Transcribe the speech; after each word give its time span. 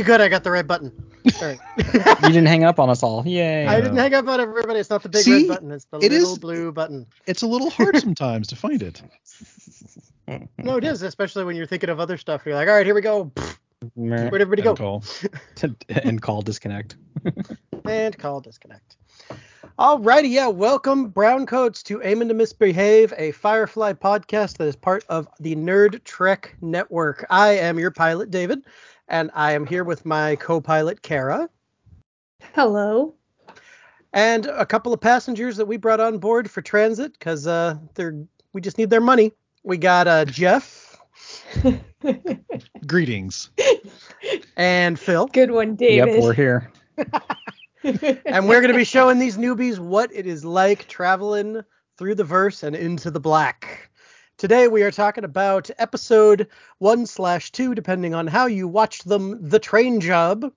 Okay, 0.00 0.06
good. 0.06 0.20
I 0.22 0.28
got 0.28 0.44
the 0.44 0.50
right 0.50 0.66
button. 0.66 0.90
All 1.42 1.46
right. 1.46 1.58
You 2.22 2.28
didn't 2.28 2.46
hang 2.46 2.64
up 2.64 2.78
on 2.80 2.88
us 2.88 3.02
all. 3.02 3.26
Yay. 3.26 3.66
I 3.66 3.80
didn't 3.82 3.96
hang 3.98 4.14
up 4.14 4.26
on 4.28 4.40
everybody. 4.40 4.78
It's 4.80 4.88
not 4.88 5.02
the 5.02 5.10
big 5.10 5.22
See? 5.24 5.40
red 5.46 5.48
button. 5.48 5.70
It's 5.72 5.84
the 5.86 5.98
It 5.98 6.10
little 6.12 6.32
is- 6.32 6.38
blue 6.38 6.72
button. 6.72 7.06
It's 7.26 7.42
a 7.42 7.46
little 7.46 7.68
hard 7.68 7.98
sometimes 7.98 8.48
to 8.48 8.56
find 8.56 8.82
it. 8.82 9.02
No, 10.58 10.76
it 10.76 10.84
is, 10.84 11.02
especially 11.02 11.42
when 11.42 11.56
you're 11.56 11.66
thinking 11.66 11.90
of 11.90 11.98
other 11.98 12.16
stuff. 12.16 12.42
You're 12.46 12.54
like, 12.54 12.68
all 12.68 12.74
right, 12.74 12.86
here 12.86 12.94
we 12.94 13.00
go. 13.00 13.32
Where'd 13.96 14.32
everybody 14.40 14.62
go? 14.62 14.76
Call. 14.76 15.02
and 15.88 16.22
call 16.22 16.40
disconnect. 16.40 16.94
And 17.84 18.16
call 18.16 18.40
disconnect. 18.40 18.96
Alrighty, 19.76 20.30
yeah. 20.30 20.46
Welcome, 20.46 21.08
Brown 21.08 21.46
Coats, 21.46 21.82
to 21.84 22.00
Aiming 22.04 22.28
to 22.28 22.34
Misbehave, 22.34 23.12
a 23.16 23.32
Firefly 23.32 23.94
podcast 23.94 24.58
that 24.58 24.68
is 24.68 24.76
part 24.76 25.04
of 25.08 25.26
the 25.40 25.56
Nerd 25.56 26.04
Trek 26.04 26.54
Network. 26.60 27.26
I 27.28 27.56
am 27.56 27.80
your 27.80 27.90
pilot, 27.90 28.30
David, 28.30 28.62
and 29.10 29.30
I 29.34 29.52
am 29.52 29.66
here 29.66 29.84
with 29.84 30.06
my 30.06 30.36
co-pilot, 30.36 31.02
Kara, 31.02 31.50
Hello. 32.54 33.14
and 34.12 34.46
a 34.46 34.64
couple 34.64 34.92
of 34.94 35.00
passengers 35.00 35.56
that 35.56 35.66
we 35.66 35.76
brought 35.76 36.00
on 36.00 36.18
board 36.18 36.50
for 36.50 36.62
transit 36.62 37.12
because 37.12 37.46
uh, 37.46 37.76
they're 37.94 38.24
we 38.52 38.60
just 38.60 38.78
need 38.78 38.90
their 38.90 39.00
money. 39.00 39.32
We 39.62 39.76
got 39.76 40.08
uh, 40.08 40.24
Jeff 40.24 40.98
Greetings. 42.86 43.50
and 44.56 44.98
Phil, 44.98 45.26
Good 45.26 45.50
one, 45.50 45.74
David. 45.76 46.14
Yep, 46.14 46.22
we're 46.22 46.32
here. 46.32 46.70
and 47.84 48.48
we're 48.48 48.60
going 48.60 48.72
to 48.72 48.78
be 48.78 48.84
showing 48.84 49.18
these 49.18 49.36
newbies 49.36 49.78
what 49.78 50.10
it 50.12 50.26
is 50.26 50.44
like 50.44 50.88
traveling 50.88 51.62
through 51.96 52.14
the 52.14 52.24
verse 52.24 52.62
and 52.62 52.74
into 52.74 53.10
the 53.10 53.20
black. 53.20 53.79
Today 54.40 54.68
we 54.68 54.82
are 54.84 54.90
talking 54.90 55.24
about 55.24 55.70
episode 55.76 56.48
one 56.78 57.04
slash 57.04 57.52
two, 57.52 57.74
depending 57.74 58.14
on 58.14 58.26
how 58.26 58.46
you 58.46 58.66
watched 58.66 59.06
them, 59.06 59.36
the 59.46 59.58
train 59.58 60.00
job, 60.00 60.50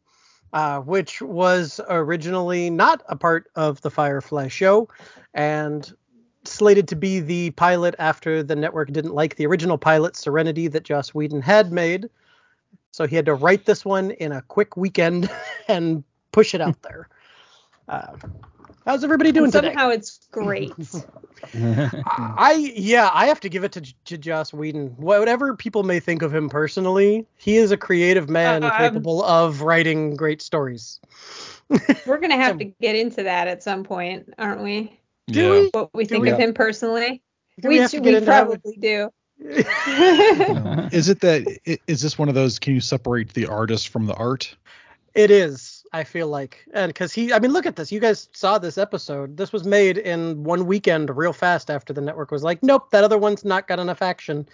uh, 0.53 0.80
which 0.80 1.22
was 1.22 1.81
originally 1.90 2.70
not 2.70 3.03
a 3.09 3.17
part 3.17 3.52
of 3.58 3.81
the 3.81 3.92
Firefly 3.92 4.48
show, 4.48 4.88
and 5.34 5.94
slated 6.45 6.88
to 6.88 6.95
be 6.95 7.20
the 7.20 7.50
pilot 7.50 7.94
after 8.00 8.42
the 8.42 8.56
network 8.56 8.90
didn't 8.94 9.16
like 9.16 9.36
the 9.36 9.45
original 9.48 9.78
pilot 9.78 10.16
Serenity 10.16 10.70
that 10.70 10.86
Joss 10.86 11.14
Whedon 11.14 11.42
had 11.42 11.73
made. 11.73 12.09
So 12.92 13.06
he 13.06 13.18
had 13.18 13.25
to 13.25 13.34
write 13.34 13.66
this 13.66 13.84
one 13.84 14.12
in 14.12 14.31
a 14.31 14.44
quick 14.44 14.78
weekend 14.78 15.30
and 15.68 16.06
push 16.31 16.56
it 16.56 16.62
out 16.62 16.81
there. 16.84 17.09
Uh, 17.90 18.16
how's 18.86 19.03
everybody 19.03 19.31
doing 19.31 19.45
And 19.45 19.53
today? 19.53 19.67
somehow 19.70 19.89
it's 19.89 20.28
great. 20.31 20.72
I 21.53 22.72
yeah, 22.76 23.09
I 23.14 23.25
have 23.28 23.40
to 23.42 23.50
give 23.50 23.64
it 23.64 23.72
to, 23.73 23.81
to 24.06 24.17
Joss 24.17 24.53
Whedon. 24.53 24.88
Whatever 24.98 25.56
people 25.56 25.84
may 25.84 26.00
think 26.00 26.22
of 26.22 26.34
him 26.34 26.50
personally, 26.50 27.25
he 27.36 27.58
is 27.58 27.72
a 27.72 27.78
creative 27.78 28.30
man 28.30 28.64
Um, 28.64 28.72
capable 28.72 29.23
of 29.23 29.62
writing 29.62 30.16
great 30.16 30.42
stories. 30.42 31.00
We're 32.06 32.20
gonna 32.20 32.38
have 32.38 32.58
to 32.59 32.66
get 32.66 32.95
into 32.95 33.23
that 33.23 33.48
at 33.48 33.64
some 33.64 33.84
point, 33.84 34.34
aren't 34.38 34.62
we? 34.64 35.00
Do 35.28 35.42
yeah. 35.42 35.50
we? 35.52 35.70
What 35.73 35.90
we 35.94 36.06
think 36.06 36.23
we? 36.23 36.30
of 36.30 36.40
him 36.40 36.53
personally. 36.53 37.22
Do 37.62 37.70
we 37.70 37.80
we 37.80 37.88
should- 37.88 38.03
we 38.03 38.20
probably 38.22 38.78
do. 38.80 39.09
Is 39.40 41.09
it 41.09 41.20
that 41.22 41.59
is 41.88 42.02
this 42.02 42.18
one 42.18 42.30
of 42.30 42.36
those? 42.36 42.59
Can 42.59 42.75
you 42.75 42.80
separate 42.80 43.34
the 43.34 43.47
artist 43.47 43.90
from 43.90 44.06
the 44.06 44.13
art? 44.13 44.56
It 45.16 45.31
is. 45.31 45.72
I 45.96 46.04
feel 46.04 46.28
like, 46.28 46.66
and 46.74 46.90
because 46.90 47.14
he, 47.14 47.31
I 47.31 47.38
mean, 47.38 47.54
look 47.54 47.68
at 47.68 47.76
this. 47.76 47.92
You 47.92 48.00
guys 48.00 48.28
saw 48.34 48.58
this 48.58 48.80
episode. 48.80 49.38
This 49.38 49.54
was 49.54 49.64
made 49.64 50.00
in 50.00 50.44
one 50.44 50.66
weekend, 50.66 51.16
real 51.16 51.34
fast 51.34 51.70
after 51.70 51.94
the 51.94 52.02
network 52.02 52.31
was 52.31 52.42
like, 52.42 52.64
nope, 52.64 52.90
that 52.90 53.04
other 53.04 53.20
one's 53.20 53.46
not 53.46 53.68
got 53.68 53.78
enough 53.78 54.02
action. 54.02 54.48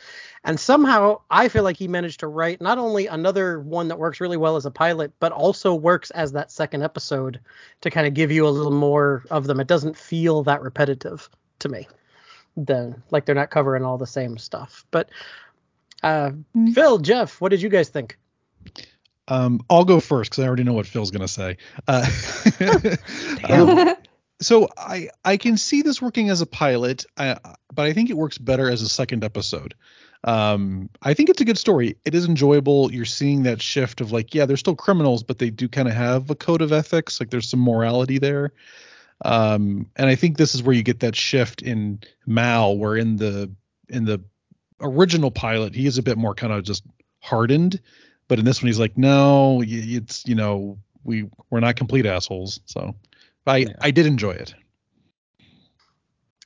And 0.43 0.59
somehow, 0.59 1.21
I 1.31 1.47
feel 1.47 1.63
like 1.63 1.77
he 1.77 1.87
managed 1.87 2.19
to 2.19 2.27
write 2.27 2.59
not 2.59 2.77
only 2.77 3.07
another 3.07 3.61
one 3.61 3.87
that 3.87 3.97
works 3.97 4.19
really 4.19 4.35
well 4.35 4.57
as 4.57 4.65
a 4.65 4.71
pilot, 4.71 5.13
but 5.21 5.31
also 5.31 5.73
works 5.73 6.11
as 6.11 6.33
that 6.33 6.51
second 6.51 6.83
episode 6.83 7.39
to 7.79 7.89
kind 7.89 8.05
of 8.05 8.13
give 8.13 8.31
you 8.31 8.45
a 8.45 8.49
little 8.49 8.69
more 8.69 9.23
of 9.31 9.47
them. 9.47 9.61
It 9.61 9.67
doesn't 9.67 9.95
feel 9.95 10.43
that 10.43 10.61
repetitive 10.61 11.29
to 11.59 11.69
me. 11.69 11.87
Then, 12.57 13.01
like 13.11 13.23
they're 13.23 13.33
not 13.33 13.49
covering 13.49 13.85
all 13.85 13.97
the 13.97 14.05
same 14.05 14.37
stuff. 14.37 14.83
But, 14.91 15.09
uh, 16.03 16.31
Phil, 16.73 16.97
Jeff, 16.97 17.39
what 17.39 17.49
did 17.49 17.61
you 17.61 17.69
guys 17.69 17.87
think? 17.87 18.17
Um, 19.29 19.61
I'll 19.69 19.85
go 19.85 19.99
first 19.99 20.31
because 20.31 20.43
I 20.43 20.47
already 20.47 20.63
know 20.63 20.73
what 20.73 20.87
Phil's 20.87 21.11
gonna 21.11 21.27
say. 21.27 21.57
Uh, 21.87 22.05
um, 23.49 23.95
so 24.41 24.67
I 24.77 25.09
I 25.23 25.37
can 25.37 25.57
see 25.57 25.81
this 25.81 26.01
working 26.01 26.29
as 26.29 26.41
a 26.41 26.45
pilot, 26.45 27.05
uh, 27.17 27.35
but 27.73 27.85
I 27.85 27.93
think 27.93 28.09
it 28.09 28.17
works 28.17 28.37
better 28.37 28.69
as 28.69 28.81
a 28.81 28.89
second 28.89 29.23
episode. 29.23 29.75
Um, 30.23 30.89
I 31.01 31.13
think 31.13 31.29
it's 31.29 31.41
a 31.41 31.45
good 31.45 31.57
story. 31.57 31.95
It 32.05 32.13
is 32.13 32.25
enjoyable. 32.25 32.91
You're 32.91 33.05
seeing 33.05 33.43
that 33.43 33.61
shift 33.61 34.01
of 34.01 34.11
like, 34.11 34.35
yeah, 34.35 34.45
they're 34.45 34.57
still 34.57 34.75
criminals, 34.75 35.23
but 35.23 35.39
they 35.39 35.49
do 35.49 35.69
kind 35.69 35.87
of 35.87 35.93
have 35.93 36.29
a 36.29 36.35
code 36.35 36.61
of 36.61 36.73
ethics. 36.73 37.19
Like 37.19 37.29
there's 37.29 37.49
some 37.49 37.61
morality 37.61 38.17
there. 38.17 38.51
Um, 39.23 39.89
and 39.95 40.09
I 40.09 40.15
think 40.15 40.37
this 40.37 40.55
is 40.55 40.63
where 40.63 40.75
you 40.75 40.83
get 40.83 41.01
that 41.01 41.15
shift 41.15 41.61
in 41.61 42.01
Mal, 42.25 42.77
where 42.77 42.95
in 42.95 43.17
the 43.17 43.51
in 43.87 44.05
the 44.05 44.21
original 44.81 45.31
pilot 45.31 45.75
he 45.75 45.85
is 45.85 45.97
a 45.97 46.03
bit 46.03 46.17
more 46.17 46.33
kind 46.33 46.53
of 46.53 46.63
just 46.63 46.83
hardened, 47.19 47.81
but 48.29 48.39
in 48.39 48.45
this 48.45 48.61
one 48.61 48.67
he's 48.67 48.79
like, 48.79 48.97
no, 48.97 49.61
it's 49.65 50.25
you 50.25 50.35
know 50.35 50.77
we 51.03 51.29
we're 51.49 51.59
not 51.59 51.75
complete 51.75 52.05
assholes. 52.05 52.61
So 52.65 52.95
I 53.45 53.57
Yeah. 53.57 53.73
I 53.81 53.91
did 53.91 54.05
enjoy 54.05 54.31
it. 54.31 54.53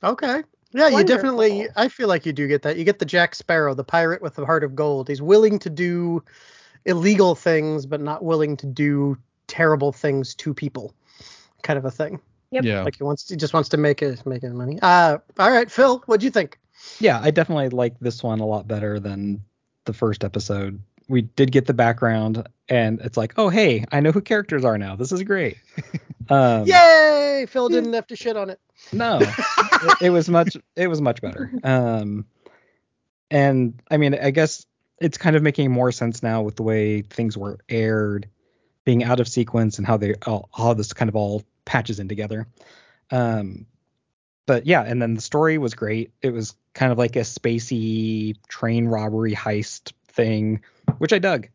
Okay. 0.02 0.42
Yeah, 0.72 0.88
you 0.88 1.04
definitely. 1.04 1.68
I 1.76 1.86
feel 1.86 2.08
like 2.08 2.26
you 2.26 2.32
do 2.32 2.48
get 2.48 2.62
that. 2.62 2.76
You 2.76 2.82
get 2.82 2.98
the 2.98 3.04
Jack 3.04 3.36
Sparrow, 3.36 3.74
the 3.74 3.84
pirate 3.84 4.20
with 4.20 4.34
the 4.34 4.44
heart 4.44 4.64
of 4.64 4.74
gold. 4.74 5.06
He's 5.06 5.22
willing 5.22 5.60
to 5.60 5.70
do 5.70 6.24
illegal 6.84 7.36
things, 7.36 7.86
but 7.86 8.00
not 8.00 8.24
willing 8.24 8.56
to 8.56 8.66
do 8.66 9.16
terrible 9.46 9.92
things 9.92 10.34
to 10.34 10.52
people, 10.52 10.92
kind 11.62 11.78
of 11.78 11.84
a 11.84 11.92
thing. 11.92 12.20
Yep. 12.50 12.64
Yeah. 12.64 12.82
Like 12.82 12.96
he 12.96 13.04
wants, 13.04 13.28
he 13.28 13.36
just 13.36 13.54
wants 13.54 13.68
to 13.68 13.76
make 13.76 14.02
it, 14.02 14.26
make 14.26 14.42
his 14.42 14.52
money. 14.52 14.78
Uh, 14.82 15.18
all 15.38 15.50
right, 15.50 15.70
Phil, 15.70 16.02
what'd 16.06 16.24
you 16.24 16.30
think? 16.30 16.58
yeah, 16.98 17.20
I 17.22 17.30
definitely 17.30 17.68
like 17.68 17.98
this 18.00 18.22
one 18.22 18.40
a 18.40 18.46
lot 18.46 18.66
better 18.66 18.98
than 18.98 19.42
the 19.84 19.92
first 19.92 20.24
episode. 20.24 20.80
We 21.08 21.22
did 21.22 21.52
get 21.52 21.66
the 21.66 21.74
background, 21.74 22.46
and 22.68 23.00
it's 23.00 23.16
like, 23.16 23.34
oh 23.36 23.48
hey, 23.48 23.84
I 23.92 24.00
know 24.00 24.12
who 24.12 24.20
characters 24.20 24.64
are 24.64 24.78
now. 24.78 24.96
This 24.96 25.12
is 25.12 25.22
great. 25.22 25.56
Um, 26.30 26.66
Yay! 26.66 27.44
Phil 27.50 27.68
didn't 27.68 27.92
have 27.92 28.06
to 28.06 28.16
shit 28.16 28.34
on 28.34 28.48
it. 28.48 28.58
No, 28.94 29.18
it, 29.20 29.96
it 30.00 30.10
was 30.10 30.26
much. 30.30 30.56
It 30.74 30.86
was 30.86 31.02
much 31.02 31.20
better. 31.20 31.52
Um, 31.62 32.24
and 33.30 33.82
I 33.90 33.98
mean, 33.98 34.14
I 34.14 34.30
guess 34.30 34.64
it's 34.98 35.18
kind 35.18 35.36
of 35.36 35.42
making 35.42 35.70
more 35.70 35.92
sense 35.92 36.22
now 36.22 36.42
with 36.42 36.56
the 36.56 36.62
way 36.62 37.02
things 37.02 37.36
were 37.36 37.58
aired, 37.68 38.28
being 38.84 39.04
out 39.04 39.20
of 39.20 39.28
sequence, 39.28 39.76
and 39.76 39.86
how 39.86 39.98
they 39.98 40.14
all, 40.26 40.48
how 40.56 40.72
this 40.72 40.94
kind 40.94 41.10
of 41.10 41.16
all 41.16 41.42
patches 41.64 42.00
in 42.00 42.08
together. 42.08 42.46
Um, 43.10 43.66
but 44.46 44.66
yeah, 44.66 44.82
and 44.82 45.00
then 45.00 45.14
the 45.14 45.20
story 45.20 45.58
was 45.58 45.74
great. 45.74 46.12
It 46.22 46.30
was 46.30 46.54
kind 46.74 46.92
of 46.92 46.98
like 46.98 47.16
a 47.16 47.20
spacey 47.20 48.36
train 48.48 48.86
robbery 48.86 49.34
heist 49.34 49.92
thing, 50.08 50.62
which 50.98 51.12
I 51.12 51.18
dug, 51.18 51.48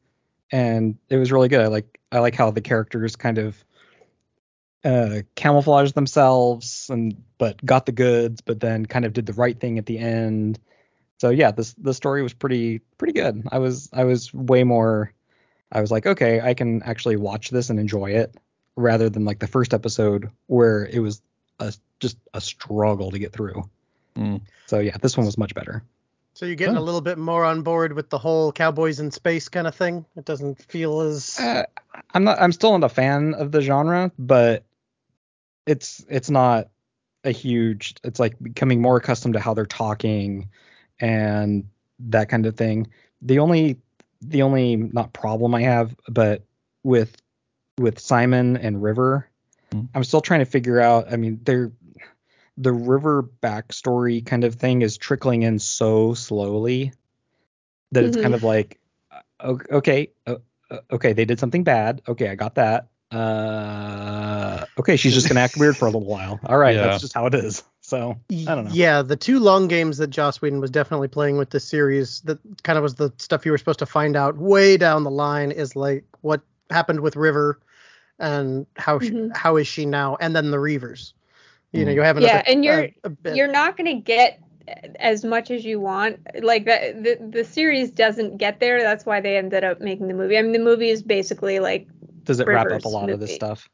and 0.52 0.98
it 1.10 1.18
was 1.18 1.32
really 1.32 1.48
good. 1.48 1.62
I 1.62 1.68
like 1.68 2.00
I 2.12 2.20
like 2.20 2.36
how 2.36 2.52
the 2.52 2.62
characters 2.62 3.16
kind 3.16 3.38
of 3.38 3.64
uh 4.86 5.22
camouflaged 5.36 5.94
themselves 5.94 6.90
and 6.90 7.22
but 7.38 7.64
got 7.66 7.86
the 7.86 7.92
goods 7.92 8.40
but 8.40 8.62
then 8.62 8.86
kind 8.86 9.04
of 9.04 9.12
did 9.12 9.26
the 9.26 9.34
right 9.34 9.60
thing 9.60 9.78
at 9.78 9.86
the 9.86 9.98
end. 10.00 10.60
So 11.18 11.30
yeah 11.30 11.52
this 11.52 11.74
the 11.74 11.94
story 11.94 12.24
was 12.24 12.34
pretty 12.34 12.80
pretty 12.98 13.14
good. 13.14 13.44
I 13.52 13.60
was 13.60 13.90
i 13.92 14.06
was 14.06 14.34
way 14.34 14.64
more 14.64 15.14
i 15.72 15.82
was 15.82 15.92
like 15.92 16.06
okay 16.08 16.40
i 16.42 16.54
can 16.54 16.82
actually 16.84 17.18
watch 17.18 17.50
this 17.50 17.70
and 17.70 17.80
enjoy 17.80 18.12
it 18.12 18.36
rather 18.76 19.10
than 19.10 19.26
like 19.26 19.40
the 19.40 19.48
first 19.48 19.74
episode 19.74 20.30
where 20.48 20.86
it 20.86 21.00
was 21.00 21.22
a, 21.60 21.74
just 22.00 22.18
a 22.34 22.40
struggle 22.40 23.12
to 23.12 23.20
get 23.20 23.34
through. 23.34 23.70
Mm. 24.16 24.42
so 24.66 24.80
yeah 24.80 24.98
this 25.02 25.18
one 25.18 25.26
was 25.26 25.38
much 25.38 25.54
better 25.54 25.84
So 26.40 26.46
you're 26.46 26.56
getting 26.56 26.78
Oh. 26.78 26.80
a 26.80 26.82
little 26.82 27.02
bit 27.02 27.18
more 27.18 27.44
on 27.44 27.64
board 27.64 27.92
with 27.92 28.10
the 28.10 28.18
whole 28.18 28.54
cowboys 28.54 29.02
in 29.02 29.12
space 29.12 29.50
kind 29.50 29.68
of 29.68 29.76
thing. 29.76 30.06
It 30.16 30.24
doesn't 30.24 30.64
feel 30.72 31.02
as 31.02 31.38
uh, 31.38 31.64
i'm 32.14 32.24
not 32.24 32.42
i'm 32.42 32.54
still 32.54 32.78
not 32.78 32.90
a 32.90 32.94
fan 32.94 33.34
of 33.34 33.52
the 33.52 33.60
genre 33.60 34.10
but 34.18 34.64
it's 35.68 36.06
it's 36.08 36.30
not 36.30 36.70
a 37.26 37.32
huge 37.32 37.96
it's 38.06 38.22
like 38.22 38.42
becoming 38.42 38.82
more 38.82 38.96
accustomed 38.96 39.34
to 39.34 39.42
how 39.42 39.54
they're 39.54 39.66
talking 39.66 40.48
and 41.02 41.68
that 42.00 42.30
kind 42.30 42.46
of 42.46 42.56
thing 42.56 42.88
the 43.22 43.40
only 43.40 43.78
the 44.22 44.42
only 44.42 44.78
not 44.78 45.12
problem 45.12 45.54
i 45.54 45.62
have 45.62 45.94
but 46.08 46.46
with 46.84 47.18
with 47.78 48.00
simon 48.00 48.56
and 48.56 48.82
river 48.82 49.28
Hmm. 49.74 49.82
i'm 49.94 50.06
still 50.06 50.22
trying 50.22 50.40
to 50.40 50.46
figure 50.46 50.80
out 50.80 51.12
i 51.12 51.18
mean 51.18 51.42
they're 51.44 51.70
the 52.60 52.74
river 52.74 53.24
backstory 53.42 54.24
kind 54.24 54.44
of 54.44 54.56
thing 54.56 54.82
is 54.82 54.98
trickling 54.98 55.44
in 55.44 55.58
so 55.60 56.14
slowly 56.14 56.92
that 57.94 58.04
it's 58.04 58.18
kind 58.18 58.34
Mhm. 58.34 58.38
of 58.38 58.44
like 58.44 58.80
okay 59.44 60.12
uh, 60.28 60.36
okay 60.92 61.14
they 61.14 61.26
did 61.26 61.40
something 61.40 61.64
bad 61.64 62.02
okay 62.08 62.30
i 62.30 62.36
got 62.36 62.56
that 62.56 62.90
uh 63.12 64.66
okay 64.78 64.96
she's 64.98 65.14
just 65.14 65.28
gonna 65.28 65.40
act 65.40 65.58
weird 65.58 65.76
for 65.78 65.86
a 65.88 65.90
little 65.92 66.06
while 66.08 66.40
all 66.46 66.58
right 66.58 66.76
Yeah. 66.76 66.88
that's 66.88 67.02
just 67.02 67.14
how 67.14 67.26
it 67.26 67.34
is 67.34 67.64
so 67.82 68.20
i 68.48 68.54
don't 68.56 68.66
know 68.66 68.72
Yeah, 68.72 69.02
the 69.02 69.16
two 69.16 69.40
long 69.40 69.68
games 69.68 69.98
that 69.98 70.10
Joss 70.10 70.42
Whedon 70.42 70.60
was 70.60 70.70
definitely 70.70 71.08
playing 71.08 71.38
with 71.38 71.50
this 71.50 71.64
series 71.68 72.22
that 72.22 72.38
kind 72.64 72.78
of 72.78 72.84
was 72.84 72.96
the 72.96 73.12
stuff 73.18 73.46
you 73.46 73.52
were 73.52 73.58
supposed 73.58 73.80
to 73.80 73.86
find 73.88 74.16
out 74.16 74.38
way 74.38 74.78
down 74.78 75.04
the 75.04 75.10
line 75.12 75.52
is 75.52 75.76
like 75.76 76.04
what 76.22 76.42
happened 76.70 77.00
with 77.00 77.16
River 77.16 77.60
and 78.20 78.68
how 78.76 79.00
she, 79.00 79.12
Mhm. 79.12 79.36
how 79.36 79.56
is 79.56 79.66
she 79.68 79.86
now, 79.86 80.18
and 80.20 80.36
then 80.36 80.52
the 80.52 80.58
Reavers. 80.58 81.14
You 81.72 81.86
know, 81.86 81.92
Mhm. 81.92 81.96
you 81.96 82.02
have 82.02 82.20
Yeah, 82.20 82.28
another, 82.30 82.44
and 82.48 82.66
you're- 82.66 82.96
a, 83.04 83.12
a. 83.26 83.36
You're 83.36 83.48
not 83.52 83.78
gonna 83.78 84.00
get 84.02 84.42
as 85.00 85.24
much 85.26 85.50
as 85.52 85.66
you 85.66 85.80
want. 85.80 86.20
Like 86.42 86.66
the, 86.66 87.18
the 87.20 87.38
the 87.40 87.44
series 87.44 87.92
doesn't 87.92 88.38
get 88.38 88.60
there. 88.60 88.82
That's 88.82 89.06
why 89.06 89.22
they 89.22 89.38
ended 89.38 89.64
up 89.64 89.80
making 89.82 90.08
the 90.08 90.14
movie. 90.14 90.38
I 90.38 90.42
mean, 90.42 90.52
the 90.52 90.60
movie 90.60 90.90
is 90.90 91.02
basically 91.04 91.60
like 91.60 91.88
Does 92.24 92.40
it 92.40 92.48
wrap 92.48 92.72
up 92.72 92.86
a 92.86 92.90
lot 92.90 93.10
of 93.10 93.20
this 93.20 93.34
stuff? 93.36 93.68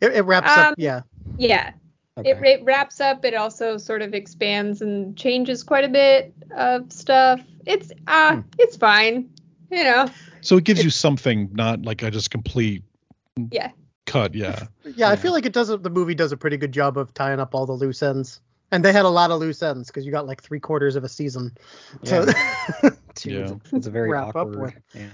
it, 0.00 0.12
it 0.14 0.22
wraps 0.22 0.50
Um, 0.56 0.58
up. 0.66 0.74
Yeah. 0.78 1.02
yeah, 1.36 1.72
Okay. 2.16 2.30
it, 2.30 2.38
it 2.42 2.64
wraps 2.64 3.00
up. 3.00 3.24
It 3.24 3.34
also 3.34 3.76
sort 3.76 4.02
of 4.02 4.14
expands 4.14 4.82
and 4.82 5.16
changes 5.16 5.62
quite 5.62 5.84
a 5.84 5.88
bit 5.88 6.32
of 6.56 6.92
stuff. 6.92 7.40
It's 7.66 7.92
uh, 8.06 8.36
Hmm. 8.36 8.40
it's 8.58 8.76
fine. 8.76 9.30
You 9.70 9.82
know, 9.82 10.08
So 10.42 10.56
it 10.58 10.64
gives 10.64 10.84
you 10.84 10.90
something, 10.90 11.50
not 11.52 11.82
like 11.82 12.02
a 12.02 12.10
just 12.10 12.30
complete 12.30 12.84
yeah. 13.50 13.70
Cut. 14.06 14.34
Yeah. 14.34 14.66
Yeah, 14.96 15.10
I 15.10 15.16
feel 15.16 15.32
like 15.32 15.44
it 15.46 15.52
does. 15.52 15.68
a- 15.70 15.76
The 15.76 15.90
movie 15.90 16.14
does 16.14 16.32
a 16.32 16.36
pretty 16.36 16.56
good 16.56 16.72
job 16.72 16.96
of 16.96 17.12
tying 17.14 17.40
up 17.40 17.54
all 17.54 17.66
the 17.66 17.72
loose 17.74 18.02
ends, 18.02 18.40
and 18.72 18.84
they 18.84 18.92
had 18.92 19.04
a 19.04 19.08
lot 19.10 19.30
of 19.30 19.40
loose 19.40 19.62
ends 19.62 19.88
because 19.88 20.06
you 20.06 20.12
got 20.12 20.26
like 20.26 20.42
three 20.42 20.60
quarters 20.60 20.96
of 20.96 21.04
a 21.04 21.08
season. 21.08 21.52
So, 22.04 22.24
to- 23.16 23.30
Yeah. 23.30 23.54
it's 23.72 23.86
a 23.86 23.90
very 23.90 24.10
wrap 24.10 24.28
up 24.28 24.36
awkward. 24.36 24.60
with. 24.60 24.74
Yeah. 24.94 25.08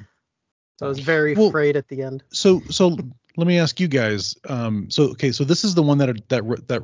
so 0.79 0.87
I 0.87 0.89
was 0.89 1.01
very 1.01 1.35
Well- 1.35 1.51
frayed 1.51 1.77
at 1.77 1.89
the 1.89 2.03
end. 2.03 2.23
So 2.33 2.61
so 2.71 2.97
let 3.37 3.47
me 3.47 3.59
ask 3.59 3.81
you 3.81 3.89
guys. 3.89 4.37
Um. 4.49 4.91
So 4.91 5.05
okay. 5.11 5.33
So 5.33 5.45
this 5.45 5.65
is 5.65 5.75
the 5.75 5.83
one 5.83 5.99
that 5.99 6.29
that 6.29 6.45
that 6.69 6.83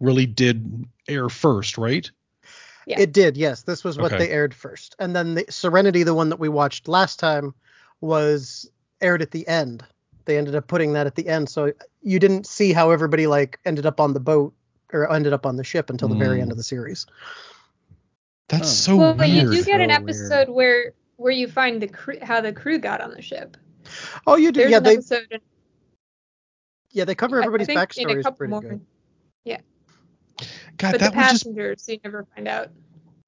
really 0.00 0.26
did 0.26 0.86
air 1.08 1.28
first, 1.28 1.76
right? 1.78 2.10
Yeah. 2.86 3.00
It 3.00 3.12
did, 3.12 3.36
yes. 3.36 3.64
This 3.64 3.84
was 3.84 3.98
what 3.98 4.14
Okay. 4.14 4.24
they 4.26 4.30
aired 4.32 4.54
first, 4.54 4.96
and 4.98 5.14
then 5.14 5.34
the 5.34 5.44
Serenity, 5.50 6.04
the 6.04 6.14
one 6.14 6.30
that 6.30 6.38
we 6.40 6.48
watched 6.48 6.88
last 6.88 7.18
time, 7.20 7.54
was 8.00 8.66
aired 9.02 9.20
at 9.20 9.30
the 9.30 9.46
end. 9.46 9.84
They 10.28 10.36
ended 10.36 10.54
up 10.54 10.66
putting 10.68 10.92
that 10.92 11.06
at 11.06 11.14
the 11.14 11.26
end, 11.26 11.48
so 11.48 11.72
you 12.02 12.18
didn't 12.18 12.46
see 12.46 12.74
how 12.74 12.90
everybody 12.90 13.26
like 13.26 13.58
ended 13.64 13.86
up 13.86 13.98
on 13.98 14.12
the 14.12 14.20
boat 14.20 14.52
or 14.92 15.10
ended 15.10 15.32
up 15.32 15.46
on 15.46 15.56
the 15.56 15.64
ship 15.64 15.88
until 15.88 16.06
the 16.08 16.16
very 16.16 16.38
Mm. 16.38 16.42
end 16.42 16.50
of 16.52 16.58
the 16.58 16.62
series. 16.62 17.06
That's 18.50 18.68
Oh. 18.68 18.72
so 18.92 18.96
well, 18.98 19.14
weird. 19.14 19.30
you 19.30 19.50
do 19.50 19.64
get 19.64 19.80
an 19.80 19.88
So 19.90 19.96
weird. 20.02 20.10
episode 20.10 20.48
where 20.50 20.92
where 21.16 21.32
you 21.32 21.48
find 21.48 21.80
the 21.82 21.88
crew, 21.88 22.18
how 22.22 22.42
the 22.42 22.52
crew 22.52 22.78
got 22.78 23.00
on 23.00 23.10
the 23.10 23.22
ship. 23.22 23.56
Oh, 24.26 24.36
you 24.36 24.52
do, 24.52 24.60
There's 24.60 24.70
yeah. 24.70 24.76
an 24.76 24.82
They 24.84 24.92
episode. 24.96 25.26
in- 25.30 25.40
yeah 26.92 27.04
they 27.06 27.14
cover 27.14 27.38
I- 27.38 27.42
I 27.42 27.46
everybody's 27.46 27.66
think 27.66 27.96
in 27.98 28.10
a 28.18 28.22
couple 28.22 28.36
pretty 28.36 28.50
more, 28.50 28.60
good. 28.60 28.80
Yeah. 29.44 29.60
God, 30.76 30.92
but 30.92 31.00
that 31.00 31.12
the 31.12 31.16
would 31.16 31.22
just 31.30 31.44
passengers 31.44 31.88
you 31.88 31.98
never 32.04 32.26
find 32.34 32.46
out. 32.46 32.68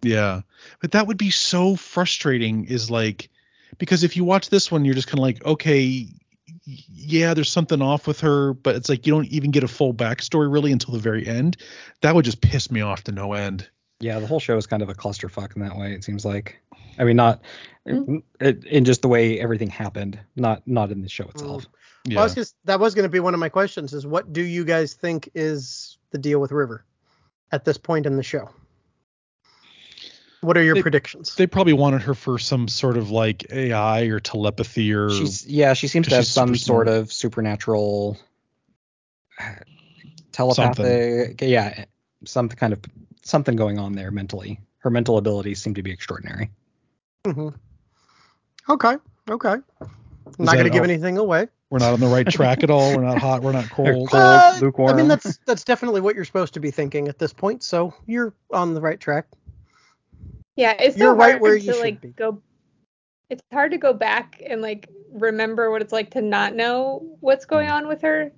yeah. 0.02 0.43
But 0.82 0.93
that 0.93 1.06
would 1.06 1.17
be 1.19 1.31
so 1.31 1.76
frustrating. 1.76 2.67
Is 2.67 2.91
like 2.91 3.31
because 3.79 4.05
if 4.05 4.17
you 4.17 4.25
watch 4.25 4.50
this 4.50 4.70
one, 4.70 4.85
you're 4.85 4.94
just 4.94 5.08
kind 5.08 5.19
of 5.19 5.23
like, 5.23 5.43
okay, 5.44 6.06
y- 6.06 6.19
yeah, 6.64 7.35
there's 7.35 7.50
something 7.50 7.82
off 7.82 8.06
with 8.06 8.20
her, 8.20 8.55
but 8.55 8.76
it's 8.76 8.88
like 8.88 9.06
you 9.06 9.12
don't 9.12 9.26
even 9.29 9.50
get 9.50 9.64
a 9.64 9.69
full 9.69 9.94
backstory 9.94 10.52
really 10.52 10.73
until 10.73 10.93
the 10.94 11.00
very 11.00 11.26
end. 11.26 11.56
That 12.02 12.14
would 12.14 12.25
just 12.25 12.41
piss 12.41 12.70
me 12.70 12.81
off 12.81 13.05
to 13.05 13.12
no 13.12 13.32
end. 13.32 13.69
Yeah, 14.00 14.19
the 14.19 14.26
whole 14.26 14.41
show 14.41 14.56
is 14.56 14.67
kind 14.67 14.82
of 14.82 14.88
a 14.88 14.94
clusterfuck 14.94 15.55
in 15.56 15.62
that 15.62 15.76
way. 15.76 15.93
It 15.93 16.05
seems 16.05 16.25
like. 16.25 16.58
I 16.99 17.05
mean, 17.05 17.17
not 17.17 17.43
Mm. 17.88 18.23
it, 18.41 18.62
in 18.64 18.85
just 18.85 19.00
the 19.00 19.08
way 19.08 19.41
everything 19.41 19.70
happened, 19.70 20.19
not 20.37 20.67
not 20.67 20.91
in 20.91 21.00
the 21.00 21.08
show 21.08 21.25
itself. 21.25 21.67
Yeah. 22.05 22.17
Well, 22.17 22.23
I 22.23 22.25
was 22.25 22.35
just, 22.35 22.56
that 22.64 22.79
was 22.79 22.94
going 22.94 23.05
to 23.05 23.08
be 23.11 23.20
one 23.20 23.32
of 23.32 23.41
my 23.41 23.49
questions: 23.49 23.94
is 23.94 24.06
what 24.06 24.32
do 24.32 24.43
you 24.43 24.64
guys 24.64 24.93
think 24.94 25.31
is 25.35 25.97
the 26.11 26.19
deal 26.19 26.41
with 26.41 26.52
River 26.52 26.85
at 27.52 27.64
this 27.64 27.79
point 27.79 28.05
in 28.05 28.17
the 28.17 28.23
show? 28.23 28.50
What 30.42 30.56
are 30.56 30.62
your 30.62 30.75
They- 30.75 30.82
predictions? 30.82 31.34
they 31.37 31.46
probably 31.46 31.75
wanted 31.75 32.02
her 32.02 32.14
for 32.14 32.38
some 32.38 32.66
sort 32.69 32.96
of 32.96 33.10
like 33.10 33.52
AI 33.52 34.02
or 34.04 34.20
telepathy 34.20 34.92
or 34.92 35.10
She's 35.10 35.46
yeah, 35.46 35.75
she 35.75 35.87
seems 35.88 36.08
to 36.08 36.14
have 36.16 36.26
some 36.26 36.48
super 36.56 36.58
sort 36.58 36.88
of 36.88 37.12
supernatural 37.12 38.16
uh, 39.38 39.44
telepathic, 40.32 41.40
yeah, 41.42 41.84
some 42.25 42.48
kind 42.48 42.72
of 42.72 42.81
something 43.22 43.56
going 43.56 43.78
on 43.78 43.92
there 43.92 44.10
mentally. 44.10 44.60
Her 44.78 44.90
mental 44.90 45.19
abilities 45.19 45.60
seem 45.60 45.75
to 45.75 45.82
be 45.82 45.90
extraordinary. 45.90 46.50
Mm-hmm. 47.25 47.48
Okay, 48.72 48.96
okay. 49.31 49.48
I'm 49.50 49.64
not 50.38 50.54
going 50.54 50.64
to 50.64 50.70
give 50.70 50.82
all- 50.82 50.88
anything 50.90 51.19
away. 51.19 51.48
we're 51.70 51.78
not 51.81 51.92
on 51.92 52.00
the 52.00 52.06
right 52.06 52.26
track 52.26 52.62
at 52.62 52.70
all. 52.70 52.96
We're 52.96 53.04
not 53.04 53.19
hot. 53.19 53.42
We're 53.42 53.52
not 53.52 53.69
cold. 53.69 54.08
Cold, 54.10 54.14
Uh, 54.14 54.56
lukewarm. 54.60 54.90
I 54.90 54.94
mean, 54.94 55.08
that's 55.08 55.38
that's 55.44 55.64
definitely 55.64 56.00
what 56.00 56.14
you're 56.14 56.25
supposed 56.25 56.54
to 56.54 56.60
be 56.60 56.70
thinking 56.70 57.08
at 57.08 57.19
this 57.19 57.32
point. 57.34 57.62
So 57.62 57.92
you're 58.06 58.32
on 58.52 58.72
the 58.75 58.81
right 58.81 58.98
track. 58.98 59.26
Yeah, 60.60 60.72
it's 60.78 60.96
You're 60.96 61.10
so 61.10 61.16
right 61.16 61.32
hard 61.32 61.42
where 61.42 61.56
to 61.56 61.60
you 61.60 61.72
should 61.72 61.80
like 61.80 62.00
be. 62.02 62.08
go. 62.10 62.42
It's 63.30 63.42
hard 63.50 63.70
to 63.70 63.78
go 63.78 63.94
back 63.94 64.42
and 64.46 64.60
like 64.60 64.88
remember 65.10 65.70
what 65.70 65.80
it's 65.80 65.92
like 65.92 66.10
to 66.10 66.20
not 66.20 66.54
know 66.54 67.16
what's 67.20 67.46
going 67.46 67.68
Mm. 67.68 67.72
on 67.72 67.88
with 67.88 68.02
her. 68.02 68.30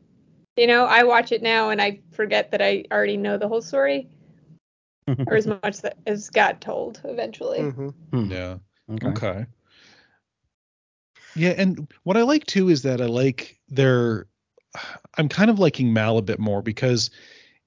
You 0.57 0.69
know, 0.69 0.85
I 0.85 1.03
watch 1.03 1.33
it 1.33 1.43
now 1.43 1.71
and 1.71 1.83
I 1.83 2.01
forget 2.13 2.53
that 2.53 2.63
I 2.63 2.85
already 2.93 3.17
know 3.17 3.39
the 3.39 3.49
whole 3.49 3.63
story, 3.63 4.09
or 5.27 5.35
as 5.35 5.47
much 5.49 5.81
that 5.81 5.97
as 6.07 6.31
got 6.31 6.61
told 6.61 7.01
eventually. 7.05 7.61
hmm 7.63 7.89
Hmm, 7.89 8.31
Yeah. 8.31 8.59
okay. 8.91 9.09
Okay. 9.09 9.47
Yeah, 11.35 11.55
and 11.57 11.93
what 12.05 12.17
I 12.17 12.23
like 12.23 12.47
too 12.47 12.69
is 12.69 12.83
that 12.83 13.01
I 13.01 13.07
like 13.07 13.59
their 13.69 14.27
I'm 15.19 15.29
kind 15.29 15.51
of 15.51 15.59
liking 15.59 15.93
Mal 15.93 16.19
a 16.19 16.23
bit 16.23 16.39
more 16.39 16.63
because 16.63 17.11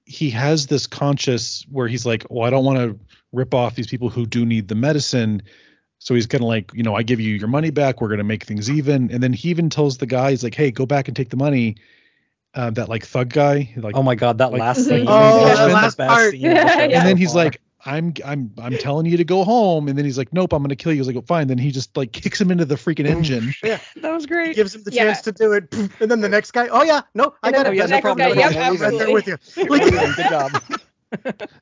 he 0.06 0.30
has 0.30 0.66
this 0.68 0.86
conscious 0.86 1.66
where 1.70 1.88
he's 1.88 2.06
like, 2.06 2.24
well, 2.30 2.46
I 2.46 2.50
don't 2.50 2.64
want 2.64 2.78
to 2.78 2.98
rip 3.32 3.52
off 3.52 3.74
these 3.74 3.86
people 3.88 4.08
who 4.08 4.24
do 4.24 4.46
need 4.46 4.68
the 4.68 4.74
medicine. 4.74 5.42
So 5.98 6.14
he's 6.14 6.26
kind 6.26 6.42
of 6.42 6.48
like, 6.48 6.70
you 6.72 6.82
know, 6.82 6.94
I 6.94 7.02
give 7.02 7.20
you 7.20 7.34
your 7.34 7.48
money 7.48 7.70
back. 7.70 8.00
We're 8.00 8.08
going 8.08 8.18
to 8.18 8.24
make 8.24 8.44
things 8.44 8.70
even. 8.70 9.10
And 9.10 9.22
then 9.22 9.32
he 9.32 9.50
even 9.50 9.68
tells 9.68 9.98
the 9.98 10.06
guy, 10.06 10.30
he's 10.30 10.44
like, 10.44 10.54
hey, 10.54 10.70
go 10.70 10.86
back 10.86 11.08
and 11.08 11.16
take 11.16 11.30
the 11.30 11.36
money. 11.36 11.76
Uh, 12.54 12.70
that 12.70 12.88
like 12.88 13.04
thug 13.04 13.28
guy, 13.28 13.70
like, 13.76 13.94
Oh 13.94 14.02
my 14.02 14.14
god, 14.14 14.38
that 14.38 14.50
Like- 14.50 14.60
last 14.60 14.84
scene. 14.88 15.04
Oh, 15.06 15.46
is 15.52 15.58
the 15.58 15.66
the 15.66 15.72
last 15.74 15.98
best 15.98 16.08
part. 16.08 16.30
scene 16.32 16.40
Yeah, 16.42 16.66
show 16.66 16.84
yeah. 16.84 16.98
and 17.00 17.06
then 17.08 17.16
he's 17.18 17.34
like, 17.34 17.60
I'm 17.86 18.12
I'm 18.24 18.52
I'm 18.58 18.76
telling 18.78 19.06
you 19.06 19.16
to 19.16 19.24
go 19.24 19.44
home. 19.44 19.88
And 19.88 19.96
then 19.96 20.04
he's 20.04 20.18
like, 20.18 20.32
Nope, 20.32 20.52
I'm 20.52 20.62
gonna 20.62 20.76
kill 20.76 20.92
you. 20.92 20.98
He's 20.98 21.06
like, 21.06 21.16
oh, 21.16 21.22
fine. 21.22 21.46
Then 21.48 21.58
he 21.58 21.70
just 21.70 21.96
like 21.96 22.12
kicks 22.12 22.40
him 22.40 22.50
into 22.50 22.64
the 22.64 22.74
freaking 22.74 23.06
engine. 23.06 23.52
Yeah, 23.62 23.78
that 24.02 24.12
was 24.12 24.26
great. 24.26 24.56
gives 24.56 24.74
him 24.74 24.82
the 24.82 24.92
Yeah. 24.92 25.04
chance 25.04 25.20
to 25.22 25.32
do 25.32 25.52
it, 25.52 25.72
and 26.00 26.10
then 26.10 26.20
the 26.20 26.28
next 26.28 26.50
guy, 26.50 26.68
oh 26.68 26.82
yeah, 26.82 27.02
no, 27.14 27.34
I 27.42 27.52
got 27.52 27.64
then 27.64 27.74
it. 27.74 27.76
the 27.78 27.86
next 27.88 27.90
no 27.90 28.00
problem. 28.00 28.28
guy, 28.28 28.34
no 28.34 28.50
problem. 28.52 28.76
I'm 28.76 28.82
right 28.82 28.98
there 28.98 29.12
with 29.12 29.26
you. 29.28 29.38
Like, 29.68 29.82
Good 30.16 30.28
job. 30.28 30.62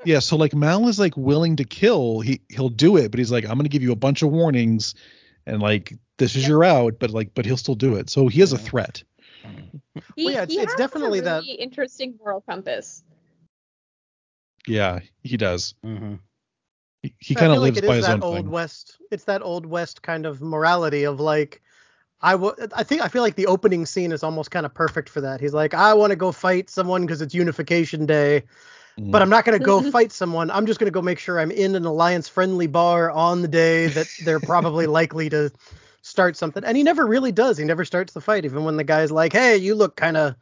Yeah, 0.04 0.18
so 0.20 0.36
like 0.36 0.54
Mal 0.54 0.88
is 0.88 0.98
like 0.98 1.16
willing 1.16 1.56
to 1.56 1.64
kill. 1.64 2.20
He 2.20 2.40
he'll 2.48 2.70
do 2.70 2.96
it, 2.96 3.10
but 3.10 3.18
he's 3.18 3.30
like, 3.30 3.44
I'm 3.44 3.56
gonna 3.56 3.68
give 3.68 3.82
you 3.82 3.92
a 3.92 3.96
bunch 3.96 4.22
of 4.22 4.30
warnings, 4.30 4.94
and 5.46 5.60
like 5.60 5.92
this 6.18 6.34
is 6.36 6.42
Yeah. 6.42 6.48
your 6.48 6.64
out, 6.64 6.98
but 6.98 7.10
like 7.10 7.34
but 7.34 7.44
he'll 7.44 7.56
still 7.56 7.74
do 7.74 7.96
it. 7.96 8.08
So 8.10 8.28
he 8.28 8.40
is 8.40 8.52
a 8.52 8.58
threat. 8.58 9.02
He, 10.16 10.24
Well, 10.24 10.34
yeah, 10.34 10.42
it's- 10.42 10.52
he 10.52 10.58
it's 10.60 10.72
has 10.72 10.78
definitely 10.78 11.18
a 11.18 11.22
that- 11.22 11.42
really 11.42 11.52
interesting 11.54 12.14
moral 12.18 12.40
compass. 12.40 13.04
Yeah, 14.66 15.00
he 15.22 15.36
does. 15.36 15.74
Mhm. 15.84 16.18
He, 17.02 17.14
he 17.18 17.36
I 17.36 17.40
kind 17.40 17.52
of 17.52 17.62
lives 17.62 17.76
like 17.76 17.84
it 17.84 17.88
by 17.88 17.96
is 17.96 18.06
his 18.06 18.06
that 18.06 18.14
own 18.16 18.22
old 18.22 18.44
thing. 18.44 18.50
west. 18.50 18.98
It's 19.10 19.24
that 19.24 19.42
old 19.42 19.66
west 19.66 20.02
kind 20.02 20.24
of 20.26 20.40
morality 20.40 21.04
of 21.04 21.20
like, 21.20 21.60
I 22.22 22.34
wa- 22.34 22.54
I 22.74 22.82
think 22.82 23.02
I 23.02 23.08
feel 23.08 23.22
like 23.22 23.34
the 23.34 23.46
opening 23.46 23.84
scene 23.84 24.10
is 24.12 24.22
almost 24.22 24.50
kind 24.50 24.64
of 24.64 24.72
perfect 24.72 25.10
for 25.10 25.20
that. 25.20 25.40
He's 25.40 25.52
like, 25.52 25.74
I 25.74 25.92
want 25.92 26.10
to 26.12 26.16
go 26.16 26.32
fight 26.32 26.70
someone 26.70 27.02
because 27.02 27.20
it's 27.20 27.34
Unification 27.34 28.06
Day, 28.06 28.44
Mm. 28.98 29.10
but 29.10 29.20
I'm 29.22 29.28
not 29.28 29.44
going 29.44 29.58
to 29.58 29.64
go 29.64 29.82
fight 29.90 30.12
someone. 30.12 30.50
I'm 30.50 30.66
just 30.66 30.80
going 30.80 30.86
to 30.86 30.94
go 30.94 31.02
make 31.02 31.18
sure 31.18 31.40
I'm 31.40 31.50
in 31.50 31.74
an 31.74 31.84
alliance 31.84 32.28
friendly 32.28 32.68
bar 32.68 33.10
on 33.10 33.42
the 33.42 33.48
day 33.48 33.88
that 33.88 34.06
they're 34.20 34.40
probably 34.40 34.86
likely 35.00 35.28
to 35.30 35.50
start 36.02 36.36
something. 36.36 36.64
And 36.64 36.76
he 36.76 36.82
never 36.82 37.06
really 37.06 37.32
does. 37.32 37.58
He 37.58 37.64
never 37.64 37.84
starts 37.84 38.12
the 38.14 38.20
fight, 38.20 38.44
even 38.44 38.64
when 38.64 38.76
the 38.76 38.84
guy's 38.84 39.10
like, 39.10 39.32
Hey, 39.32 39.56
you 39.56 39.74
look 39.74 39.96
kind 39.96 40.16
of 40.16 40.36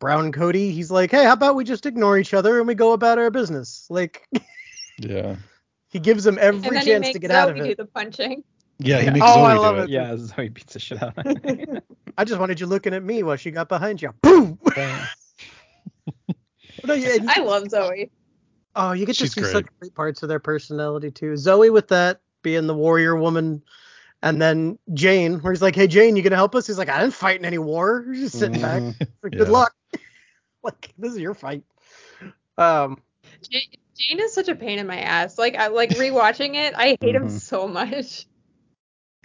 brown 0.00 0.32
Cody. 0.32 0.72
He's 0.72 0.90
like, 0.90 1.10
Hey, 1.12 1.24
how 1.24 1.34
about 1.34 1.54
we 1.54 1.62
just 1.64 1.86
ignore 1.86 2.18
each 2.18 2.34
other 2.34 2.58
and 2.58 2.66
we 2.66 2.74
go 2.74 2.92
about 2.92 3.18
our 3.18 3.30
business? 3.30 3.86
Like 3.88 4.26
yeah, 4.98 5.36
he 5.88 6.00
gives 6.00 6.26
him 6.26 6.38
every 6.40 6.66
and 6.66 6.76
then 6.76 6.82
he 6.84 6.90
chance 6.92 7.00
makes 7.02 7.12
to 7.14 7.18
get 7.20 7.30
Zoe 7.30 7.36
out 7.36 7.50
of 7.50 7.56
it. 7.56 7.62
do 7.64 7.70
it. 7.70 7.76
the 7.78 7.84
punching. 7.86 8.42
yeah, 8.78 8.98
he 8.98 9.04
Yeah. 9.06 9.10
makes 9.12 9.26
Oh, 9.28 9.34
Zoe 9.34 9.44
I 9.44 9.54
do 9.54 9.60
love 9.60 9.78
it. 9.78 9.82
it. 9.84 9.90
Yeah, 9.90 10.16
Zoe 10.16 10.48
beats 10.48 10.72
the 10.72 10.80
shit 10.80 11.00
out 11.02 11.16
of 11.16 11.26
him. 11.44 11.80
I 12.18 12.24
just 12.24 12.40
wanted 12.40 12.58
you 12.58 12.66
looking 12.66 12.92
at 12.94 13.04
me 13.04 13.22
while 13.22 13.36
she 13.36 13.50
got 13.52 13.68
behind 13.68 14.02
you. 14.02 14.10
Boom. 14.22 14.58
no, 16.84 16.94
you, 16.94 17.20
I 17.28 17.40
love 17.40 17.68
Zoe. 17.70 18.10
oh, 18.76 18.92
you 18.92 19.06
get 19.06 19.16
to 19.16 19.24
She's 19.24 19.34
see 19.34 19.40
great. 19.42 19.52
such 19.52 19.66
great 19.80 19.94
parts 19.94 20.22
of 20.22 20.28
their 20.28 20.38
personality 20.40 21.10
too. 21.10 21.36
Zoe 21.36 21.70
with 21.70 21.88
that 21.88 22.20
being 22.42 22.66
the 22.66 22.74
warrior 22.74 23.16
woman, 23.16 23.62
and 24.22 24.40
then 24.40 24.78
Jayne, 24.94 25.40
where 25.40 25.52
he's 25.52 25.62
like, 25.62 25.74
"Hey, 25.74 25.86
Jayne, 25.86 26.16
you 26.16 26.22
gonna 26.22 26.36
help 26.36 26.54
us?" 26.54 26.66
He's 26.66 26.78
like, 26.78 26.88
"I 26.88 27.00
didn't 27.00 27.14
fight 27.14 27.38
in 27.38 27.44
any 27.44 27.58
war. 27.58 28.02
You're 28.06 28.14
just 28.14 28.38
sitting 28.38 28.60
back. 28.60 28.82
Mhm. 28.82 28.94
Like, 29.22 29.32
Good 29.32 29.46
Yeah. 29.48 29.52
luck. 29.52 29.74
like 30.62 30.92
this 30.98 31.12
is 31.12 31.18
your 31.18 31.34
fight." 31.34 31.62
Um, 32.58 32.98
Jayne, 33.50 33.62
Jayne 33.96 34.20
is 34.20 34.32
such 34.34 34.48
a 34.48 34.54
pain 34.54 34.78
in 34.78 34.86
my 34.86 35.00
ass. 35.00 35.38
Like 35.38 35.56
I 35.56 35.68
like 35.68 35.90
rewatching 35.90 36.54
it, 36.56 36.74
I 36.76 36.96
hate 37.00 37.14
him 37.14 37.28
Mhm. 37.28 37.40
so 37.40 37.66
much. 37.68 38.26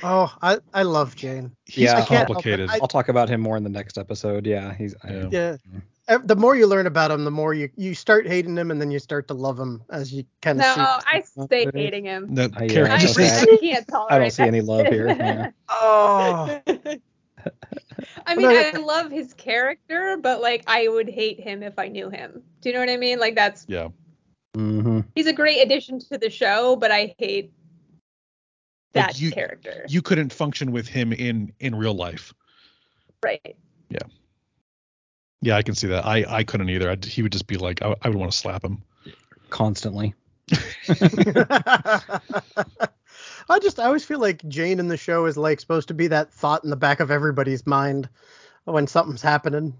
oh, 0.03 0.33
I 0.41 0.59
I 0.73 0.83
love 0.83 1.15
Jayne. 1.15 1.55
He's 1.65 1.85
Yeah. 1.85 1.93
I 1.93 1.95
can't 1.97 2.09
help 2.09 2.23
it. 2.29 2.33
complicated. 2.33 2.69
I- 2.69 2.75
I'll 2.81 2.87
talk 2.87 3.09
about 3.09 3.29
him 3.29 3.41
more 3.41 3.57
in 3.57 3.63
the 3.63 3.69
next 3.69 3.97
episode. 3.97 4.45
Yeah, 4.45 4.73
he's 4.73 4.95
I- 5.03 5.11
Yeah. 5.13 5.27
Yeah. 5.31 5.57
Ev- 6.07 6.27
The 6.27 6.35
more 6.35 6.55
you 6.55 6.67
learn 6.67 6.85
about 6.87 7.09
him, 7.11 7.23
the 7.25 7.31
more 7.31 7.53
you 7.53 7.69
you 7.75 7.95
start 7.95 8.27
hating 8.27 8.55
him, 8.57 8.69
and 8.69 8.79
then 8.79 8.91
you 8.91 8.99
start 8.99 9.27
to 9.29 9.33
love 9.33 9.59
him 9.59 9.83
as 9.89 10.13
you 10.13 10.23
kind 10.41 10.59
No, 10.59 10.65
of 10.69 10.73
see. 10.75 10.81
I 11.07 11.23
stay 11.45 11.67
hating 11.73 12.05
him. 12.05 12.35
That 12.35 12.55
Uh, 12.55 12.63
yeah, 12.63 12.93
I, 12.93 12.97
just 12.99 13.17
just 13.17 13.43
I 13.43 13.57
can't 13.57 13.87
tolerate 13.87 14.11
I 14.11 14.19
don't 14.19 14.31
see 14.31 14.43
that 14.43 14.47
any 14.47 14.61
love 14.61 14.87
here, 14.87 15.07
yeah. 15.09 15.49
Oh, 15.69 16.61
I 18.27 18.35
mean, 18.35 18.49
No, 18.49 18.55
I 18.55 18.71
love 18.77 19.11
his 19.11 19.33
character, 19.33 20.17
but 20.21 20.41
like 20.41 20.63
I 20.67 20.87
would 20.87 21.09
hate 21.09 21.39
him 21.39 21.63
if 21.63 21.77
I 21.79 21.87
knew 21.87 22.09
him. 22.09 22.41
Do 22.61 22.69
you 22.69 22.73
know 22.73 22.79
what 22.81 22.89
I 22.89 22.97
mean? 22.97 23.19
Like 23.19 23.35
that's 23.35 23.65
Yeah. 23.67 23.89
hmm 24.55 25.01
he's 25.15 25.27
a 25.27 25.33
great 25.33 25.61
addition 25.61 25.99
to 25.99 26.17
the 26.17 26.29
show, 26.29 26.75
but 26.75 26.91
I 26.91 27.15
hate 27.17 27.51
Like, 28.93 29.07
that 29.07 29.19
you- 29.19 29.31
character. 29.31 29.85
You 29.87 30.01
couldn't 30.03 30.31
function 30.33 30.71
with 30.71 30.87
him 30.87 31.13
in 31.13 31.51
in 31.59 31.73
real 31.75 31.93
life. 31.95 32.31
right. 33.23 33.55
Yeah, 33.89 33.99
I 35.53 35.61
can 35.61 35.75
see 35.75 35.87
that. 35.87 36.05
I 36.05 36.25
I 36.27 36.43
couldn't 36.43 36.69
either. 36.69 36.89
I'd, 36.89 37.05
he 37.05 37.21
would 37.21 37.31
just 37.31 37.47
be 37.47 37.57
like, 37.57 37.81
I, 37.81 37.95
I 38.01 38.09
would 38.09 38.17
want 38.17 38.31
to 38.31 38.37
slap 38.37 38.63
him. 38.63 38.81
Constantly. 39.49 40.13
I 43.47 43.59
just 43.59 43.79
I 43.79 43.85
always 43.85 44.05
feel 44.05 44.19
like 44.19 44.47
Jayne 44.47 44.79
in 44.79 44.87
the 44.87 44.97
show 44.97 45.25
is 45.25 45.37
like 45.37 45.59
supposed 45.59 45.87
to 45.89 45.93
be 45.93 46.07
that 46.07 46.33
thought 46.33 46.63
in 46.63 46.69
the 46.69 46.75
back 46.75 46.99
of 46.99 47.11
everybody's 47.11 47.65
mind 47.67 48.09
when 48.65 48.87
something's 48.87 49.21
happening. 49.21 49.75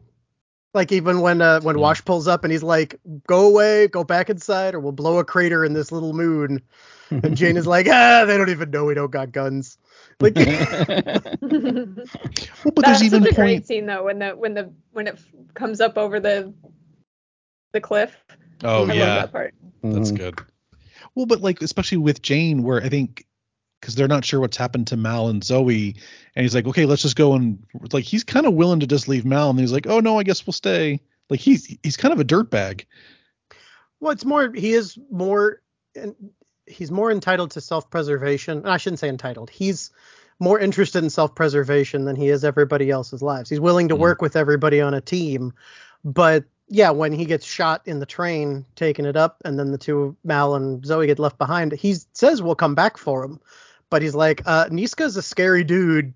Like 0.74 0.92
even 0.92 1.22
when 1.22 1.42
uh, 1.42 1.62
when 1.62 1.78
Yeah. 1.78 1.82
Wash 1.82 2.04
pulls 2.06 2.28
up 2.28 2.44
and 2.44 2.52
he's 2.52 2.64
like, 2.64 3.00
"Go 3.28 3.48
away, 3.48 3.88
go 3.88 4.04
back 4.04 4.30
inside, 4.30 4.76
or 4.76 4.80
we'll 4.80 4.92
blow 4.92 5.20
a 5.20 5.24
crater 5.26 5.64
in 5.66 5.74
this 5.74 5.92
little 5.92 6.14
moon." 6.14 6.62
And 7.10 7.36
Jayne 7.38 7.58
is 7.58 7.66
like, 7.66 7.88
"Ah, 7.92 8.26
they 8.26 8.38
don't 8.38 8.50
even 8.50 8.72
know 8.72 8.86
we 8.86 8.94
don't 8.94 9.12
got 9.12 9.32
guns." 9.32 9.78
Like, 10.20 10.36
Well, 10.36 10.46
but 11.42 12.86
That's 12.86 13.00
there's 13.00 13.04
even 13.04 13.24
such 13.24 13.32
a 13.32 13.36
great 13.36 13.68
scene 13.68 13.86
though 13.86 14.04
when 14.06 14.20
the 14.20 14.30
when 14.32 14.54
the 14.54 14.72
when 14.94 15.08
it 15.08 15.16
f- 15.16 15.26
comes 15.54 15.82
up 15.82 15.98
over 15.98 16.20
the 16.20 16.54
the 17.74 17.82
cliff. 17.82 18.16
Oh 18.64 18.84
I 18.84 18.88
love 18.88 18.96
yeah, 18.96 19.16
that 19.16 19.32
part. 19.32 19.54
that's 19.84 20.12
Mhm. 20.12 20.18
good. 20.18 20.40
Well, 21.16 21.26
but 21.26 21.42
like 21.42 21.62
especially 21.62 21.98
with 21.98 22.22
Jayne, 22.22 22.64
where 22.64 22.82
I 22.84 22.90
think 22.90 23.26
because 23.82 23.96
they're 23.96 24.08
not 24.08 24.26
sure 24.26 24.40
what's 24.40 24.58
happened 24.58 24.88
to 24.88 24.98
Mal 24.98 25.28
and 25.28 25.44
Zoe, 25.44 25.96
and 26.36 26.44
he's 26.44 26.56
like, 26.56 26.66
okay, 26.66 26.86
let's 26.86 27.02
just 27.02 27.16
go 27.18 27.34
and 27.34 27.62
like 27.92 28.04
he's 28.06 28.24
kind 28.24 28.46
of 28.46 28.54
willing 28.54 28.80
to 28.80 28.88
just 28.88 29.08
leave 29.08 29.26
Mal, 29.26 29.50
and 29.50 29.60
he's 29.60 29.72
like, 29.74 29.86
oh 29.88 30.00
no, 30.00 30.18
I 30.18 30.24
guess 30.24 30.46
we'll 30.48 30.54
stay. 30.54 31.00
Like 31.30 31.40
he's 31.40 31.78
he's 31.84 31.98
kind 31.98 32.14
of 32.14 32.20
a 32.20 32.26
dirtbag. 32.26 32.86
well, 34.00 34.12
it's 34.12 34.26
more 34.26 34.52
he 34.54 34.74
is 34.74 34.98
more 35.12 35.62
and 35.96 36.16
he's 36.68 36.92
more 36.92 37.12
entitled 37.12 37.52
to 37.52 37.62
self-preservation. 37.62 38.66
I 38.66 38.78
shouldn't 38.78 39.00
say 39.00 39.10
entitled. 39.10 39.50
He's 39.50 39.92
more 40.40 40.60
interested 40.60 41.04
in 41.04 41.10
self-preservation 41.10 42.06
than 42.06 42.16
he 42.16 42.30
is 42.30 42.44
everybody 42.44 42.90
else's 42.90 43.22
lives. 43.22 43.50
He's 43.50 43.60
willing 43.60 43.88
to 43.90 43.96
Mhm. 43.96 44.00
work 44.00 44.22
with 44.22 44.36
everybody 44.36 44.82
on 44.82 44.94
a 44.94 45.02
team, 45.02 45.54
but 46.04 46.44
yeah, 46.68 46.90
when 46.90 47.14
he 47.14 47.26
gets 47.26 47.46
shot 47.46 47.82
in 47.86 48.00
the 48.00 48.06
train, 48.08 48.66
taking 48.76 49.06
it 49.06 49.16
up, 49.16 49.38
and 49.46 49.60
then 49.60 49.72
the 49.72 49.78
two 49.78 50.16
Mal 50.24 50.56
and 50.56 50.84
Zoe 50.86 51.06
get 51.06 51.20
left 51.20 51.38
behind, 51.38 51.72
he 51.74 51.96
says 52.14 52.42
we'll 52.42 52.56
come 52.56 52.74
back 52.74 52.98
for 52.98 53.24
him, 53.24 53.40
but 53.92 54.02
he's 54.02 54.16
like, 54.16 54.42
uh, 54.46 54.66
Niska's 54.70 55.16
a 55.16 55.22
scary 55.22 55.64
dude. 55.64 56.14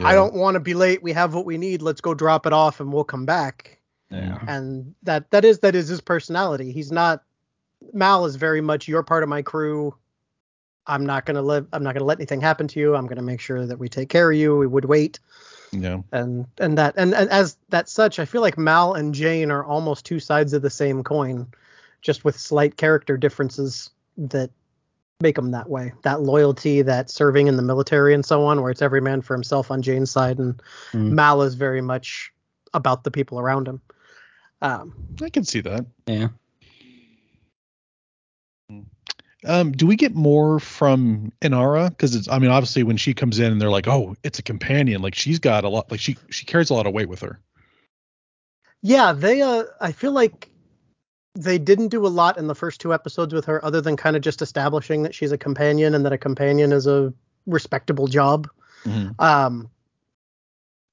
I 0.00 0.14
don't 0.14 0.34
want 0.34 0.54
to 0.54 0.60
be 0.60 0.74
late. 0.74 1.02
We 1.02 1.12
have 1.14 1.34
what 1.34 1.44
we 1.44 1.58
need. 1.58 1.82
Let's 1.82 2.00
go 2.00 2.14
drop 2.14 2.46
it 2.46 2.52
off, 2.52 2.78
and 2.78 2.92
we'll 2.92 3.02
come 3.02 3.26
back 3.26 3.80
Yeah. 4.10 4.38
and 4.46 4.94
that 5.02 5.30
that 5.32 5.44
is 5.44 5.58
that 5.58 5.74
is 5.74 5.88
his 5.88 6.00
personality. 6.00 6.70
He's 6.70 6.92
not 6.92 7.24
Mal 7.92 8.24
is 8.26 8.36
very 8.36 8.60
much 8.60 8.88
you're 8.88 9.02
part 9.02 9.22
of 9.22 9.28
my 9.28 9.42
crew. 9.42 9.94
I'm 10.86 11.04
not 11.04 11.26
gonna 11.26 11.42
live. 11.42 11.66
I'm 11.72 11.82
not 11.82 11.94
gonna 11.94 12.04
let 12.06 12.18
anything 12.18 12.40
happen 12.40 12.66
to 12.68 12.80
you. 12.80 12.94
I'm 12.96 13.06
gonna 13.06 13.22
make 13.22 13.40
sure 13.40 13.66
that 13.66 13.78
we 13.78 13.88
take 13.88 14.08
care 14.08 14.30
of 14.30 14.36
you. 14.36 14.56
We 14.56 14.66
would 14.66 14.86
wait 14.86 15.20
Yeah. 15.72 16.00
and 16.12 16.46
and 16.58 16.78
that 16.78 16.94
and, 16.96 17.14
and 17.14 17.28
as 17.30 17.56
that 17.68 17.88
such, 17.88 18.18
I 18.18 18.24
feel 18.24 18.40
like 18.40 18.56
Mal 18.58 18.94
and 18.94 19.14
Jayne 19.14 19.50
are 19.50 19.64
almost 19.64 20.06
two 20.06 20.18
sides 20.20 20.52
of 20.54 20.62
the 20.62 20.70
same 20.70 21.04
coin, 21.04 21.46
just 22.00 22.24
with 22.24 22.38
slight 22.38 22.76
character 22.76 23.16
differences 23.16 23.90
that 24.16 24.50
make 25.20 25.36
them 25.36 25.50
that 25.50 25.68
way. 25.68 25.92
That 26.02 26.22
loyalty, 26.22 26.80
that 26.82 27.10
serving 27.10 27.48
in 27.48 27.56
the 27.56 27.62
military 27.62 28.14
and 28.14 28.24
so 28.24 28.44
on, 28.46 28.62
where 28.62 28.70
it's 28.70 28.82
every 28.82 29.00
man 29.00 29.20
for 29.20 29.34
himself 29.34 29.70
on 29.70 29.82
Jayne's 29.82 30.10
side, 30.10 30.38
and 30.38 30.60
Mm. 30.92 31.10
Mal 31.10 31.42
is 31.42 31.54
very 31.54 31.82
much 31.82 32.32
about 32.72 33.04
the 33.04 33.10
people 33.10 33.38
around 33.38 33.68
him. 33.68 33.80
Um, 34.62 34.94
I 35.22 35.28
can 35.28 35.44
see 35.44 35.60
that. 35.60 35.84
Yeah. 36.06 36.28
Um, 39.44 39.72
do 39.72 39.86
we 39.86 39.96
get 39.96 40.14
more 40.14 40.58
from 40.58 41.32
Inara? 41.40 41.90
Because 41.90 42.16
it's, 42.16 42.28
I 42.28 42.38
mean, 42.38 42.50
obviously 42.50 42.82
when 42.82 42.96
she 42.96 43.14
comes 43.14 43.38
in 43.38 43.52
and 43.52 43.60
they're 43.60 43.70
like, 43.70 43.86
oh, 43.86 44.16
it's 44.24 44.38
a 44.38 44.42
companion. 44.42 45.00
Like 45.00 45.14
she's 45.14 45.38
got 45.38 45.64
a 45.64 45.68
lot, 45.68 45.90
like 45.90 46.00
she 46.00 46.16
she 46.30 46.44
carries 46.44 46.70
a 46.70 46.74
lot 46.74 46.86
of 46.86 46.92
weight 46.92 47.08
with 47.08 47.20
her. 47.20 47.38
Yeah, 48.82 49.12
they 49.12 49.42
uh 49.42 49.64
I 49.80 49.92
feel 49.92 50.12
like 50.12 50.50
they 51.34 51.58
didn't 51.58 51.88
do 51.88 52.04
a 52.04 52.08
lot 52.08 52.36
in 52.36 52.48
the 52.48 52.54
first 52.54 52.80
two 52.80 52.92
episodes 52.92 53.32
with 53.32 53.44
her 53.44 53.64
other 53.64 53.80
than 53.80 53.96
kind 53.96 54.16
of 54.16 54.22
just 54.22 54.42
establishing 54.42 55.04
that 55.04 55.14
she's 55.14 55.30
a 55.30 55.38
companion 55.38 55.94
and 55.94 56.04
that 56.04 56.12
a 56.12 56.18
companion 56.18 56.72
is 56.72 56.86
a 56.88 57.12
respectable 57.46 58.08
job. 58.08 58.48
Um 59.18 59.70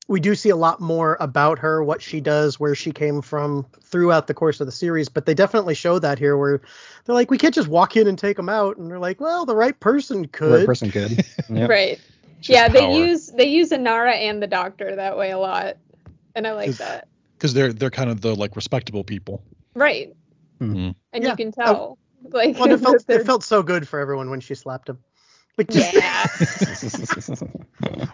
we 0.07 0.19
do 0.19 0.35
see 0.35 0.49
a 0.49 0.55
lot 0.55 0.79
more 0.79 1.17
about 1.19 1.57
her, 1.59 1.83
what 1.83 2.01
she 2.01 2.21
does, 2.21 2.59
where 2.59 2.75
she 2.75 2.91
came 2.91 3.21
from 3.21 3.65
throughout 3.81 4.27
the 4.27 4.33
course 4.33 4.59
of 4.59 4.67
the 4.67 4.71
series, 4.71 5.09
but 5.09 5.25
they 5.25 5.33
definitely 5.33 5.73
show 5.73 5.97
that 5.99 6.19
here 6.19 6.37
where 6.37 6.61
they're 7.05 7.15
like 7.15 7.31
we 7.31 7.37
can't 7.37 7.55
just 7.55 7.67
walk 7.67 7.97
in 7.97 8.07
and 8.07 8.17
take 8.19 8.37
them 8.37 8.49
out 8.49 8.77
and 8.77 8.89
they're 8.89 8.99
like, 8.99 9.19
well, 9.19 9.45
the 9.45 9.55
right 9.55 9.79
person 9.79 10.23
The 10.23 10.27
could. 10.27 10.53
right 10.59 10.65
person 10.65 10.91
could. 10.91 11.25
Yep. 11.49 11.69
Right. 11.69 11.99
Just 12.39 12.49
yeah, 12.49 12.67
they 12.67 12.95
use 12.95 13.27
they 13.27 13.47
use 13.47 13.69
Inara 13.71 14.13
and 14.13 14.41
the 14.43 14.47
Doctor 14.47 14.95
that 14.95 15.17
way 15.17 15.31
a 15.31 15.37
lot, 15.39 15.77
and 16.35 16.45
I 16.45 16.51
like 16.53 16.69
Is- 16.69 16.77
that. 16.77 17.07
because 17.37 17.53
they're 17.53 17.73
they're 17.73 17.89
kind 17.89 18.09
of 18.11 18.21
the 18.21 18.35
like 18.35 18.55
respectable 18.55 19.03
people. 19.03 19.41
Right. 19.73 20.13
Mhm. 20.61 20.93
And 21.13 21.23
Yeah. 21.23 21.31
you 21.31 21.35
can 21.35 21.51
tell. 21.51 21.97
like 22.31 22.57
Well, 22.59 22.71
it 22.71 22.79
felt 22.79 23.03
it 23.09 23.25
felt 23.25 23.43
so 23.43 23.63
good 23.63 23.87
for 23.87 23.99
everyone 23.99 24.29
when 24.29 24.39
she 24.41 24.53
slapped 24.53 24.89
him. 24.89 24.99
Like 25.57 25.69
just 25.69 25.93
Yeah. 25.93 26.27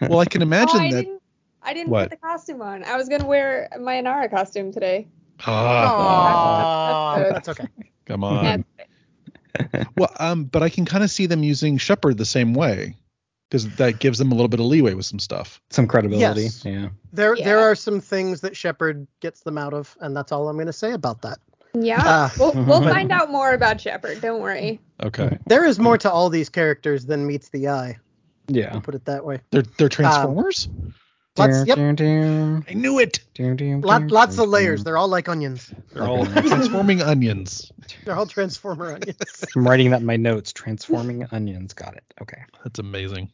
Well, 0.09 0.19
I 0.19 0.25
can 0.25 0.41
oh, 0.41 0.43
imagine 0.43 0.79
I 0.79 0.91
that. 0.91 1.19
Didn't. 1.63 1.69
I 1.69 1.73
didn't 1.73 1.89
What? 1.91 2.09
put 2.09 2.19
the 2.21 2.27
costume 2.27 2.61
on. 2.61 2.83
I 2.83 2.95
was 2.97 3.09
gonna 3.09 3.25
wear 3.27 3.69
my 3.79 3.95
Inara 3.95 4.29
costume 4.29 4.71
today. 4.71 5.07
Ah, 5.45 7.15
That's- 7.17 7.33
that's 7.45 7.49
okay. 7.59 7.67
come 8.05 8.23
on. 8.23 8.65
Well, 9.97 10.09
um, 10.17 10.45
but 10.45 10.63
I 10.63 10.69
can 10.69 10.85
kind 10.85 11.03
of 11.03 11.11
see 11.11 11.25
them 11.25 11.43
using 11.43 11.77
Shepherd 11.77 12.17
the 12.17 12.23
same 12.25 12.53
way 12.53 12.95
because 13.49 13.67
that 13.75 13.99
gives 13.99 14.17
them 14.17 14.31
a 14.31 14.33
little 14.35 14.47
bit 14.47 14.61
of 14.61 14.65
leeway 14.65 14.93
with 14.93 15.05
some 15.05 15.19
stuff. 15.19 15.61
Some 15.71 15.87
credibility. 15.87 16.43
Yes. 16.43 16.63
Yeah. 16.63 16.87
There 17.11 17.35
Yeah. 17.35 17.43
there 17.45 17.59
are 17.59 17.75
some 17.75 17.99
things 17.99 18.39
that 18.41 18.55
Shepherd 18.55 19.05
gets 19.19 19.41
them 19.41 19.57
out 19.57 19.73
of, 19.73 19.97
and 19.99 20.15
that's 20.15 20.31
all 20.31 20.47
I'm 20.47 20.55
going 20.55 20.67
to 20.67 20.73
say 20.73 20.93
about 20.93 21.21
that. 21.23 21.39
Yeah. 21.73 21.97
Ah. 22.01 22.33
we'll 22.39 22.53
we'll 22.53 22.81
find 22.95 23.11
out 23.11 23.29
more 23.29 23.53
about 23.53 23.81
Shepherd. 23.81 24.21
Don't 24.21 24.41
worry. 24.41 24.79
Okay, 25.03 25.37
There 25.47 25.65
is 25.65 25.79
more 25.79 25.97
to 25.97 26.09
all 26.09 26.29
these 26.29 26.47
characters 26.47 27.05
than 27.05 27.27
meets 27.27 27.49
the 27.49 27.67
eye. 27.67 27.97
Yeah. 28.47 28.71
I'll 28.73 28.79
Put 28.81 28.95
it 28.95 29.03
that 29.05 29.25
way. 29.25 29.41
they're 29.51 29.63
they're 29.77 29.89
Transformers. 29.89 30.69
Lots, 31.37 31.65
yep, 31.65 31.77
I 32.67 32.73
knew 32.73 32.99
it. 32.99 33.19
lot, 33.39 34.11
lots 34.11 34.37
of 34.37 34.49
layers. 34.49 34.83
They're 34.83 34.97
all 34.97 35.07
like 35.07 35.29
onions. 35.29 35.71
They're 35.93 36.03
all 36.07 36.25
transforming 36.25 37.01
onions. 37.01 37.71
They're 38.05 38.15
all 38.17 38.25
transformer 38.25 38.91
onions. 38.93 39.45
I'm 39.55 39.67
writing 39.67 39.91
that 39.91 40.01
in 40.01 40.05
my 40.05 40.17
notes. 40.17 40.51
Transforming 40.51 41.25
onions. 41.31 41.73
Got 41.73 41.95
it. 41.95 42.03
Okay. 42.21 42.43
That's 42.63 42.79
amazing. 42.79 43.29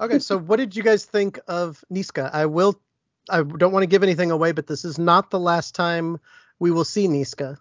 Okay, 0.00 0.18
so 0.18 0.38
what 0.38 0.56
did 0.56 0.74
you 0.74 0.82
guys 0.82 1.04
think 1.04 1.38
of 1.46 1.84
Niska? 1.92 2.30
I 2.32 2.46
will. 2.46 2.80
I 3.28 3.42
don't 3.42 3.72
want 3.72 3.82
to 3.82 3.86
give 3.86 4.02
anything 4.02 4.30
away, 4.30 4.52
but 4.52 4.66
this 4.66 4.84
is 4.84 4.98
not 4.98 5.30
the 5.30 5.38
last 5.38 5.74
time 5.74 6.18
we 6.58 6.70
will 6.70 6.84
see 6.84 7.06
Niska. 7.06 7.58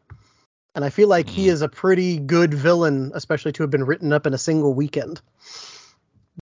And 0.73 0.85
I 0.85 0.89
feel 0.89 1.09
like 1.09 1.29
he 1.29 1.45
Hmm. 1.45 1.51
is 1.51 1.61
a 1.61 1.69
pretty 1.69 2.17
good 2.19 2.53
villain, 2.53 3.11
especially 3.13 3.51
to 3.53 3.63
have 3.63 3.69
been 3.69 3.83
written 3.83 4.13
up 4.13 4.25
in 4.25 4.33
a 4.33 4.37
single 4.37 4.73
weekend. 4.73 5.21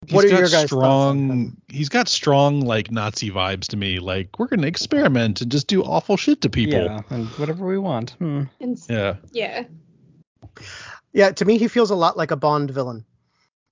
He's 0.06 0.14
What 0.14 0.24
are 0.24 0.28
got 0.28 0.38
your 0.38 0.48
guys' 0.48 0.70
thoughts 0.70 0.72
on 0.72 1.18
him? 1.18 1.26
strong. 1.28 1.56
He's 1.68 1.88
got 1.88 2.08
strong 2.08 2.60
like 2.60 2.90
Nazi 2.90 3.30
vibes 3.30 3.66
to 3.68 3.76
me. 3.76 3.98
Like 3.98 4.38
we're 4.38 4.46
gonna 4.46 4.66
experiment 4.66 5.40
and 5.40 5.50
just 5.50 5.66
do 5.66 5.82
awful 5.82 6.16
shit 6.16 6.40
to 6.42 6.50
people. 6.50 6.80
Yeah. 6.84 7.00
And 7.10 7.26
whatever 7.30 7.66
we 7.66 7.78
want. 7.78 8.10
Hmm. 8.12 8.42
And 8.60 8.78
Yeah. 8.88 9.16
yeah. 9.32 9.64
Yeah, 11.12 11.30
to 11.32 11.44
me, 11.44 11.58
he 11.58 11.68
feels 11.68 11.90
a 11.90 11.94
lot 11.96 12.16
like 12.16 12.30
a 12.30 12.36
Bond 12.36 12.70
villain. 12.70 13.04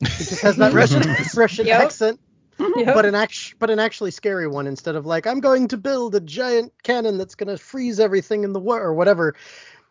He 0.00 0.07
just 0.07 0.40
has 0.40 0.57
that 0.57 0.73
Russian 0.75 1.02
Russian 1.37 1.66
Yep. 1.66 1.81
accent, 1.81 2.21
Yep. 2.59 2.95
but 2.95 3.04
an 3.07 3.14
act, 3.14 3.54
but 3.59 3.71
an 3.71 3.78
actually 3.78 4.11
scary 4.11 4.49
one 4.49 4.66
instead 4.66 4.97
of 4.97 5.07
like 5.07 5.26
I'm 5.26 5.40
going 5.40 5.69
to 5.69 5.76
build 5.76 6.14
a 6.14 6.21
giant 6.21 6.73
cannon 6.83 7.16
that's 7.19 7.35
gonna 7.35 7.59
freeze 7.59 8.00
everything 8.00 8.45
in 8.45 8.52
the 8.52 8.61
world 8.61 8.83
or 8.83 8.95
whatever. 8.95 9.35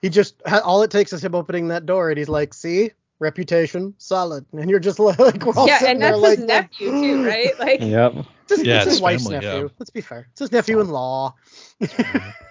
He 0.02 0.10
just 0.10 0.36
ha- 0.46 0.62
all 0.66 0.82
it 0.84 0.92
takes 0.92 1.14
is 1.14 1.24
him 1.24 1.36
opening 1.36 1.70
that 1.70 1.86
door, 1.86 2.10
and 2.10 2.18
he's 2.18 2.28
like, 2.28 2.54
"See, 2.54 2.92
reputation 3.24 3.94
solid," 3.98 4.46
and 4.52 4.70
you're 4.70 4.80
just 4.80 5.00
like, 5.00 5.18
we're 5.46 5.54
all 5.56 5.68
yeah, 5.68 5.80
and 5.86 6.02
there 6.02 6.12
that's 6.12 6.22
like, 6.22 6.38
his 6.40 6.48
nephew 6.48 6.92
too, 6.92 7.26
right? 7.28 7.58
Like 7.60 7.82
Yep. 7.82 8.14
It's 8.44 8.58
his, 8.58 8.64
Yeah, 8.66 8.76
it's 8.78 8.86
his 8.86 8.94
it's 8.96 9.02
wife's 9.02 9.24
family, 9.24 9.40
nephew. 9.46 9.62
yeah. 9.64 9.68
Let's 9.80 9.90
be 9.90 10.02
fair. 10.02 10.28
It's 10.32 10.40
his 10.42 10.52
nephew-in-law. 10.52 11.34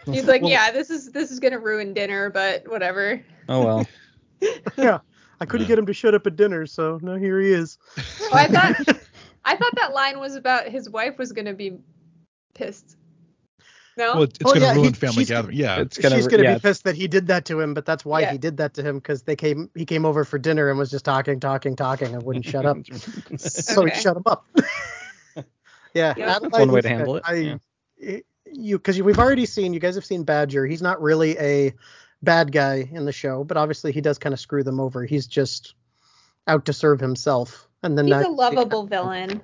he's 0.07 0.27
like, 0.27 0.43
Well- 0.43 0.51
yeah, 0.51 0.71
this 0.71 0.91
is 0.91 1.13
this 1.13 1.31
is 1.31 1.39
gonna 1.39 1.59
ruin 1.59 1.93
dinner, 1.95 2.31
but 2.31 2.67
whatever. 2.69 3.23
Oh 3.49 3.65
well. 3.65 3.87
yeah, 4.77 4.99
I 5.41 5.45
couldn't 5.45 5.67
Yeah. 5.67 5.69
get 5.69 5.79
him 5.79 5.87
to 5.87 5.93
shut 5.93 6.15
up 6.15 6.27
at 6.27 6.37
dinner, 6.37 6.67
so 6.67 6.99
now 7.03 7.17
here 7.17 7.41
he 7.41 7.53
is. 7.53 7.79
Oh, 8.23 8.31
I 8.33 8.47
thought 8.49 8.97
I 9.45 9.57
thought 9.57 9.73
that 9.77 9.93
line 9.93 10.19
was 10.19 10.35
about 10.35 10.67
his 10.69 10.89
wife 10.91 11.19
was 11.19 11.31
gonna 11.33 11.55
be 11.55 11.79
pissed. 12.55 12.97
No. 13.97 14.15
Well, 14.15 14.23
it's 14.23 14.39
Oh, 14.45 14.53
gonna 14.55 14.61
yeah, 14.67 14.75
ruin 14.75 14.85
he- 14.87 14.93
family 14.93 15.15
she's- 15.25 15.29
gathering. 15.29 15.57
Yeah. 15.57 15.81
It's 15.81 15.99
gonna. 15.99 16.17
She's 16.17 16.27
gonna 16.27 16.45
yeah, 16.45 16.55
be 16.55 16.61
pissed 16.61 16.85
that 16.85 16.95
he 16.95 17.07
did 17.09 17.27
that 17.27 17.45
to 17.47 17.61
him, 17.61 17.75
but 17.75 17.85
that's 17.85 18.05
why 18.05 18.21
Yeah. 18.21 18.33
he 18.33 18.39
did 18.39 18.57
that 18.57 18.75
to 18.75 18.83
him 18.83 18.97
because 18.97 19.23
they 19.23 19.37
came 19.37 19.69
he 19.75 19.85
came 19.85 20.05
over 20.07 20.25
for 20.25 20.39
dinner 20.39 20.71
and 20.71 20.79
was 20.79 20.91
just 20.91 21.05
talking, 21.05 21.41
talking, 21.41 21.77
talking 21.77 22.15
and 22.15 22.23
wouldn't 22.23 22.45
shut 22.47 22.65
up. 22.65 22.79
So 23.39 23.85
he 23.85 23.95
shut 23.95 24.17
him 24.17 24.23
up. 24.27 24.47
Yeah, 25.95 26.15
Yeah. 26.17 26.27
Matt 26.27 26.43
That's 26.43 26.53
one 26.59 26.73
way 26.73 26.81
to 26.81 26.89
handle 26.89 27.17
it, 27.17 27.23
I, 27.27 27.35
yeah. 27.35 27.57
it- 27.99 28.27
you 28.55 28.79
because 28.79 29.01
we've 29.01 29.19
already 29.19 29.47
seen 29.47 29.73
you 29.73 29.81
guys 29.81 29.95
have 29.95 30.05
seen 30.05 30.25
Badger. 30.25 30.67
He's 30.67 30.83
not 30.83 31.01
really 31.01 31.39
a 31.39 31.73
bad 32.23 32.53
guy 32.53 32.89
in 32.93 33.05
the 33.07 33.13
show, 33.13 33.45
but 33.45 33.57
obviously 33.57 33.93
he 33.93 34.01
does 34.01 34.19
kind 34.19 34.33
of 34.33 34.41
screw 34.41 34.63
them 34.63 34.79
over. 34.81 35.05
He's 35.07 35.27
just 35.27 35.75
out 36.47 36.65
to 36.67 36.73
serve 36.73 37.01
himself. 37.01 37.67
And 37.83 37.97
then 37.97 38.07
He's 38.07 38.15
that, 38.15 38.27
a 38.27 38.31
lovable 38.31 38.87
villain. 38.87 39.41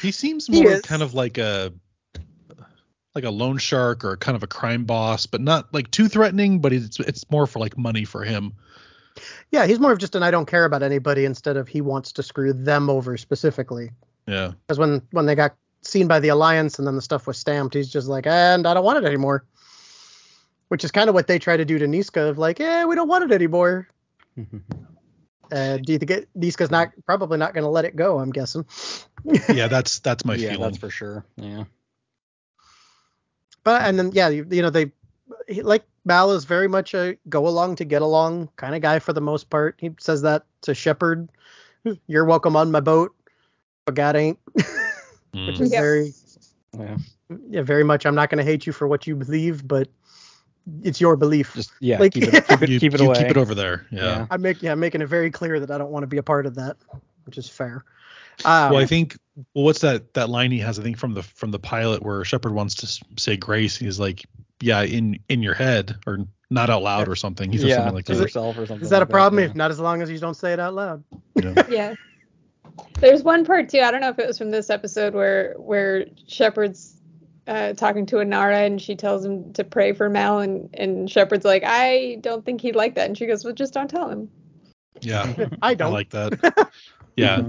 He 0.00 0.10
seems 0.12 0.48
more 0.48 0.68
is. 0.70 0.82
kind 0.82 1.02
of 1.02 1.14
like 1.14 1.38
a 1.38 1.72
like 3.14 3.24
a 3.24 3.30
loan 3.30 3.58
shark 3.58 4.04
or 4.04 4.16
kind 4.16 4.36
of 4.36 4.42
a 4.42 4.46
crime 4.46 4.84
boss, 4.84 5.26
but 5.26 5.40
not 5.40 5.72
like 5.72 5.90
too 5.90 6.08
threatening. 6.08 6.60
But 6.60 6.72
it's 6.72 7.00
it's 7.00 7.28
more 7.30 7.46
for 7.46 7.58
like 7.58 7.76
money 7.76 8.04
for 8.04 8.22
him. 8.22 8.52
Yeah, 9.50 9.66
he's 9.66 9.80
more 9.80 9.92
of 9.92 9.98
just 9.98 10.14
an 10.14 10.22
I 10.22 10.30
don't 10.30 10.46
care 10.46 10.64
about 10.64 10.82
anybody 10.82 11.24
instead 11.24 11.56
of 11.56 11.68
he 11.68 11.80
wants 11.80 12.12
to 12.12 12.22
screw 12.22 12.52
them 12.52 12.88
over 12.88 13.16
specifically. 13.16 13.90
Yeah. 14.26 14.52
Because 14.66 14.78
when 14.78 15.02
when 15.10 15.26
they 15.26 15.34
got 15.34 15.54
seen 15.82 16.06
by 16.06 16.20
the 16.20 16.28
alliance 16.28 16.78
and 16.78 16.86
then 16.86 16.96
the 16.96 17.02
stuff 17.02 17.26
was 17.26 17.38
stamped, 17.38 17.74
he's 17.74 17.90
just 17.90 18.08
like, 18.08 18.26
and 18.26 18.66
I 18.66 18.74
don't 18.74 18.84
want 18.84 19.04
it 19.04 19.06
anymore. 19.06 19.44
Which 20.68 20.84
is 20.84 20.90
kind 20.90 21.08
of 21.08 21.14
what 21.14 21.26
they 21.26 21.38
try 21.38 21.56
to 21.56 21.64
do 21.64 21.78
to 21.78 21.86
Niska 21.86 22.28
of 22.28 22.36
like, 22.36 22.58
yeah, 22.58 22.84
we 22.84 22.94
don't 22.94 23.08
want 23.08 23.24
it 23.24 23.32
anymore. 23.32 23.88
Uh, 25.50 25.78
do 25.78 25.92
you 25.92 25.98
think 25.98 26.10
it, 26.10 26.28
Niska's 26.36 26.70
not 26.70 26.90
probably 27.06 27.38
not 27.38 27.54
going 27.54 27.64
to 27.64 27.70
let 27.70 27.86
it 27.86 27.96
go? 27.96 28.18
I'm 28.18 28.30
guessing. 28.30 28.66
Yeah, 29.24 29.68
that's 29.68 30.00
that's 30.00 30.22
my 30.24 30.34
yeah, 30.36 30.50
feeling. 30.50 30.60
that's 30.60 30.76
for 30.76 30.90
sure. 30.90 31.24
Yeah. 31.36 31.64
But 33.68 33.82
and 33.82 33.98
then 33.98 34.12
yeah, 34.14 34.30
you, 34.30 34.46
you 34.50 34.62
know 34.62 34.70
they 34.70 34.90
he, 35.46 35.60
like 35.60 35.84
Mal 36.06 36.30
is 36.32 36.46
very 36.46 36.68
much 36.68 36.94
a 36.94 37.18
go 37.28 37.46
along 37.46 37.76
to 37.76 37.84
get 37.84 38.00
along 38.00 38.48
kind 38.56 38.74
of 38.74 38.80
guy 38.80 38.98
for 38.98 39.12
the 39.12 39.20
most 39.20 39.50
part. 39.50 39.74
He 39.76 39.90
says 40.00 40.22
that 40.22 40.44
to 40.62 40.74
Shepherd. 40.74 41.28
You're 42.06 42.24
welcome 42.24 42.56
on 42.56 42.70
my 42.70 42.80
boat, 42.80 43.14
but 43.84 43.94
God 43.94 44.16
ain't. 44.16 44.38
Mm. 45.34 45.46
Which 45.48 45.60
is 45.60 45.70
Yep. 45.70 45.82
very 45.82 46.14
Yeah. 46.78 46.96
yeah, 47.50 47.60
very 47.60 47.84
much. 47.84 48.06
I'm 48.06 48.14
not 48.14 48.30
going 48.30 48.38
to 48.42 48.50
hate 48.50 48.66
you 48.66 48.72
for 48.72 48.88
what 48.88 49.06
you 49.06 49.14
believe, 49.14 49.68
but 49.68 49.86
it's 50.82 50.98
your 50.98 51.14
belief. 51.16 51.52
Just 51.52 51.72
yeah. 51.80 51.98
Like- 51.98 52.14
keep 52.14 52.24
it 52.24 52.46
keep 52.48 52.62
it, 52.62 52.70
you, 52.70 52.80
keep 52.80 52.94
it 52.94 53.02
you 53.02 53.06
away. 53.08 53.18
keep 53.18 53.30
it 53.32 53.36
over 53.36 53.54
there. 53.54 53.86
Yeah. 53.90 54.00
Yeah. 54.02 54.26
I 54.30 54.38
make 54.38 54.62
yeah, 54.62 54.72
I'm 54.72 54.80
making 54.80 55.02
it 55.02 55.08
very 55.08 55.30
clear 55.30 55.60
that 55.60 55.70
I 55.70 55.76
don't 55.76 55.90
want 55.90 56.04
to 56.04 56.08
be 56.08 56.16
a 56.16 56.22
part 56.22 56.46
of 56.46 56.54
that, 56.54 56.78
which 57.26 57.36
is 57.36 57.50
fair. 57.50 57.84
Um, 58.44 58.72
well, 58.72 58.80
I 58.80 58.86
think 58.86 59.16
well, 59.54 59.64
what's 59.64 59.80
that 59.80 60.14
that 60.14 60.28
line 60.28 60.50
he 60.50 60.58
has? 60.58 60.78
I 60.78 60.82
think 60.82 60.98
from 60.98 61.14
the 61.14 61.22
from 61.22 61.50
the 61.50 61.58
pilot 61.58 62.02
where 62.02 62.24
Shepherd 62.24 62.52
wants 62.52 62.74
to 62.76 63.04
say 63.20 63.36
grace. 63.36 63.76
He's 63.76 64.00
like, 64.00 64.26
yeah, 64.60 64.82
in 64.82 65.18
in 65.28 65.42
your 65.42 65.54
head 65.54 65.96
or 66.06 66.26
not 66.50 66.70
out 66.70 66.82
loud 66.82 67.08
or 67.08 67.16
something. 67.16 67.52
He 67.52 67.58
says 67.58 67.68
yeah. 67.68 67.76
something 67.76 67.94
like 67.94 68.04
to 68.06 68.14
that. 68.14 68.22
yourself 68.22 68.56
or 68.56 68.66
something. 68.66 68.84
is 68.84 68.90
that 68.90 68.98
a 68.98 69.00
like 69.00 69.10
problem? 69.10 69.40
yeah. 69.40 69.50
If 69.50 69.54
not 69.54 69.70
as 69.70 69.78
long 69.78 70.02
as 70.02 70.10
you 70.10 70.18
don't 70.18 70.34
say 70.34 70.52
it 70.52 70.60
out 70.60 70.74
loud. 70.74 71.04
Yeah. 71.34 71.62
Yeah. 71.68 71.94
There's 73.00 73.24
one 73.24 73.44
part 73.44 73.68
too. 73.68 73.80
I 73.80 73.90
don't 73.90 74.00
know 74.00 74.10
if 74.10 74.20
it 74.20 74.26
was 74.26 74.38
from 74.38 74.50
this 74.50 74.70
episode 74.70 75.12
where 75.12 75.54
where 75.56 76.06
Shepherd's 76.28 76.94
uh, 77.48 77.72
talking 77.72 78.06
to 78.06 78.16
Inara 78.16 78.66
and 78.66 78.80
she 78.80 78.94
tells 78.94 79.24
him 79.24 79.52
to 79.54 79.64
pray 79.64 79.92
for 79.92 80.08
Mal 80.08 80.38
and 80.38 80.70
and 80.74 81.10
Shepherd's 81.10 81.44
like, 81.44 81.64
I 81.66 82.18
don't 82.20 82.44
think 82.44 82.60
he'd 82.60 82.76
like 82.76 82.94
that, 82.94 83.06
and 83.06 83.18
she 83.18 83.26
goes, 83.26 83.44
Well, 83.44 83.54
just 83.54 83.74
don't 83.74 83.90
tell 83.90 84.08
him. 84.08 84.30
Yeah. 85.00 85.34
I 85.62 85.70
I 85.70 85.74
don't. 85.74 85.92
like 85.92 86.10
that. 86.10 86.70
Yeah. 87.16 87.42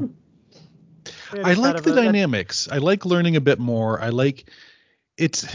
It's 1.34 1.46
I 1.46 1.54
like 1.54 1.84
the 1.84 1.94
a- 1.94 1.96
dynamics. 1.96 2.68
I 2.72 2.78
like 2.78 3.06
learning 3.06 3.36
a 3.36 3.42
bit 3.42 3.60
more. 3.60 4.02
I 4.02 4.10
like 4.10 4.50
it's 5.18 5.46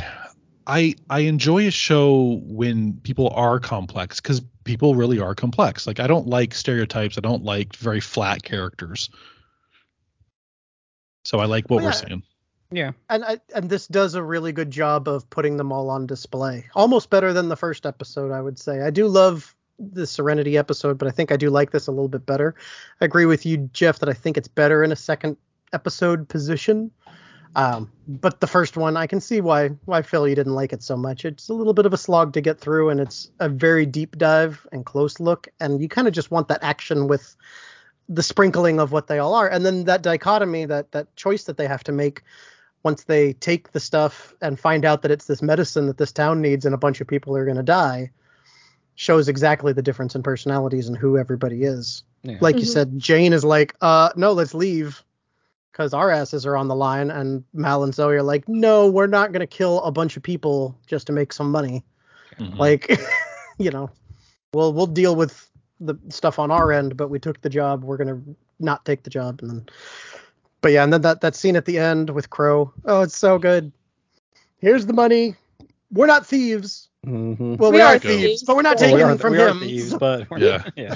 I 0.67 0.95
I 1.11 1.21
enjoy 1.21 1.67
a 1.67 1.71
show 1.71 2.41
when 2.45 2.95
people 3.03 3.29
are 3.31 3.59
complex 3.61 4.21
cuz 4.21 4.41
people 4.65 4.95
really 4.95 5.19
are 5.21 5.35
complex. 5.35 5.87
Like 5.87 6.01
I 6.01 6.07
don't 6.07 6.27
like 6.27 6.55
stereotypes. 6.55 7.19
I 7.19 7.21
don't 7.21 7.45
like 7.45 7.77
very 7.77 8.01
flat 8.01 8.43
characters. 8.43 9.11
So 11.25 11.39
I 11.39 11.47
like 11.47 11.65
what 11.67 11.77
Well, 11.77 11.85
we're 11.87 11.91
yeah. 11.91 12.07
seeing. 12.09 12.23
Yeah. 12.71 12.93
and 13.09 13.25
I, 13.25 13.39
and 13.55 13.71
this 13.71 13.87
does 13.87 14.15
a 14.15 14.23
really 14.23 14.53
good 14.53 14.71
job 14.71 15.07
of 15.07 15.29
putting 15.31 15.57
them 15.57 15.71
all 15.71 15.91
on 15.91 16.07
display. 16.07 16.67
Almost 16.75 17.09
better 17.11 17.33
than 17.33 17.49
the 17.49 17.57
first 17.57 17.87
episode, 17.87 18.33
I 18.33 18.41
would 18.41 18.59
say. 18.59 18.81
I 18.83 18.91
do 18.91 19.07
love 19.07 19.55
the 19.79 20.07
Serenity 20.07 20.57
episode, 20.59 20.99
but 20.99 21.07
I 21.09 21.11
think 21.11 21.31
I 21.31 21.37
do 21.37 21.51
like 21.51 21.71
this 21.71 21.87
a 21.87 21.91
little 21.93 22.09
bit 22.09 22.27
better. 22.27 22.55
I 23.01 23.05
agree 23.05 23.27
with 23.27 23.47
you, 23.47 23.69
Jeff, 23.73 23.99
that 24.01 24.09
I 24.09 24.13
think 24.13 24.37
it's 24.37 24.49
better 24.49 24.83
in 24.83 24.93
a 24.93 24.97
second 24.97 25.37
episode 25.75 26.29
position. 26.29 26.91
Um, 27.57 27.91
but 28.09 28.41
the 28.41 28.47
first 28.47 28.77
one, 28.77 28.97
I 28.97 29.07
can 29.07 29.21
see 29.21 29.41
why 29.41 29.69
why 29.85 30.03
Phil 30.03 30.27
you 30.27 30.35
didn't 30.35 30.55
like 30.55 30.73
it 30.73 30.83
so 30.83 30.97
much. 30.97 31.25
It's 31.25 31.49
a 31.49 31.55
little 31.55 31.73
bit 31.75 31.87
of 31.87 31.93
a 31.93 31.97
slog 31.99 32.33
to 32.33 32.41
get 32.41 32.59
through, 32.59 32.91
and 32.91 33.01
it's 33.01 33.31
a 33.39 33.49
very 33.49 33.87
deep 33.87 34.17
dive 34.19 34.67
and 34.73 34.85
close 34.85 35.21
look, 35.21 35.49
and 35.61 35.81
you 35.81 35.89
kind 35.89 36.09
of 36.09 36.15
just 36.15 36.31
want 36.31 36.49
that 36.49 36.63
action 36.63 37.07
with 37.07 37.37
the 38.09 38.23
sprinkling 38.23 38.81
of 38.81 38.91
what 38.93 39.07
they 39.07 39.19
all 39.19 39.35
are, 39.35 39.49
and 39.49 39.65
then 39.65 39.85
that 39.85 40.03
dichotomy, 40.03 40.65
that 40.65 40.91
that 40.93 41.15
choice 41.17 41.45
that 41.45 41.57
they 41.57 41.69
have 41.69 41.85
to 41.85 41.93
make 41.93 42.23
once 42.83 43.05
they 43.05 43.33
take 43.35 43.73
the 43.73 43.81
stuff 43.81 44.35
and 44.43 44.59
find 44.61 44.85
out 44.85 45.03
that 45.03 45.11
it's 45.11 45.27
this 45.27 45.41
medicine 45.41 45.87
that 45.87 45.97
this 45.97 46.13
town 46.13 46.43
needs 46.43 46.67
and 46.67 46.75
a 46.75 46.79
bunch 46.79 47.01
of 47.01 47.07
people 47.07 47.35
are 47.37 47.45
going 47.45 47.57
to 47.57 47.63
die 47.63 48.11
shows 48.95 49.27
exactly 49.29 49.73
the 49.73 49.83
difference 49.83 50.15
in 50.15 50.23
personalities 50.23 50.87
and 50.87 50.97
who 50.97 51.17
everybody 51.19 51.65
is 51.65 52.05
Yeah. 52.23 52.37
like 52.41 52.57
you 52.57 52.63
Mhm. 52.67 52.73
said 52.73 52.99
jayne 52.99 53.33
is 53.33 53.43
like 53.43 53.75
uh 53.81 54.11
no 54.17 54.33
let's 54.33 54.53
leave 54.55 55.03
because 55.75 55.93
our 55.93 56.09
asses 56.13 56.47
are 56.47 56.57
on 56.57 56.69
the 56.69 56.75
line 56.75 57.11
and 57.11 57.43
mal 57.53 57.83
and 57.83 57.93
zoe 57.93 58.15
are 58.15 58.23
like 58.23 58.49
no 58.49 58.89
we're 58.89 59.09
not 59.09 59.33
going 59.33 59.41
to 59.41 59.47
kill 59.47 59.83
a 59.83 59.91
bunch 59.91 60.17
of 60.17 60.23
people 60.23 60.79
just 60.87 61.05
to 61.09 61.13
make 61.13 61.33
some 61.33 61.51
money 61.51 61.85
Mhm. 62.39 62.57
like 62.59 62.97
you 63.59 63.71
know 63.71 63.91
we'll 64.53 64.73
we'll 64.73 64.87
deal 64.87 65.17
with 65.17 65.51
the 65.81 65.97
stuff 66.11 66.39
on 66.39 66.51
our 66.53 66.71
end 66.73 66.97
but 66.97 67.09
we 67.09 67.19
took 67.19 67.41
the 67.43 67.51
job 67.51 67.83
we're 67.83 67.97
going 67.97 68.09
to 68.09 68.37
not 68.61 68.85
take 68.85 69.03
the 69.03 69.11
job 69.11 69.41
and 69.43 69.51
then 69.51 69.67
but 70.61 70.71
yeah 70.73 70.85
and 70.85 70.93
then 70.93 71.03
that 71.03 71.21
that 71.21 71.35
scene 71.35 71.57
at 71.57 71.65
the 71.65 71.77
end 71.79 72.11
with 72.11 72.31
crow 72.31 72.73
oh 72.85 73.03
it's 73.03 73.19
so 73.19 73.37
good 73.39 73.73
here's 74.59 74.87
the 74.87 74.93
money 74.93 75.35
we're 75.93 76.07
not 76.07 76.25
thieves 76.25 76.89
Mhm. 77.05 77.59
well 77.59 77.71
we, 77.71 77.77
We 77.79 77.83
are 77.83 77.97
are 77.97 77.99
thieves, 77.99 78.23
thieves, 78.23 78.43
but 78.45 78.57
we're 78.57 78.63
not 78.63 78.77
Well, 78.77 78.91
taking 78.91 78.97
we 78.97 79.03
them 79.03 79.11
are, 79.11 79.19
from 79.19 79.33
we 79.33 79.39
are 79.43 79.49
him 79.51 79.61
thieves, 79.61 79.95
but 79.99 80.31
we're 80.31 80.39
Yeah. 80.39 80.65
yeah. 80.77 80.95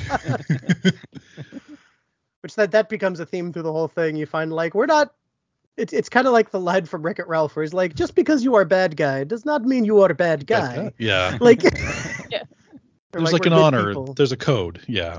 Which 2.49 2.55
that 2.55 2.71
that 2.71 2.89
becomes 2.89 3.21
a 3.21 3.27
theme 3.27 3.53
through 3.53 3.63
the 3.65 3.73
whole 3.73 3.89
thing. 3.89 4.17
You 4.17 4.25
find 4.25 4.51
like 4.51 4.75
we're 4.75 4.87
not. 4.87 5.13
It's 5.77 5.93
it's 5.93 6.09
kind 6.09 6.27
of 6.27 6.33
like 6.33 6.51
the 6.51 6.59
line 6.59 6.87
from 6.87 7.03
Wreck 7.03 7.19
It 7.19 7.29
Ralph, 7.29 7.55
where 7.55 7.63
he's 7.63 7.75
like, 7.75 7.95
just 7.95 8.15
because 8.15 8.43
you 8.43 8.55
are 8.55 8.63
a 8.63 8.67
bad 8.67 8.97
guy 8.97 9.25
does 9.25 9.45
not 9.45 9.65
mean 9.67 9.85
you 9.85 10.01
are 10.01 10.11
a 10.11 10.15
bad 10.15 10.47
guy. 10.47 10.91
Yeah. 10.97 11.37
Like, 11.43 11.63
Yeah. 11.63 12.45
There's 13.13 13.33
like, 13.33 13.45
we're 13.45 13.49
an 13.49 13.53
honor. 13.53 13.89
people. 13.89 14.15
There's 14.15 14.33
a 14.33 14.37
code. 14.37 14.81
Yeah. 14.89 15.19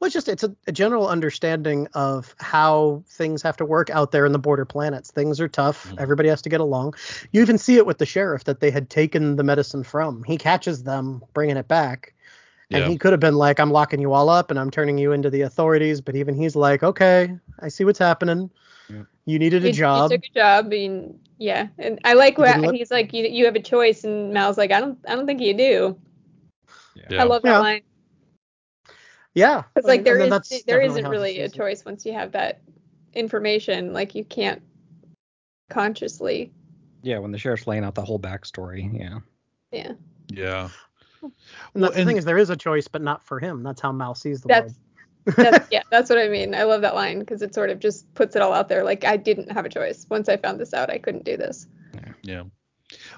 Well, 0.00 0.06
it's 0.06 0.14
just 0.14 0.28
it's 0.28 0.42
a, 0.44 0.56
a 0.66 0.72
general 0.72 1.06
understanding 1.08 1.88
of 1.92 2.34
how 2.38 3.04
things 3.10 3.42
have 3.42 3.58
to 3.58 3.66
work 3.66 3.90
out 3.90 4.12
there 4.12 4.24
in 4.24 4.32
the 4.32 4.38
border 4.38 4.64
planets. 4.64 5.10
Things 5.10 5.40
are 5.42 5.48
tough. 5.48 5.88
Mhm. 5.90 6.00
Everybody 6.00 6.30
has 6.30 6.40
to 6.42 6.48
get 6.48 6.60
along. 6.60 6.94
You 7.32 7.42
even 7.42 7.58
see 7.58 7.76
it 7.76 7.84
with 7.84 7.98
the 7.98 8.06
sheriff 8.06 8.44
that 8.44 8.60
they 8.60 8.70
had 8.70 8.88
taken 8.88 9.36
the 9.36 9.44
medicine 9.44 9.84
from. 9.84 10.24
He 10.24 10.38
catches 10.38 10.84
them 10.84 11.22
bringing 11.34 11.58
it 11.58 11.68
back. 11.68 12.14
And 12.70 12.82
Yeah. 12.84 12.88
he 12.88 12.96
could 12.98 13.12
have 13.12 13.20
been 13.20 13.34
like, 13.34 13.60
I'm 13.60 13.70
locking 13.70 14.00
you 14.00 14.12
all 14.12 14.28
up 14.30 14.50
and 14.50 14.58
I'm 14.58 14.70
turning 14.70 14.96
you 14.98 15.12
into 15.12 15.28
the 15.30 15.42
authorities. 15.42 16.00
But 16.00 16.16
even 16.16 16.34
he's 16.34 16.56
like, 16.56 16.82
okay, 16.82 17.36
I 17.60 17.68
see 17.68 17.84
what's 17.84 17.98
happening. 17.98 18.50
Yeah. 18.88 19.02
You 19.26 19.38
needed 19.38 19.64
a 19.64 19.68
You- 19.68 19.72
job. 19.74 20.10
You 20.10 20.18
took 20.18 20.26
a 20.26 20.34
job, 20.34 20.72
and 20.72 21.18
yeah, 21.38 21.68
and 21.78 21.98
I 22.04 22.12
like 22.14 22.36
You 22.38 22.44
what 22.44 22.60
look- 22.60 22.74
he's 22.74 22.90
like. 22.90 23.12
You 23.12 23.24
you 23.24 23.44
have 23.46 23.54
a 23.56 23.60
choice, 23.62 24.04
and 24.04 24.32
Mal's 24.32 24.58
like, 24.58 24.72
I 24.72 24.80
don't 24.80 24.98
I 25.08 25.14
don't 25.14 25.26
think 25.26 25.40
you 25.40 25.54
do. 25.54 25.98
Yeah. 27.10 27.22
I 27.22 27.24
love 27.24 27.42
that 27.42 27.48
Yeah. 27.50 27.58
line. 27.58 27.82
Yeah. 29.34 29.62
It's 29.76 29.86
like 29.86 29.98
And 29.98 30.06
there 30.06 30.18
then 30.18 30.26
is 30.26 30.30
that's 30.30 30.48
there 30.64 30.78
definitely 30.80 31.00
isn't 31.00 31.10
really 31.10 31.40
a 31.40 31.44
sees 31.48 31.52
it. 31.54 31.56
choice 31.56 31.84
once 31.84 32.06
you 32.06 32.12
have 32.12 32.32
that 32.32 32.60
information. 33.14 33.92
Like 33.92 34.14
you 34.14 34.24
can't 34.24 34.62
consciously. 35.70 36.52
yeah, 37.02 37.18
when 37.18 37.32
the 37.32 37.38
sheriff's 37.38 37.66
laying 37.66 37.84
out 37.84 37.94
the 37.94 38.04
whole 38.04 38.18
backstory, 38.18 38.88
yeah. 38.98 39.18
Yeah. 39.72 39.92
Yeah. 40.28 40.68
And 41.24 41.82
Well, 41.82 41.90
that's 41.90 41.96
the 41.96 42.04
thing 42.04 42.16
is 42.16 42.24
there 42.24 42.38
is 42.38 42.50
a 42.50 42.56
choice, 42.56 42.88
but 42.88 43.02
not 43.02 43.24
for 43.24 43.38
him. 43.38 43.62
That's 43.62 43.80
how 43.80 43.92
Mal 43.92 44.14
sees 44.14 44.40
the 44.42 44.48
That's- 44.48 44.72
world. 44.72 44.80
That's, 45.36 45.66
yeah, 45.72 45.82
that's 45.90 46.10
what 46.10 46.18
I 46.18 46.28
mean. 46.28 46.54
I 46.54 46.64
love 46.64 46.82
that 46.82 46.94
line 46.94 47.18
because 47.18 47.40
it 47.40 47.54
sort 47.54 47.70
of 47.70 47.78
just 47.80 48.12
puts 48.14 48.36
it 48.36 48.42
all 48.42 48.52
out 48.52 48.68
there. 48.68 48.84
Like 48.84 49.04
I 49.04 49.16
didn't 49.16 49.52
have 49.52 49.64
a 49.64 49.70
choice. 49.70 50.06
Once 50.10 50.28
I 50.28 50.36
found 50.36 50.60
this 50.60 50.74
out, 50.74 50.90
I 50.90 50.98
couldn't 50.98 51.24
do 51.24 51.36
this. 51.36 51.66
Yeah. 52.22 52.42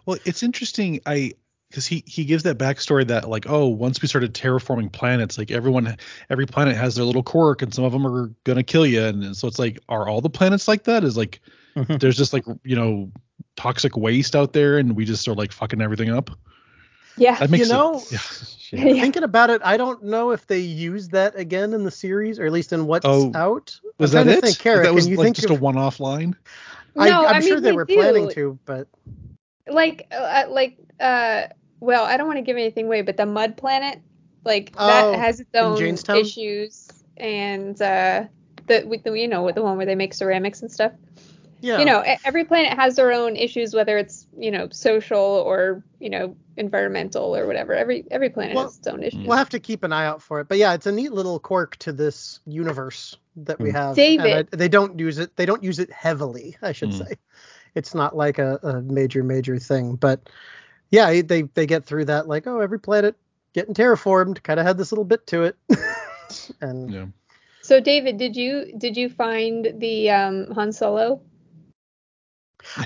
Well, 0.05 0.19
it's 0.25 0.43
interesting. 0.43 1.01
I 1.05 1.33
because 1.71 1.87
he 1.87 2.05
he 2.07 2.25
gives 2.25 2.45
that 2.45 2.59
backstory 2.59 3.07
that 3.09 3.29
like 3.29 3.47
oh 3.49 3.67
once 3.67 4.01
we 4.01 4.09
started 4.09 4.33
terraforming 4.33 4.91
planets 4.91 5.37
like 5.37 5.51
everyone 5.51 5.97
every 6.31 6.47
planet 6.47 6.77
has 6.77 6.95
their 6.95 7.05
little 7.05 7.25
quirk 7.25 7.61
and 7.61 7.75
some 7.75 7.85
of 7.85 7.93
them 7.93 8.07
are 8.07 8.29
gonna 8.45 8.63
kill 8.63 8.87
you 8.87 9.03
and 9.03 9.37
so 9.37 9.49
it's 9.49 9.59
like 9.59 9.81
are 9.89 10.09
all 10.09 10.21
the 10.21 10.31
planets 10.31 10.69
like 10.69 10.85
that 10.85 11.03
is 11.03 11.17
like 11.17 11.41
there's 11.89 12.17
just 12.17 12.33
like 12.33 12.45
you 12.63 12.77
know 12.77 13.11
toxic 13.57 13.97
waste 13.97 14.37
out 14.37 14.53
there 14.53 14.79
and 14.79 14.95
we 14.95 15.05
just 15.05 15.27
are 15.27 15.35
like 15.35 15.51
fucking 15.53 15.81
everything 15.83 16.09
up 16.09 16.31
Yeah. 17.17 17.39
that 17.39 17.51
makes 17.51 17.69
you 17.69 17.75
know, 17.75 18.03
yeah 18.11 18.19
Yeah. 18.73 19.01
thinking 19.01 19.23
about 19.23 19.51
it, 19.51 19.63
I 19.65 19.77
don't 19.77 20.05
know 20.05 20.33
if 20.33 20.47
they 20.47 20.59
use 20.59 21.09
that 21.11 21.39
again 21.39 21.73
in 21.73 21.85
the 21.85 21.91
series, 21.91 22.39
or 22.39 22.47
at 22.47 22.53
least 22.53 22.73
in 22.73 22.87
what's 22.87 23.07
Oh, 23.07 23.35
out. 23.35 23.79
was 23.99 24.11
I'm 24.11 24.25
that 24.25 24.27
trying 24.27 24.39
it 24.39 24.41
think, 24.41 24.59
Kara, 24.59 24.83
that 24.83 24.95
was 24.95 25.05
can 25.05 25.11
you 25.11 25.17
like 25.17 25.27
think 25.27 25.37
just 25.37 25.47
of, 25.47 25.53
a 25.53 25.55
one-off 25.55 26.01
line 26.01 26.37
I, 26.99 27.09
No, 27.09 27.25
I'm 27.25 27.37
I 27.37 27.41
sure 27.41 27.57
mean, 27.57 27.63
they 27.63 27.71
they 27.71 27.73
were 27.73 27.87
planning 27.87 28.29
to, 28.31 28.59
but 28.65 28.89
like 29.69 30.07
uh, 30.13 30.45
like 30.49 30.79
uh 31.01 31.43
well 31.81 32.05
i 32.05 32.17
don't 32.17 32.27
want 32.27 32.39
to 32.39 32.43
give 32.43 32.57
anything 32.57 32.87
away 32.87 33.03
but 33.03 33.17
the 33.17 33.27
mud 33.27 33.57
planet 33.57 34.01
like 34.45 34.73
Oh, 34.79 34.87
that 34.87 35.13
has 35.13 35.41
its 35.41 35.55
own 35.55 35.99
issues 36.13 36.89
and 37.17 37.81
uh 37.83 38.25
the 38.67 38.85
with 38.87 39.03
the 39.03 39.13
you 39.13 39.29
know 39.29 39.51
the 39.51 39.63
one 39.63 39.77
where 39.77 39.87
they 39.87 39.95
make 39.95 40.15
ceramics 40.15 40.63
and 40.63 40.71
stuff 40.71 40.93
Yeah. 41.61 41.79
you 41.79 41.85
know, 41.85 42.05
every 42.25 42.45
planet 42.45 42.75
has 42.79 42.97
their 42.97 43.13
own 43.13 43.37
issues, 43.37 43.75
whether 43.75 43.97
it's 43.99 44.27
you 44.39 44.51
know 44.51 44.69
social 44.71 45.19
or 45.19 45.83
you 45.99 46.11
know 46.11 46.37
environmental 46.57 47.35
or 47.37 47.47
whatever. 47.47 47.75
Every 47.75 48.05
every 48.11 48.31
planet 48.31 48.55
Well, 48.55 48.65
has 48.65 48.79
its 48.79 48.87
own 48.87 49.03
issues. 49.03 49.27
We'll 49.27 49.37
have 49.39 49.51
to 49.51 49.61
keep 49.61 49.83
an 49.85 49.93
eye 49.93 50.07
out 50.07 50.23
for 50.23 50.41
it. 50.41 50.49
But 50.49 50.59
yeah, 50.59 50.75
it's 50.75 50.87
a 50.87 50.93
neat 50.93 51.13
little 51.13 51.39
quirk 51.39 51.77
to 51.79 51.93
this 51.93 52.41
universe 52.47 53.17
that 53.37 53.61
we 53.61 53.71
Hmm. 53.71 53.77
have. 53.77 53.97
David. 53.97 54.49
I, 54.53 54.57
they 54.57 54.69
don't 54.69 54.99
use 54.99 55.19
it. 55.19 55.37
They 55.37 55.47
don't 55.47 55.63
use 55.63 55.79
it 55.79 55.91
heavily, 55.91 56.57
I 56.63 56.73
should 56.73 56.93
Hmm. 56.93 57.05
say. 57.05 57.19
It's 57.75 57.95
not 57.95 58.17
like 58.17 58.39
a, 58.39 58.59
a 58.63 58.81
major, 58.81 59.23
major 59.23 59.59
thing. 59.59 59.97
But 59.97 60.29
yeah, 60.91 61.21
they 61.23 61.43
they 61.43 61.67
get 61.67 61.85
through 61.85 62.07
that 62.07 62.27
like, 62.29 62.47
oh, 62.47 62.61
every 62.61 62.81
planet 62.81 63.17
getting 63.53 63.75
terraformed 63.75 64.43
kind 64.43 64.61
of 64.61 64.67
had 64.67 64.79
this 64.79 64.93
little 64.93 65.05
bit 65.05 65.27
to 65.29 65.43
it. 65.45 65.57
and 66.61 66.91
Yeah. 66.91 67.07
So 67.63 67.81
David, 67.81 68.17
did 68.19 68.37
you 68.37 68.73
did 68.79 68.97
you 68.97 69.09
find 69.09 69.75
the 69.79 70.11
um, 70.11 70.51
Han 70.53 70.73
Solo? 70.73 71.21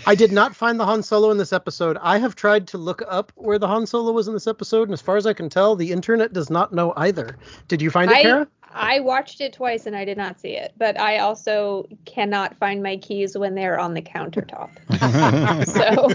I 0.07 0.15
did 0.15 0.33
not 0.33 0.55
find 0.55 0.79
the 0.79 0.85
Han 0.85 1.03
Solo 1.03 1.31
in 1.31 1.39
this 1.39 1.53
episode. 1.53 1.97
I 2.01 2.19
have 2.19 2.35
tried 2.35 2.69
to 2.69 2.79
look 2.79 3.03
up 3.09 3.33
where 3.37 3.59
the 3.59 3.69
Han 3.69 3.87
Solo 3.87 4.13
was 4.13 4.29
in 4.29 4.35
this 4.35 4.47
episode, 4.47 4.85
and 4.85 4.93
as 4.93 5.01
far 5.01 5.17
as 5.17 5.27
I 5.27 5.33
can 5.33 5.49
tell, 5.49 5.77
the 5.77 5.93
internet 5.93 6.33
does 6.33 6.51
not 6.51 6.73
know 6.73 6.93
either. 6.97 7.37
Did 7.69 7.83
you 7.83 7.91
find 7.91 8.11
it, 8.11 8.17
I 8.17 8.23
Kara? 8.23 8.49
I 8.73 9.01
watched 9.01 9.41
it 9.41 9.53
twice 9.53 9.87
and 9.87 9.97
I 9.97 10.05
did 10.05 10.17
not 10.17 10.41
see 10.41 10.57
it, 10.57 10.73
but 10.79 10.99
I 10.99 11.19
also 11.19 11.89
cannot 12.05 12.57
find 12.57 12.83
my 12.83 12.97
keys 12.99 13.37
when 13.37 13.55
they're 13.55 13.79
on 13.79 13.95
the 13.95 14.03
countertop. 14.03 14.71
So 15.71 16.09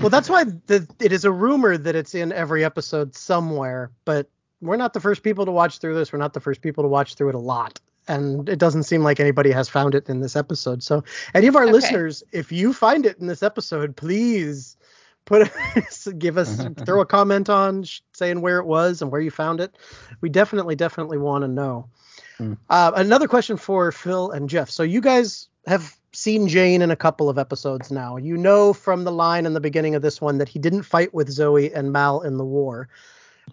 well, 0.00 0.10
that's 0.10 0.28
why 0.28 0.44
the, 0.44 0.86
it 1.00 1.12
is 1.12 1.24
a 1.24 1.32
rumor 1.32 1.76
that 1.76 1.94
it's 1.94 2.14
in 2.14 2.32
every 2.32 2.64
episode 2.64 3.14
somewhere, 3.14 3.90
but 4.04 4.28
we're 4.60 4.76
not 4.76 4.92
the 4.92 5.00
first 5.00 5.22
people 5.22 5.44
to 5.44 5.52
watch 5.52 5.78
through 5.78 5.94
this. 5.94 6.12
We're 6.12 6.18
not 6.18 6.32
the 6.32 6.40
first 6.40 6.62
people 6.62 6.84
to 6.84 6.88
watch 6.88 7.14
through 7.14 7.30
it 7.30 7.34
a 7.34 7.38
lot. 7.38 7.80
And 8.08 8.48
it 8.48 8.58
doesn't 8.58 8.82
seem 8.84 9.02
like 9.02 9.20
anybody 9.20 9.50
has 9.52 9.68
found 9.68 9.94
it 9.94 10.08
in 10.08 10.20
this 10.20 10.34
episode. 10.36 10.82
So, 10.82 11.04
any 11.34 11.46
of 11.46 11.56
our 11.56 11.64
Okay. 11.64 11.72
listeners, 11.72 12.22
if 12.32 12.50
you 12.50 12.72
find 12.72 13.06
it 13.06 13.18
in 13.18 13.26
this 13.28 13.42
episode, 13.42 13.96
please 13.96 14.76
put 15.24 15.50
give 16.18 16.36
us 16.36 16.64
throw 16.84 17.00
a 17.00 17.06
comment 17.06 17.48
on 17.48 17.84
sh- 17.84 18.00
saying 18.12 18.40
where 18.40 18.58
it 18.58 18.66
was 18.66 19.02
and 19.02 19.12
where 19.12 19.20
you 19.20 19.30
found 19.30 19.60
it. 19.60 19.76
We 20.20 20.28
definitely, 20.28 20.74
definitely 20.74 21.18
want 21.18 21.42
to 21.42 21.48
know. 21.48 21.88
Hmm. 22.38 22.54
Uh, 22.70 22.90
another 22.96 23.28
question 23.28 23.56
for 23.56 23.92
Phil 23.92 24.30
and 24.32 24.48
Jeff. 24.48 24.68
So, 24.68 24.82
you 24.82 25.00
guys 25.00 25.48
have 25.66 25.96
seen 26.12 26.48
Jayne 26.48 26.82
in 26.82 26.90
a 26.90 26.96
couple 26.96 27.28
of 27.30 27.38
episodes 27.38 27.90
now. 27.90 28.16
You 28.16 28.36
know 28.36 28.72
from 28.72 29.04
the 29.04 29.12
line 29.12 29.46
in 29.46 29.54
the 29.54 29.60
beginning 29.60 29.94
of 29.94 30.02
this 30.02 30.20
one 30.20 30.38
that 30.38 30.48
he 30.48 30.58
didn't 30.58 30.82
fight 30.82 31.14
with 31.14 31.30
Zoe 31.30 31.72
and 31.72 31.92
Mal 31.92 32.20
in 32.20 32.36
the 32.36 32.44
war. 32.44 32.88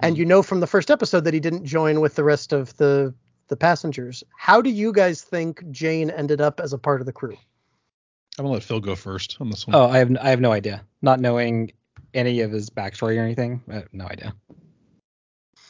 And 0.02 0.18
you 0.18 0.26
know 0.26 0.42
from 0.42 0.60
the 0.60 0.68
first 0.68 0.90
episode 0.92 1.24
that 1.24 1.34
he 1.34 1.40
didn't 1.40 1.66
join 1.66 2.02
with 2.02 2.16
the 2.16 2.24
rest 2.24 2.52
of 2.52 2.76
the 2.78 3.14
the 3.50 3.58
passengers. 3.58 4.24
How 4.38 4.62
do 4.62 4.70
you 4.70 4.94
guys 4.94 5.22
think 5.22 5.70
Jayne 5.72 6.10
ended 6.10 6.40
up 6.42 6.60
as 6.60 6.72
a 6.74 6.78
part 6.78 7.02
of 7.02 7.06
the 7.06 7.14
crew? 7.14 7.38
I'm 8.38 8.46
gonna 8.46 8.54
let 8.54 8.64
Phil 8.64 8.80
go 8.80 8.96
first 8.96 9.38
on 9.42 9.50
this 9.50 9.68
one. 9.68 9.76
oh, 9.76 9.88
I 9.88 9.98
have 9.98 10.16
I 10.22 10.30
have 10.30 10.40
no 10.40 10.52
idea. 10.54 10.84
Not 11.02 11.20
knowing 11.20 11.74
any 12.14 12.40
of 12.42 12.52
his 12.52 12.70
backstory 12.70 13.18
or 13.18 13.22
anything, 13.24 13.62
I 13.70 13.76
have 13.76 13.94
no 13.94 14.06
idea. 14.06 14.34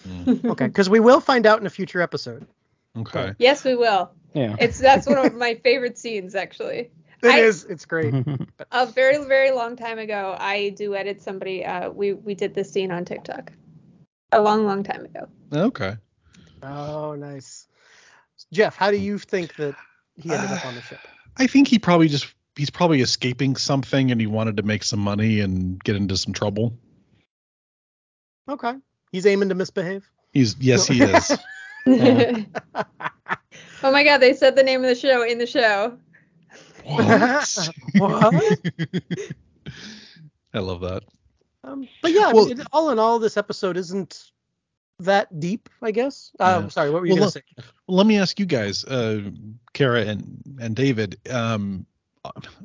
Mm, 0.07 0.45
Okay, 0.51 0.67
because 0.67 0.89
we 0.89 0.99
will 0.99 1.19
find 1.19 1.45
out 1.45 1.59
in 1.59 1.65
a 1.65 1.69
future 1.69 2.01
episode. 2.01 2.45
okay. 2.97 3.33
yes, 3.39 3.63
we 3.63 3.75
will. 3.75 4.11
Yeah. 4.33 4.55
It's 4.59 4.77
that's 4.77 5.07
one 5.07 5.17
of 5.25 5.33
my 5.33 5.55
favorite 5.55 5.97
scenes 5.97 6.35
actually. 6.35 6.91
It 7.21 7.27
I- 7.31 7.39
is. 7.39 7.63
It's 7.65 7.85
great. 7.85 8.13
A 8.71 8.85
very 8.85 9.17
very 9.25 9.51
long 9.51 9.75
time 9.75 9.97
ago, 9.99 10.35
I 10.39 10.73
duetted 10.77 11.21
somebody. 11.21 11.65
Uh, 11.65 11.89
we 11.89 12.13
we 12.13 12.35
did 12.35 12.53
this 12.53 12.71
scene 12.71 12.91
on 12.91 13.03
TikTok. 13.05 13.51
A 14.31 14.41
long 14.41 14.65
long 14.65 14.83
time 14.83 15.05
ago. 15.05 15.27
Okay. 15.51 15.95
Oh, 16.61 17.15
nice. 17.15 17.67
Jeff, 18.51 18.75
how 18.75 18.91
do 18.91 18.97
you 18.97 19.17
think 19.17 19.55
that 19.57 19.75
he 20.15 20.31
ended 20.31 20.49
up 20.51 20.65
on 20.65 20.75
the 20.75 20.81
ship? 20.81 20.99
I 21.37 21.47
think 21.47 21.67
he 21.67 21.79
probably 21.79 22.07
just 22.07 22.33
he's 22.55 22.69
probably 22.69 23.01
escaping 23.01 23.55
something 23.55 24.11
and 24.11 24.19
he 24.19 24.27
wanted 24.27 24.57
to 24.57 24.63
make 24.63 24.83
some 24.83 24.99
money 24.99 25.39
and 25.39 25.81
get 25.83 25.95
into 25.95 26.17
some 26.17 26.33
trouble. 26.33 26.73
Okay. 28.49 28.73
He's 29.11 29.25
aiming 29.25 29.49
to 29.49 29.55
misbehave. 29.55 30.09
He's 30.33 30.55
yes 30.59 30.87
he 30.87 31.01
is. 31.03 31.37
Yeah. 31.85 32.43
oh 33.83 33.91
my 33.91 34.03
god, 34.03 34.17
they 34.17 34.33
said 34.33 34.55
the 34.55 34.63
name 34.63 34.83
of 34.83 34.89
the 34.89 34.95
show 34.95 35.23
in 35.23 35.37
the 35.37 35.45
show. 35.47 35.97
what? 36.83 37.69
What? 37.97 38.59
I 40.53 40.59
love 40.59 40.81
that. 40.81 41.03
Um, 41.63 41.87
but 42.01 42.11
yeah, 42.11 42.29
I 42.29 42.33
Well- 42.33 42.47
mean, 42.47 42.61
it- 42.61 42.67
all 42.73 42.89
in 42.89 42.97
all, 42.99 43.19
this 43.19 43.37
episode 43.37 43.77
isn't 43.77 44.31
that 44.99 45.39
deep, 45.39 45.69
I 45.81 45.91
guess. 45.91 46.31
Uh, 46.39 46.61
Yeah. 46.63 46.69
Sorry, 46.69 46.89
what 46.89 47.01
were 47.01 47.07
you 47.07 47.13
Well, 47.13 47.31
going 47.31 47.31
to 47.31 47.39
say? 47.39 47.63
Well, 47.87 47.97
let 47.97 48.05
me 48.07 48.17
ask 48.17 48.39
you 48.39 48.45
guys, 48.45 48.83
uh, 48.85 49.31
Kara 49.73 50.01
and 50.05 50.43
and 50.59 50.75
David. 50.75 51.17
Um, 51.29 51.85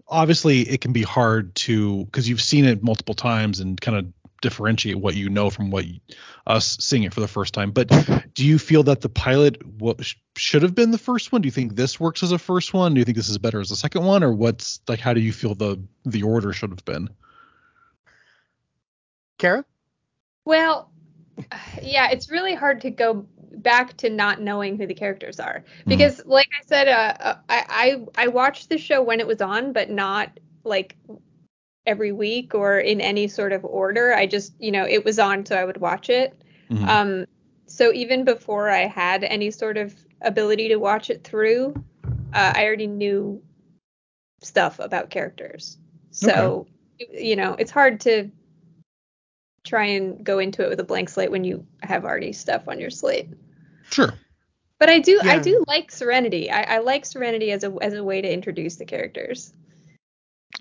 obviously, 0.09 0.63
it 0.63 0.81
can 0.81 0.93
be 0.93 1.03
hard 1.03 1.55
to 1.57 2.05
because 2.07 2.29
you've 2.29 2.43
seen 2.43 2.65
it 2.65 2.83
multiple 2.83 3.15
times 3.15 3.61
and 3.61 3.81
kind 3.81 3.97
of 3.97 4.07
differentiate 4.43 4.97
what 4.97 5.15
you 5.15 5.31
know 5.31 5.49
from 5.49 5.71
what 5.71 5.87
you, 5.87 6.01
us 6.47 6.77
seeing 6.79 7.05
it 7.05 7.15
for 7.15 7.21
the 7.21 7.29
first 7.29 7.55
time. 7.55 7.71
But 7.71 7.89
do 8.35 8.45
you 8.45 8.59
feel 8.59 8.83
that 8.83 9.01
the 9.01 9.09
pilot 9.09 9.65
what, 9.79 10.05
sh- 10.05 10.17
should 10.37 10.61
have 10.63 10.75
been 10.75 10.91
the 10.91 10.99
first 10.99 11.33
one? 11.33 11.41
Do 11.41 11.47
you 11.47 11.53
think 11.53 11.77
this 11.77 11.99
works 11.99 12.23
as 12.23 12.31
a 12.31 12.39
first 12.39 12.75
one? 12.75 12.93
Do 12.93 12.99
you 12.99 13.07
think 13.07 13.17
this 13.17 13.31
is 13.31 13.39
better 13.39 13.61
as 13.61 13.71
a 13.71 13.77
second 13.77 14.05
one, 14.05 14.23
or 14.23 14.33
what's 14.33 14.81
like? 14.87 15.01
How 15.01 15.15
do 15.15 15.21
you 15.21 15.33
feel 15.33 15.55
the 15.55 15.81
the 16.05 16.25
order 16.25 16.53
should 16.53 16.71
have 16.71 16.85
been? 16.85 17.09
Kara? 19.39 19.65
Well, 20.45 20.91
yeah, 21.83 22.11
it's 22.11 22.31
really 22.31 22.55
hard 22.55 22.81
to 22.83 22.91
go 22.91 23.27
back 23.57 23.97
to 23.99 24.11
not 24.11 24.41
knowing 24.41 24.77
who 24.77 24.87
the 24.87 24.95
characters 24.95 25.41
are 25.41 25.65
because, 25.87 26.23
like 26.27 26.49
I 26.61 26.65
said, 26.67 26.89
uh, 26.89 27.15
uh, 27.21 27.37
I, 27.49 28.05
I 28.17 28.25
I 28.25 28.29
watched 28.29 28.69
the 28.69 28.79
show 28.79 29.03
when 29.03 29.21
it 29.21 29.27
was 29.27 29.41
on, 29.41 29.73
but 29.73 29.91
not 29.91 30.39
like 30.65 30.97
every 31.87 32.13
week 32.13 32.55
or 32.55 32.79
in 32.79 33.01
any 33.01 33.29
sort 33.29 33.53
of 33.53 33.65
order. 33.65 34.15
I 34.15 34.27
just, 34.27 34.55
you 34.59 34.73
know, 34.73 34.87
it 34.87 35.05
was 35.05 35.19
on, 35.19 35.45
so 35.45 35.57
I 35.57 35.65
would 35.65 35.79
watch 35.79 36.09
it. 36.09 36.35
Mhm. 36.71 36.89
Um, 36.89 37.27
so 37.67 37.93
even 37.93 38.25
before 38.25 38.71
I 38.71 38.87
had 38.87 39.25
any 39.25 39.51
sort 39.51 39.77
of 39.77 39.95
ability 40.21 40.69
to 40.69 40.77
watch 40.77 41.11
it 41.11 41.25
through, 41.25 41.75
uh, 42.33 42.53
I 42.55 42.65
already 42.65 42.87
knew 42.87 43.43
stuff 44.41 44.79
about 44.79 45.11
characters. 45.11 45.79
So, 46.11 46.67
you 47.13 47.37
know, 47.37 47.55
it's 47.59 47.71
hard 47.71 48.01
to 48.01 48.31
try 49.65 49.87
and 49.87 50.23
go 50.23 50.39
into 50.39 50.63
it 50.63 50.69
with 50.69 50.81
a 50.81 50.85
blank 50.85 51.09
slate 51.09 51.31
when 51.31 51.45
you 51.45 51.67
have 51.83 52.05
already 52.05 52.33
stuff 52.33 52.69
on 52.69 52.79
your 52.79 52.91
slate. 52.91 53.29
Sure. 53.91 54.15
But 54.79 54.91
I 54.91 54.99
do, 54.99 55.21
I 55.23 55.39
do 55.39 55.65
like 55.67 55.91
Serenity. 55.91 56.51
I, 56.51 56.77
I 56.77 56.79
like 56.79 57.07
Serenity 57.07 57.53
as 57.53 57.65
a 57.65 57.75
as 57.81 57.95
a 57.95 58.05
way 58.05 58.21
to 58.21 58.31
introduce 58.31 58.77
the 58.77 58.85
characters. 58.85 59.53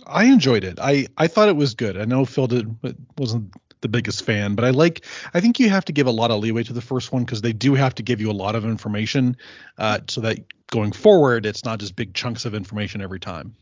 I 0.06 0.26
enjoyed 0.26 0.63
it. 0.63 0.80
I 0.80 1.08
I 1.18 1.28
thought 1.28 1.50
it 1.50 1.56
was 1.56 1.74
good. 1.74 1.98
I 1.98 2.06
know 2.06 2.24
Phil 2.26 2.48
did 2.48 2.76
wasn't 3.18 3.52
the 3.82 3.89
biggest 3.89 4.24
fan, 4.24 4.56
but 4.56 4.66
I 4.66 4.70
like. 4.70 5.06
I 5.34 5.42
think 5.42 5.60
you 5.60 5.70
have 5.70 5.86
to 5.86 5.92
give 5.92 6.08
a 6.08 6.12
lot 6.12 6.32
of 6.32 6.39
leeway 6.39 6.63
to 6.63 6.74
the 6.74 6.82
first 6.82 7.12
one 7.12 7.26
because 7.26 7.42
they 7.42 7.54
do 7.54 7.74
have 7.74 7.96
to 7.96 8.04
give 8.04 8.22
you 8.22 8.32
a 8.32 8.34
lot 8.34 8.56
of 8.56 8.66
information, 8.66 9.36
uh, 9.78 10.00
so 10.08 10.22
that 10.22 10.39
going 10.72 10.92
forward, 10.92 11.46
it's 11.46 11.66
not 11.66 11.80
just 11.80 11.96
big 11.96 12.13
chunks 12.13 12.46
of 12.46 12.56
information 12.56 13.02
every 13.02 13.20
time. 13.20 13.56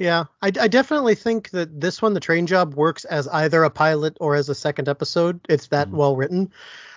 Yeah, 0.00 0.24
I, 0.40 0.46
I 0.46 0.68
definitely 0.68 1.14
think 1.14 1.50
that 1.50 1.78
this 1.78 2.00
one, 2.00 2.14
the 2.14 2.20
train 2.20 2.46
job, 2.46 2.72
works 2.74 3.04
as 3.04 3.28
either 3.28 3.62
a 3.64 3.70
pilot 3.70 4.16
or 4.18 4.34
as 4.34 4.48
a 4.48 4.54
second 4.54 4.88
episode. 4.88 5.40
It's 5.46 5.66
that 5.68 5.88
Mhm. 5.88 5.92
well 5.92 6.16
written. 6.16 6.50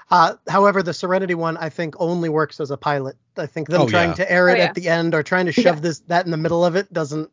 Uh, 0.10 0.36
however, 0.48 0.82
the 0.82 0.94
Serenity 0.94 1.36
one, 1.36 1.58
I 1.58 1.68
think, 1.68 1.96
only 2.00 2.30
works 2.30 2.62
as 2.62 2.72
a 2.72 2.78
pilot. 2.78 3.18
I 3.36 3.46
think 3.46 3.68
them 3.68 3.82
Oh, 3.82 3.90
trying 3.90 4.12
yeah. 4.12 4.16
to 4.16 4.32
air 4.32 4.48
Oh, 4.50 4.54
it 4.54 4.58
yeah. 4.60 4.64
at 4.64 4.76
the 4.76 4.88
end 4.88 5.16
or 5.16 5.22
trying 5.22 5.48
to 5.48 5.52
shove 5.52 5.82
this 5.82 6.00
that 6.08 6.24
in 6.24 6.32
the 6.32 6.38
middle 6.38 6.64
of 6.64 6.78
it 6.78 6.94
doesn't 6.94 7.30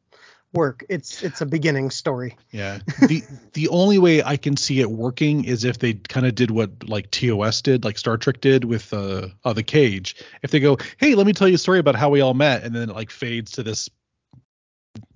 work. 0.52 0.84
It's 0.88 1.22
it's 1.22 1.40
a 1.40 1.46
beginning 1.46 1.90
story. 1.90 2.36
Yeah. 2.50 2.80
the 3.06 3.22
the 3.52 3.68
only 3.68 3.98
way 3.98 4.24
I 4.24 4.36
can 4.38 4.56
see 4.56 4.80
it 4.80 4.90
working 4.90 5.44
is 5.44 5.62
if 5.64 5.78
they 5.78 5.94
kind 5.94 6.26
of 6.26 6.34
did 6.34 6.50
what 6.50 6.88
like 6.88 7.12
TOS 7.12 7.62
did, 7.62 7.84
like 7.84 7.96
Star 7.96 8.16
Trek 8.16 8.40
did 8.40 8.64
with 8.64 8.92
uh, 8.92 9.28
uh 9.44 9.52
the 9.52 9.62
cage. 9.62 10.16
If 10.42 10.50
they 10.50 10.58
go, 10.58 10.78
hey, 10.98 11.14
let 11.14 11.28
me 11.28 11.32
tell 11.32 11.46
you 11.46 11.54
a 11.54 11.58
story 11.58 11.78
about 11.78 11.94
how 11.94 12.08
we 12.10 12.22
all 12.22 12.34
met, 12.34 12.64
and 12.64 12.74
then 12.74 12.90
it 12.90 12.96
like 12.96 13.12
fades 13.12 13.52
to 13.52 13.62
this 13.62 13.88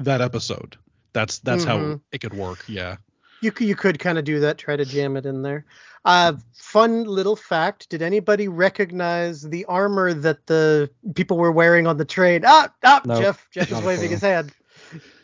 that 0.00 0.20
episode. 0.20 0.76
That's 1.12 1.38
that's 1.40 1.64
how 1.64 1.78
Mhm. 1.78 2.00
it 2.12 2.20
could 2.20 2.34
work. 2.34 2.64
Yeah. 2.68 2.96
You 3.40 3.52
could, 3.52 3.66
you 3.68 3.76
could 3.76 3.98
kind 3.98 4.16
of 4.18 4.24
do 4.24 4.40
that, 4.40 4.56
try 4.58 4.74
to 4.76 4.84
jam 4.84 5.16
it 5.16 5.26
in 5.26 5.42
there. 5.42 5.66
Uh, 6.06 6.34
fun 6.54 7.04
little 7.04 7.36
fact: 7.36 7.88
Did 7.90 8.00
anybody 8.02 8.48
recognize 8.48 9.42
the 9.42 9.64
armor 9.66 10.12
that 10.14 10.46
the 10.46 10.90
people 11.14 11.36
were 11.38 11.52
wearing 11.52 11.86
on 11.86 11.96
the 11.98 12.04
train? 12.04 12.42
Ah, 12.46 12.68
ah, 12.84 13.00
Nope, 13.04 13.20
Jeff, 13.22 13.46
Jeff 13.50 13.70
is 13.72 13.80
waving 13.82 14.10
his 14.10 14.20
hand. 14.20 14.52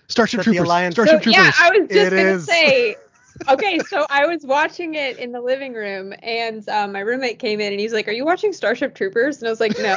Starship 0.09 0.39
That 0.39 0.45
Troopers. 0.45 0.61
Alliance- 0.65 0.95
Starship 0.97 1.23
so, 1.25 1.33
Troopers. 1.33 1.45
yeah, 1.45 1.53
I 1.59 1.71
was 1.71 1.89
just 1.89 2.07
It 2.07 2.11
gonna 2.11 2.23
is. 2.23 2.47
say. 2.47 2.97
Okay, 3.49 3.79
so 3.89 4.05
I 4.11 4.27
was 4.27 4.45
watching 4.45 4.97
it 4.97 5.17
in 5.19 5.33
the 5.33 5.41
living 5.41 5.73
room, 5.73 6.13
and 6.23 6.69
um, 6.69 6.93
my 6.93 7.01
roommate 7.01 7.39
came 7.39 7.59
in, 7.61 7.73
and 7.73 7.81
he's 7.81 7.93
like, 7.93 8.07
"Are 8.07 8.13
you 8.13 8.25
watching 8.27 8.53
Starship 8.53 8.95
Troopers?" 8.95 9.39
And 9.39 9.47
I 9.47 9.51
was 9.51 9.61
like, 9.61 9.79
"No." 9.79 9.97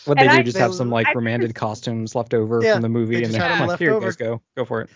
What 0.06 0.18
they 0.18 0.24
And 0.24 0.32
do, 0.32 0.38
I- 0.38 0.44
just 0.44 0.58
have 0.58 0.74
some 0.74 0.90
like 0.90 1.08
I- 1.08 1.14
remanded 1.14 1.56
costumes 1.56 2.16
left 2.16 2.34
over 2.34 2.62
Yeah, 2.64 2.74
from 2.74 2.82
the 2.82 2.88
they 2.88 2.92
movie, 2.94 3.16
and 3.16 3.26
just 3.26 3.32
then 3.34 3.42
had 3.42 3.52
'em 3.52 3.58
"Huh, 3.60 3.66
left 3.68 3.80
here 3.80 3.92
you 3.92 3.96
over." 3.98 4.08
guys 4.08 4.16
go, 4.16 4.42
go 4.56 4.66
for 4.66 4.82
it. 4.82 4.90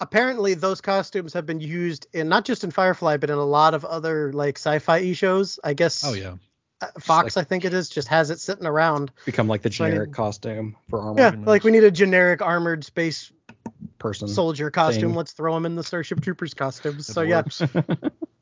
Apparently, 0.00 0.54
those 0.54 0.80
costumes 0.80 1.32
have 1.32 1.44
been 1.46 1.60
used 1.60 2.06
in 2.12 2.28
not 2.28 2.44
just 2.44 2.62
in 2.64 2.70
Firefly, 2.70 3.16
but 3.16 3.30
in 3.30 3.36
a 3.38 3.44
lot 3.44 3.74
of 3.74 3.84
other 3.84 4.32
like 4.32 4.56
sci-fi 4.58 5.12
shows. 5.12 5.58
I 5.64 5.74
guess. 5.74 6.04
Oh 6.04 6.12
yeah. 6.14 6.34
uh, 6.80 6.86
Fox, 7.00 7.36
I 7.36 7.42
think 7.42 7.64
it 7.64 7.74
is, 7.74 7.88
just 7.88 8.06
has 8.08 8.30
it 8.30 8.38
sitting 8.38 8.64
around. 8.66 9.10
Become 9.24 9.48
like 9.48 9.62
the 9.62 9.70
So 9.72 9.84
generic 9.86 10.10
need- 10.10 10.14
costume 10.14 10.76
for 10.88 11.00
armor 11.00 11.20
Yeah, 11.20 11.34
like 11.44 11.64
we 11.64 11.72
need 11.72 11.82
a 11.84 11.90
generic 11.90 12.40
armored 12.42 12.84
space 12.84 13.32
person. 13.98 14.28
soldier 14.28 14.70
costume. 14.70 15.08
thing. 15.10 15.14
Let's 15.16 15.32
throw 15.32 15.56
him 15.56 15.66
in 15.66 15.74
the 15.74 15.82
Starship 15.82 16.20
Troopers 16.20 16.54
costumes. 16.54 17.08
That 17.08 17.12
So 17.14 17.22
yeah, 17.22 17.38
works. 17.38 17.62
yeah, 17.74 17.82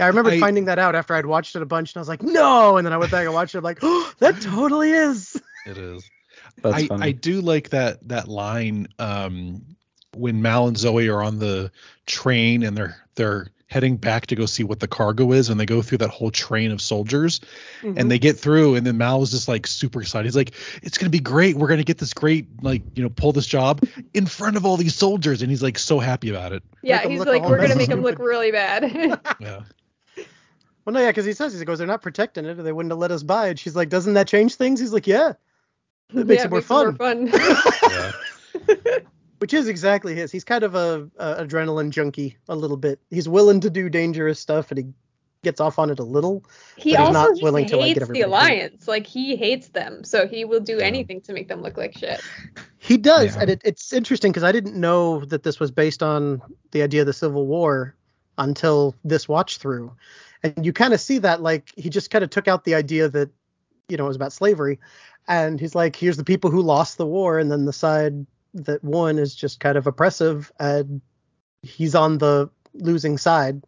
I 0.00 0.06
remember 0.08 0.30
I- 0.30 0.40
finding 0.40 0.66
that 0.66 0.78
out 0.78 0.94
after 0.94 1.14
I'd 1.14 1.26
watched 1.26 1.56
it 1.56 1.62
a 1.62 1.66
bunch, 1.66 1.92
and 1.94 1.98
I 1.98 2.00
was 2.00 2.08
like, 2.08 2.22
no, 2.22 2.76
and 2.76 2.86
then 2.86 2.92
I 2.92 2.96
went 2.98 3.10
back 3.10 3.24
and 3.24 3.34
watched 3.34 3.54
it. 3.54 3.58
I'm 3.58 3.64
like, 3.64 3.78
oh, 3.82 4.12
that 4.18 4.40
totally 4.40 4.92
is. 4.92 5.40
It 5.66 5.78
is. 5.78 6.08
That's 6.62 6.74
I, 6.76 6.86
funny. 6.86 7.02
I 7.06 7.12
do 7.12 7.40
like 7.40 7.70
that 7.70 8.06
that 8.08 8.26
line 8.28 8.88
um, 8.98 9.62
when 10.16 10.42
Mal 10.42 10.66
and 10.68 10.76
Zoe 10.76 11.08
are 11.08 11.22
on 11.22 11.38
the 11.38 11.70
train 12.06 12.62
and 12.62 12.76
they're 12.76 12.96
they're 13.14 13.48
heading 13.68 13.96
back 13.98 14.26
to 14.26 14.34
go 14.34 14.46
see 14.46 14.64
what 14.64 14.80
the 14.80 14.88
cargo 14.88 15.30
is 15.32 15.50
and 15.50 15.60
they 15.60 15.66
go 15.66 15.82
through 15.82 15.98
that 15.98 16.08
whole 16.08 16.30
train 16.30 16.70
of 16.72 16.80
soldiers 16.80 17.40
Mm-hmm. 17.82 17.98
and 17.98 18.10
they 18.10 18.18
get 18.18 18.38
through 18.38 18.74
and 18.76 18.86
then 18.86 18.96
Mal 18.96 19.22
is 19.22 19.30
just 19.30 19.46
like 19.46 19.66
super 19.66 20.00
excited. 20.00 20.24
He's 20.24 20.34
like, 20.34 20.52
It's 20.82 20.96
gonna 20.98 21.10
be 21.10 21.20
great. 21.20 21.54
We're 21.54 21.68
gonna 21.68 21.84
get 21.84 21.98
this 21.98 22.14
great, 22.14 22.46
like, 22.62 22.82
you 22.94 23.02
know, 23.02 23.10
pull 23.10 23.32
this 23.32 23.46
job 23.46 23.84
in 24.14 24.24
front 24.26 24.56
of 24.56 24.64
all 24.64 24.76
these 24.78 24.94
soldiers 24.96 25.42
and 25.42 25.50
he's 25.50 25.62
like 25.62 25.78
so 25.78 25.98
happy 25.98 26.30
about 26.30 26.52
it. 26.52 26.62
Yeah, 26.82 27.06
he's 27.06 27.20
like, 27.20 27.42
we're 27.42 27.60
gonna 27.60 27.76
make 27.76 27.88
of 27.90 27.98
him 27.98 28.02
look 28.04 28.18
really 28.18 28.50
bad. 28.52 29.20
Yeah. 29.40 29.60
Well, 30.88 30.94
no, 30.94 31.00
yeah, 31.00 31.10
because 31.10 31.26
he 31.26 31.34
says 31.34 31.52
he 31.52 31.62
goes, 31.66 31.74
oh, 31.74 31.76
they're 31.80 31.86
not 31.86 32.00
protecting 32.00 32.46
it, 32.46 32.58
or 32.58 32.62
they 32.62 32.72
wouldn't 32.72 32.90
have 32.92 32.98
let 32.98 33.10
us 33.10 33.22
buy 33.22 33.48
it. 33.48 33.58
She's 33.58 33.76
like, 33.76 33.90
doesn't 33.90 34.14
that 34.14 34.26
change 34.26 34.54
things? 34.54 34.80
He's 34.80 34.94
like, 34.94 35.06
yeah, 35.06 35.34
it 36.14 36.26
makes 36.26 36.40
yeah, 36.40 36.46
it 36.46 36.50
more 36.50 36.62
fun. 36.62 36.96
fun. 36.96 37.30
Which 39.38 39.52
is 39.52 39.68
exactly 39.68 40.14
his. 40.14 40.32
He's 40.32 40.44
kind 40.44 40.64
of 40.64 40.74
a, 40.74 41.06
a 41.18 41.44
adrenaline 41.44 41.90
junkie 41.90 42.38
a 42.48 42.56
little 42.56 42.78
bit. 42.78 43.00
He's 43.10 43.28
willing 43.28 43.60
to 43.60 43.68
do 43.68 43.90
dangerous 43.90 44.40
stuff, 44.40 44.70
and 44.70 44.78
he 44.78 44.86
gets 45.42 45.60
off 45.60 45.78
on 45.78 45.90
it 45.90 45.98
a 45.98 46.04
little. 46.04 46.42
he 46.78 46.92
But 46.92 47.00
he's 47.00 47.08
also 47.08 47.12
not 47.12 47.28
just 47.32 47.42
willing 47.42 47.66
to, 47.66 47.76
like, 47.76 47.88
get 47.88 47.88
hates 47.88 47.98
the 47.98 48.02
everybody 48.04 48.20
killed. 48.20 48.32
alliance. 48.32 48.88
Like 48.88 49.06
he 49.06 49.36
hates 49.36 49.68
them, 49.68 50.04
so 50.04 50.26
he 50.26 50.46
will 50.46 50.60
do 50.60 50.78
Yeah. 50.78 50.84
anything 50.84 51.20
to 51.20 51.34
make 51.34 51.48
them 51.48 51.60
look 51.60 51.76
like 51.76 51.98
shit. 51.98 52.22
He 52.78 52.96
does, 52.96 53.36
Yeah. 53.36 53.42
and 53.42 53.50
it, 53.50 53.60
it's 53.62 53.92
interesting 53.92 54.32
because 54.32 54.42
I 54.42 54.52
didn't 54.52 54.74
know 54.74 55.22
that 55.26 55.42
this 55.42 55.60
was 55.60 55.70
based 55.70 56.02
on 56.02 56.40
the 56.70 56.80
idea 56.80 57.02
of 57.02 57.06
the 57.06 57.12
Civil 57.12 57.46
War 57.46 57.94
until 58.38 58.94
this 59.04 59.28
watch 59.28 59.58
through, 59.58 59.92
and 60.42 60.64
you 60.64 60.72
kind 60.72 60.94
of 60.94 61.00
see 61.00 61.18
that 61.18 61.42
like 61.42 61.72
he 61.76 61.88
just 61.88 62.10
kind 62.10 62.24
of 62.24 62.30
took 62.30 62.48
out 62.48 62.64
the 62.64 62.74
idea 62.74 63.08
that 63.08 63.30
you 63.88 63.96
know 63.96 64.04
it 64.04 64.08
was 64.08 64.16
about 64.16 64.32
slavery, 64.32 64.78
and 65.26 65.60
he's 65.60 65.74
like, 65.74 65.96
here's 65.96 66.16
the 66.16 66.24
people 66.24 66.50
who 66.50 66.62
lost 66.62 66.98
the 66.98 67.06
war, 67.06 67.38
and 67.38 67.50
then 67.50 67.64
the 67.64 67.72
side 67.72 68.26
that 68.54 68.82
won 68.82 69.18
is 69.18 69.34
just 69.34 69.60
kind 69.60 69.76
of 69.76 69.86
oppressive, 69.86 70.50
and 70.58 71.00
he's 71.62 71.94
on 71.94 72.18
the 72.18 72.48
losing 72.74 73.18
side, 73.18 73.62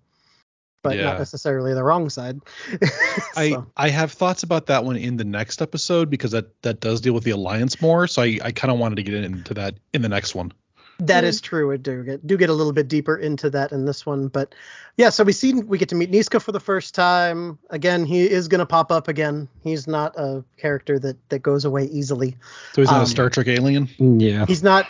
but 0.83 0.97
Yeah. 0.97 1.05
not 1.05 1.19
necessarily 1.19 1.75
the 1.75 1.83
wrong 1.85 2.09
side. 2.09 2.41
I 3.37 3.57
I 3.77 3.89
have 3.91 4.13
thoughts 4.13 4.43
about 4.43 4.67
that 4.67 4.85
one 4.85 4.97
in 4.97 5.17
the 5.17 5.25
next 5.25 5.61
episode 5.61 6.09
because 6.11 6.31
that 6.31 6.61
that 6.63 6.81
does 6.81 7.01
deal 7.01 7.13
with 7.13 7.25
the 7.25 7.33
alliance 7.33 7.81
more. 7.83 8.07
So 8.07 8.23
I, 8.23 8.39
I 8.43 8.53
kind 8.53 8.71
of 8.73 8.79
wanted 8.79 8.97
to 8.97 9.03
get 9.03 9.15
into 9.15 9.55
that 9.55 9.75
in 9.93 10.03
the 10.03 10.09
next 10.09 10.35
one. 10.35 10.53
That 11.07 11.25
Mm. 11.25 11.29
is 11.29 11.41
true. 11.41 11.73
I 11.73 11.77
do 11.79 12.03
get 12.05 12.27
do 12.27 12.37
get 12.37 12.51
a 12.51 12.53
little 12.53 12.73
bit 12.73 12.87
deeper 12.89 13.17
into 13.17 13.49
that 13.51 13.73
in 13.73 13.85
this 13.87 14.05
one, 14.05 14.29
but 14.29 14.55
yeah. 14.99 15.09
So 15.11 15.25
we 15.25 15.33
see 15.33 15.55
we 15.55 15.79
get 15.79 15.89
to 15.91 15.95
meet 15.95 16.11
Niska 16.13 16.41
for 16.43 16.53
the 16.53 16.61
first 16.61 16.95
time. 16.95 17.59
Again, 17.71 18.05
he 18.05 18.29
is 18.31 18.49
going 18.49 18.59
to 18.59 18.67
pop 18.67 18.93
up 18.93 19.09
again. 19.09 19.49
He's 19.65 19.87
not 19.87 20.15
a 20.19 20.45
character 20.59 20.99
that 20.99 21.17
that 21.31 21.39
goes 21.41 21.65
away 21.65 21.85
easily. 21.87 22.37
So 22.75 22.83
he's 22.83 22.91
not 22.91 22.99
Um, 22.99 23.03
a 23.05 23.07
Star 23.07 23.31
Trek 23.31 23.49
alien. 23.49 23.89
yeah. 23.99 24.45
He's 24.47 24.63
not. 24.63 24.87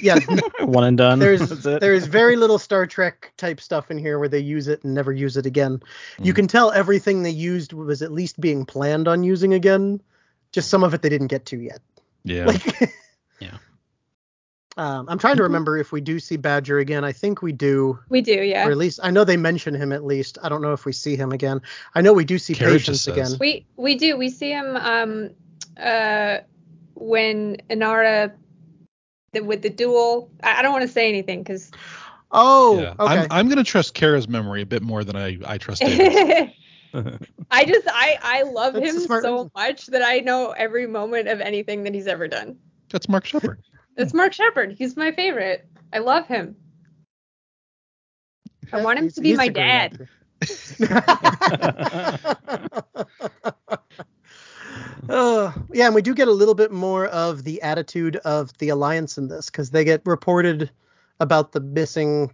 Yeah, 0.00 0.18
One 0.60 0.84
and 0.84 0.96
done. 0.96 1.18
There's 1.18 1.48
there 1.62 1.92
is 1.94 2.06
very 2.06 2.36
little 2.36 2.58
Star 2.58 2.86
Trek 2.86 3.32
type 3.36 3.60
stuff 3.60 3.90
in 3.90 3.98
here 3.98 4.18
where 4.18 4.28
they 4.28 4.38
use 4.38 4.66
it 4.68 4.82
and 4.84 4.94
never 4.94 5.12
use 5.12 5.36
it 5.36 5.44
again. 5.46 5.82
You 6.22 6.32
Mm. 6.32 6.36
can 6.36 6.46
tell 6.48 6.70
everything 6.72 7.22
they 7.22 7.30
used 7.30 7.72
was 7.74 8.00
at 8.02 8.12
least 8.12 8.40
being 8.40 8.64
planned 8.64 9.08
on 9.08 9.22
using 9.22 9.52
again. 9.52 10.00
Just 10.52 10.70
some 10.70 10.82
of 10.82 10.94
it 10.94 11.02
they 11.02 11.08
didn't 11.10 11.28
get 11.28 11.44
to 11.46 11.58
yet. 11.58 11.80
Yeah. 12.24 12.46
Like, 12.46 12.92
Yeah. 13.40 13.56
Um, 14.76 15.08
I'm 15.08 15.18
trying 15.18 15.36
to 15.36 15.42
remember 15.42 15.76
if 15.78 15.92
we 15.92 16.00
do 16.00 16.20
see 16.20 16.36
Badger 16.36 16.78
again. 16.78 17.04
I 17.04 17.12
think 17.12 17.42
we 17.42 17.52
do. 17.52 17.98
We 18.08 18.22
do, 18.22 18.32
yeah. 18.32 18.66
or 18.66 18.70
at 18.70 18.76
least 18.76 19.00
I 19.02 19.10
know 19.10 19.24
they 19.24 19.36
mention 19.36 19.74
him 19.74 19.92
at 19.92 20.04
least. 20.04 20.38
I 20.42 20.48
don't 20.48 20.62
know 20.62 20.72
if 20.72 20.84
we 20.84 20.92
see 20.92 21.16
him 21.16 21.32
again. 21.32 21.60
I 21.94 22.00
know 22.00 22.12
we 22.12 22.24
do 22.24 22.38
see 22.38 22.54
Kara 22.54 22.72
Patience 22.72 23.02
says. 23.02 23.14
again. 23.14 23.38
We 23.40 23.66
we 23.76 23.96
do. 23.96 24.16
We 24.16 24.30
see 24.30 24.50
him 24.50 24.76
um 24.76 25.30
uh 25.76 26.38
when 26.94 27.56
Inara 27.68 28.32
the, 29.32 29.40
with 29.40 29.62
the 29.62 29.70
duel. 29.70 30.30
I, 30.42 30.60
I 30.60 30.62
don't 30.62 30.72
want 30.72 30.82
to 30.82 30.88
say 30.88 31.08
anything 31.08 31.42
because 31.42 31.70
Oh, 32.32 32.80
yeah. 32.80 32.94
okay. 32.98 33.14
I'm 33.14 33.26
I'm 33.30 33.48
gonna 33.48 33.64
trust 33.64 33.94
Kara's 33.94 34.28
memory 34.28 34.62
a 34.62 34.66
bit 34.66 34.82
more 34.82 35.02
than 35.04 35.16
I 35.16 35.38
I 35.44 35.58
trust 35.58 35.82
David's. 35.82 36.52
I 37.50 37.64
just 37.64 37.86
I 37.88 38.18
I 38.22 38.42
love 38.42 38.74
That's 38.74 38.94
him 38.94 39.00
smart 39.00 39.22
so 39.22 39.32
reason. 39.34 39.50
much 39.54 39.86
that 39.86 40.02
I 40.02 40.20
know 40.20 40.50
every 40.50 40.86
moment 40.86 41.28
of 41.28 41.40
anything 41.40 41.84
that 41.84 41.94
he's 41.94 42.06
ever 42.06 42.28
done. 42.28 42.56
That's 42.90 43.08
Mark 43.08 43.24
Sheppard. 43.24 43.62
It's 43.96 44.14
Mark 44.14 44.32
Sheppard. 44.32 44.72
He's 44.72 44.96
my 44.96 45.12
favorite. 45.12 45.66
I 45.92 45.98
love 45.98 46.26
him. 46.26 46.56
I 48.72 48.82
want 48.82 48.98
him 48.98 49.04
He's- 49.04 49.14
to 49.16 49.20
be 49.20 49.34
my 49.36 49.48
dad. 49.48 50.06
actor. 50.80 51.10
Uh, 55.08 55.52
yeah, 55.72 55.86
and 55.86 55.94
we 55.94 56.02
do 56.02 56.14
get 56.14 56.28
a 56.28 56.32
little 56.32 56.54
bit 56.54 56.70
more 56.70 57.06
of 57.06 57.42
the 57.44 57.60
attitude 57.62 58.16
of 58.16 58.56
the 58.58 58.68
alliance 58.68 59.18
in 59.18 59.28
this 59.28 59.46
because 59.50 59.70
they 59.70 59.84
get 59.84 60.02
reported 60.06 60.70
about 61.18 61.52
the 61.52 61.60
missing 61.60 62.32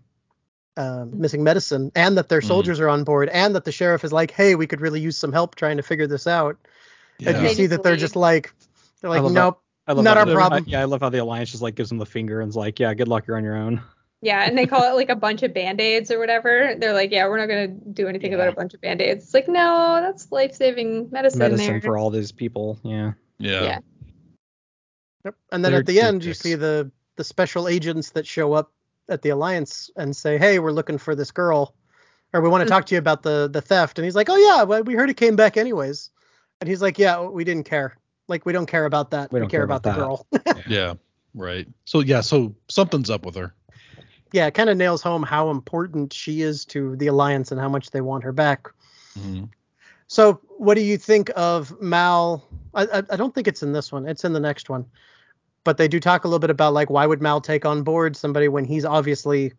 uh, 0.77 1.07
missing 1.11 1.43
medicine 1.43 1.91
and 1.95 2.19
that 2.19 2.29
their 2.29 2.43
Mhm. 2.43 2.49
soldiers 2.49 2.81
are 2.81 2.89
on 2.91 3.03
board 3.03 3.31
and 3.31 3.55
that 3.55 3.65
the 3.65 3.73
sheriff 3.73 4.05
is 4.05 4.13
like, 4.13 4.31
hey, 4.31 4.55
we 4.57 4.67
could 4.67 4.83
really 4.83 5.01
use 5.01 5.17
some 5.17 5.33
help 5.33 5.55
trying 5.55 5.79
to 5.79 5.83
figure 5.83 6.07
this 6.07 6.27
out. 6.27 6.59
And 7.25 7.35
you 7.39 7.49
They 7.49 7.55
see 7.55 7.67
that 7.69 7.83
they're 7.83 7.93
leave. 7.93 8.01
just 8.01 8.15
like, 8.15 8.53
they're 9.01 9.09
like, 9.09 9.23
nope. 9.33 9.59
I 9.87 9.93
love 9.93 10.05
Not 10.05 10.17
our 10.17 10.27
the- 10.27 10.35
problem. 10.35 10.65
yeah, 10.67 10.81
I 10.81 10.85
love 10.85 11.01
how 11.01 11.09
the 11.11 11.19
alliance 11.19 11.51
just 11.51 11.63
like 11.63 11.75
gives 11.77 11.91
him 11.93 11.99
the 11.99 12.07
finger 12.07 12.41
and 12.41 12.49
is 12.49 12.57
like, 12.57 12.79
yeah, 12.81 12.93
good 12.95 13.09
luck, 13.09 13.27
you're 13.27 13.37
on 13.37 13.45
your 13.45 13.57
own. 13.57 13.81
Yeah, 14.23 14.45
and 14.45 14.57
they 14.59 14.67
call 14.67 14.83
it 14.91 14.97
like 14.97 15.11
a 15.11 15.15
bunch 15.17 15.43
of 15.43 15.53
band-aids 15.55 16.11
or 16.11 16.19
whatever. 16.19 16.75
They're 16.79 16.93
like, 16.95 17.13
yeah, 17.13 17.29
we're 17.29 17.39
not 17.39 17.47
gonna 17.49 17.69
do 17.69 18.09
anything 18.09 18.33
Yeah. 18.33 18.39
about 18.39 18.49
a 18.49 18.57
bunch 18.57 18.75
of 18.75 18.81
band-aids. 18.81 19.25
It's 19.27 19.35
like, 19.35 19.47
no, 19.47 20.01
that's 20.03 20.33
life-saving 20.33 21.11
medicine. 21.13 21.39
Medicine 21.39 21.67
there. 21.67 21.81
for 21.81 21.97
all 21.99 22.11
these 22.11 22.33
people. 22.33 22.79
Yeah. 22.83 23.13
Yeah. 23.39 23.63
Yeah. 23.63 23.79
Yep. 25.27 25.35
And 25.53 25.65
then 25.65 25.73
They're 25.73 25.81
at 25.81 25.87
the 25.87 26.01
end, 26.01 26.25
you 26.25 26.35
see 26.35 26.55
the 26.55 26.91
the 27.17 27.25
special 27.25 27.67
agents 27.69 28.11
that 28.11 28.27
show 28.27 28.53
up 28.53 28.73
at 29.09 29.23
the 29.23 29.31
alliance 29.31 29.91
and 29.97 30.15
say, 30.15 30.37
"Hey, 30.39 30.59
we're 30.59 30.71
looking 30.73 30.99
for 30.99 31.15
this 31.15 31.31
girl, 31.31 31.75
or 32.35 32.41
we 32.43 32.49
want 32.49 32.61
to 32.63 32.67
Mhm. 32.67 32.69
talk 32.77 32.87
to 32.87 32.95
you 32.95 32.99
about 32.99 33.23
the 33.23 33.49
the 33.51 33.61
theft." 33.61 33.99
And 33.99 34.05
he's 34.05 34.15
like, 34.17 34.29
"Oh 34.29 34.37
yeah, 34.37 34.63
well, 34.65 34.83
we 34.83 34.95
heard 34.95 35.11
it 35.11 35.17
came 35.17 35.35
back 35.37 35.57
anyways." 35.57 36.11
And 36.61 36.69
he's 36.69 36.83
like, 36.83 36.99
"Yeah, 36.99 37.23
we 37.23 37.43
didn't 37.45 37.65
care. 37.65 37.97
Like 38.29 38.45
we 38.47 38.53
don't 38.53 38.67
care 38.67 38.85
about 38.85 39.11
that. 39.13 39.31
We 39.33 39.37
We, 39.37 39.41
don't 39.41 39.51
care 39.51 39.61
care 39.61 39.65
about, 39.65 39.87
about 39.87 40.27
the 40.31 40.41
that." 40.43 40.55
girl." 40.57 40.65
Yeah. 40.69 40.95
Right. 41.35 41.69
So 41.85 42.01
yeah. 42.01 42.21
So 42.23 42.55
something's 42.69 43.11
up 43.11 43.25
with 43.27 43.35
her. 43.37 43.55
yeah, 44.33 44.47
it 44.47 44.55
kind 44.55 44.69
of 44.71 44.77
nails 44.77 45.03
home 45.03 45.23
how 45.23 45.51
important 45.51 46.13
she 46.13 46.43
is 46.43 46.65
to 46.67 46.97
the 46.97 47.07
alliance 47.07 47.53
and 47.53 47.61
how 47.61 47.69
much 47.69 47.91
they 47.91 48.01
want 48.01 48.25
her 48.25 48.33
back. 48.33 48.69
Mhm. 49.19 49.49
So, 50.09 50.41
what 50.59 50.75
do 50.75 50.83
you 50.83 50.97
think 50.99 51.31
of 51.37 51.79
Mal? 51.81 52.45
I, 52.75 52.83
I, 52.85 53.03
I 53.11 53.17
don't 53.17 53.35
think 53.35 53.49
it's 53.49 53.63
in 53.63 53.73
this 53.73 53.91
one. 53.93 54.07
It's 54.09 54.25
in 54.25 54.33
the 54.33 54.41
next 54.41 54.69
one. 54.71 54.85
But 55.65 55.79
they 55.79 55.89
do 55.89 55.99
talk 55.99 56.25
a 56.25 56.29
little 56.29 56.39
bit 56.39 56.51
about 56.51 56.75
like 56.75 56.91
why 56.91 57.07
would 57.07 57.21
Mal 57.21 57.41
take 57.41 57.65
on 57.67 57.83
board 57.83 58.17
somebody 58.17 58.47
when 58.49 58.65
he's 58.65 58.85
obviously 58.85 59.53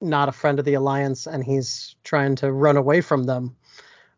not 0.00 0.28
a 0.28 0.32
friend 0.32 0.58
of 0.58 0.64
the 0.64 0.74
alliance 0.74 1.26
and 1.26 1.44
he's 1.44 1.96
trying 2.04 2.36
to 2.36 2.52
run 2.52 2.76
away 2.76 3.00
from 3.00 3.24
them. 3.24 3.56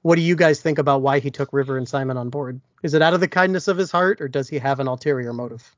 What 0.03 0.17
do 0.17 0.23
you 0.23 0.37
guys 0.37 0.61
think 0.61 0.79
about 0.79 1.03
why 1.03 1.21
he 1.21 1.31
took 1.31 1.53
River 1.53 1.79
and 1.79 1.89
Simon 1.89 2.17
on 2.17 2.29
board? 2.29 2.61
Is 2.83 2.95
it 2.95 3.03
out 3.03 3.15
of 3.15 3.21
the 3.21 3.29
kindness 3.29 3.69
of 3.69 3.77
his 3.77 3.91
heart 3.91 4.21
or 4.21 4.29
does 4.29 4.49
he 4.49 4.59
have 4.59 4.81
an 4.81 4.89
ulterior 4.89 5.33
motive? 5.33 5.75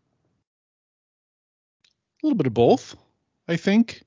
A 2.22 2.26
little 2.26 2.36
bit 2.36 2.46
of 2.46 2.54
both, 2.54 2.96
I 3.48 3.56
think. 3.56 4.02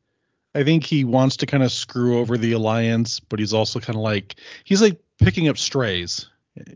I 0.56 0.64
think 0.64 0.84
he 0.84 1.04
wants 1.04 1.38
to 1.38 1.46
kind 1.46 1.62
of 1.62 1.72
screw 1.72 2.18
over 2.18 2.36
the 2.36 2.54
alliance, 2.54 3.20
but 3.20 3.38
he's 3.38 3.54
also 3.54 3.80
kind 3.80 3.96
of 3.96 4.02
like 4.02 4.36
he's 4.64 4.82
like 4.82 5.00
picking 5.20 5.48
up 5.50 5.58
strays 5.60 6.28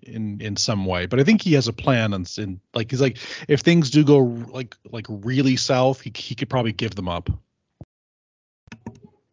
in 0.04 0.40
in 0.40 0.56
some 0.56 0.86
way. 0.86 1.08
But 1.08 1.20
I 1.20 1.24
think 1.24 1.42
he 1.42 1.54
has 1.54 1.68
a 1.68 1.74
plan 1.74 2.14
and, 2.14 2.32
and 2.38 2.60
like 2.76 2.92
he's 2.92 3.02
like 3.02 3.18
if 3.48 3.62
things 3.62 3.90
do 3.90 4.04
go 4.04 4.20
like 4.20 4.76
like 4.92 5.08
really 5.10 5.56
south, 5.56 6.02
he 6.02 6.12
he 6.14 6.36
could 6.36 6.50
probably 6.50 6.74
give 6.74 6.94
them 6.94 7.10
up. 7.10 7.32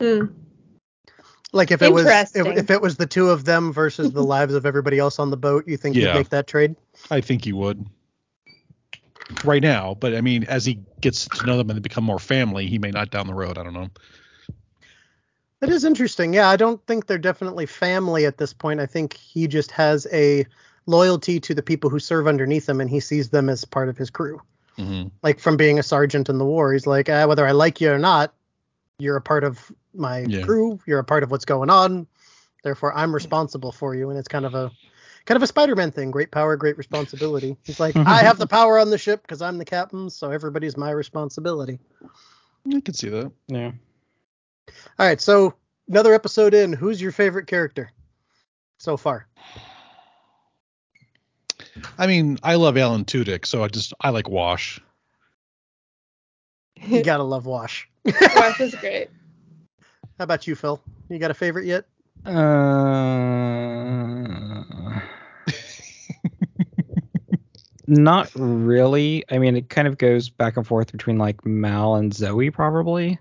Hmm. 0.01 0.27
Like 1.53 1.71
if 1.71 1.81
it 1.81 1.93
was 1.93 2.07
if, 2.07 2.47
if 2.47 2.71
it 2.71 2.83
was 2.83 2.97
the 2.97 3.07
two 3.07 3.31
of 3.31 3.45
them 3.45 3.73
versus 3.73 4.13
the 4.13 4.23
lives 4.37 4.55
of 4.55 4.67
everybody 4.67 4.99
else 4.99 5.19
on 5.19 5.31
the 5.31 5.37
boat, 5.37 5.67
you 5.67 5.77
think 5.77 5.97
Yeah. 5.97 6.13
he'd 6.13 6.19
make 6.19 6.29
that 6.31 6.47
trade? 6.47 6.77
I 7.11 7.21
think 7.21 7.45
he 7.45 7.53
would 7.53 7.87
right 9.45 9.63
now, 9.63 9.95
but 9.95 10.15
I 10.15 10.21
mean 10.21 10.45
as 10.45 10.65
he 10.65 10.81
gets 11.01 11.27
to 11.27 11.47
know 11.47 11.57
them 11.57 11.71
and 11.71 11.77
they 11.77 11.81
become 11.81 12.05
more 12.05 12.19
family, 12.19 12.67
he 12.67 12.79
may 12.79 12.91
not 12.91 13.11
down 13.11 13.27
the 13.27 13.35
road. 13.35 13.57
I 13.59 13.63
don't 13.63 13.75
know. 13.75 13.89
It 15.61 15.71
is 15.71 15.85
interesting. 15.85 16.35
Yeah, 16.35 16.49
I 16.49 16.57
don't 16.57 16.85
think 16.87 17.07
they're 17.07 17.19
definitely 17.19 17.67
family 17.67 18.27
at 18.27 18.39
this 18.39 18.53
point. 18.53 18.79
I 18.81 18.87
think 18.87 19.15
he 19.15 19.49
just 19.49 19.71
has 19.73 20.07
a 20.13 20.47
loyalty 20.87 21.41
to 21.41 21.55
the 21.55 21.63
people 21.63 21.91
who 21.91 21.99
serve 21.99 22.29
underneath 22.29 22.69
him 22.69 22.81
and 22.81 22.89
he 22.89 23.01
sees 23.01 23.31
them 23.31 23.49
as 23.49 23.65
part 23.65 23.89
of 23.89 23.97
his 23.97 24.09
crew. 24.09 24.41
Mm-hmm. 24.79 25.09
Like 25.23 25.41
from 25.41 25.57
being 25.57 25.79
a 25.79 25.83
sergeant 25.83 26.29
in 26.29 26.39
the 26.39 26.45
war, 26.45 26.73
he's 26.73 26.87
like, 26.87 27.09
ah, 27.11 27.27
whether 27.27 27.45
I 27.47 27.51
like 27.51 27.81
you 27.81 27.91
or 27.91 27.99
not, 27.99 28.33
you're 29.01 29.17
a 29.17 29.21
part 29.21 29.43
of 29.43 29.73
my 29.94 30.20
Yeah. 30.20 30.44
crew. 30.44 30.79
You're 30.87 30.98
a 30.98 31.05
part 31.05 31.22
of 31.22 31.31
what's 31.31 31.44
going 31.44 31.70
on. 31.70 32.07
Therefore, 32.62 32.96
I'm 32.96 33.14
responsible 33.14 33.72
for 33.72 33.94
you. 33.94 34.11
And 34.11 34.18
it's 34.18 34.29
kind 34.29 34.44
of 34.44 34.55
a 34.55 34.70
kind 35.27 35.37
of 35.37 35.42
a 35.42 35.46
Spider-Man 35.46 35.90
thing. 35.92 36.11
Great 36.11 36.31
power, 36.31 36.57
great 36.57 36.79
responsibility. 36.79 37.57
He's 37.64 37.79
like, 37.79 37.94
I 38.07 38.22
have 38.22 38.38
the 38.38 38.46
power 38.46 38.79
on 38.79 38.90
the 38.90 38.98
ship 38.98 39.22
because 39.22 39.42
I'm 39.42 39.59
the 39.59 39.64
captain, 39.64 40.09
so 40.11 40.31
everybody's 40.31 40.77
my 40.77 40.90
responsibility. 40.90 41.79
I 42.74 42.81
can 42.81 42.94
see 42.94 43.09
that. 43.11 43.31
Yeah. 43.46 43.72
All 44.98 45.07
right, 45.07 45.20
so 45.20 45.55
another 45.88 46.14
episode 46.14 46.55
in. 46.55 46.72
Who's 46.72 47.01
your 47.01 47.12
favorite 47.12 47.46
character 47.46 47.90
so 48.79 48.96
far? 48.96 49.27
I 51.98 52.07
mean, 52.07 52.38
I 52.42 52.55
love 52.57 52.77
Alan 52.77 53.05
Tudyk, 53.05 53.46
so 53.46 53.62
I 53.62 53.68
just 53.68 53.92
I 54.01 54.11
like 54.11 54.29
Wash. 54.29 54.81
You 56.87 57.03
gotta 57.03 57.22
love 57.22 57.46
Wash. 57.46 57.88
Wash 58.05 58.61
is 58.61 58.74
great. 58.74 59.11
How 60.18 60.24
about 60.24 60.46
you, 60.48 60.57
Phil? 60.57 60.83
You 61.09 61.20
got 61.20 61.31
a 61.31 61.35
favorite 61.35 61.66
yet? 61.66 61.85
Uh, 62.26 62.33
not 67.87 68.33
really. 68.35 69.22
I 69.31 69.38
mean, 69.38 69.57
it 69.57 69.68
kind 69.68 69.87
of 69.87 69.96
goes 69.96 70.28
back 70.28 70.57
and 70.57 70.66
forth 70.66 70.90
between 70.90 71.18
like 71.18 71.46
Mal 71.46 71.94
and 71.94 72.12
Zoe, 72.12 72.50
probably, 72.50 73.20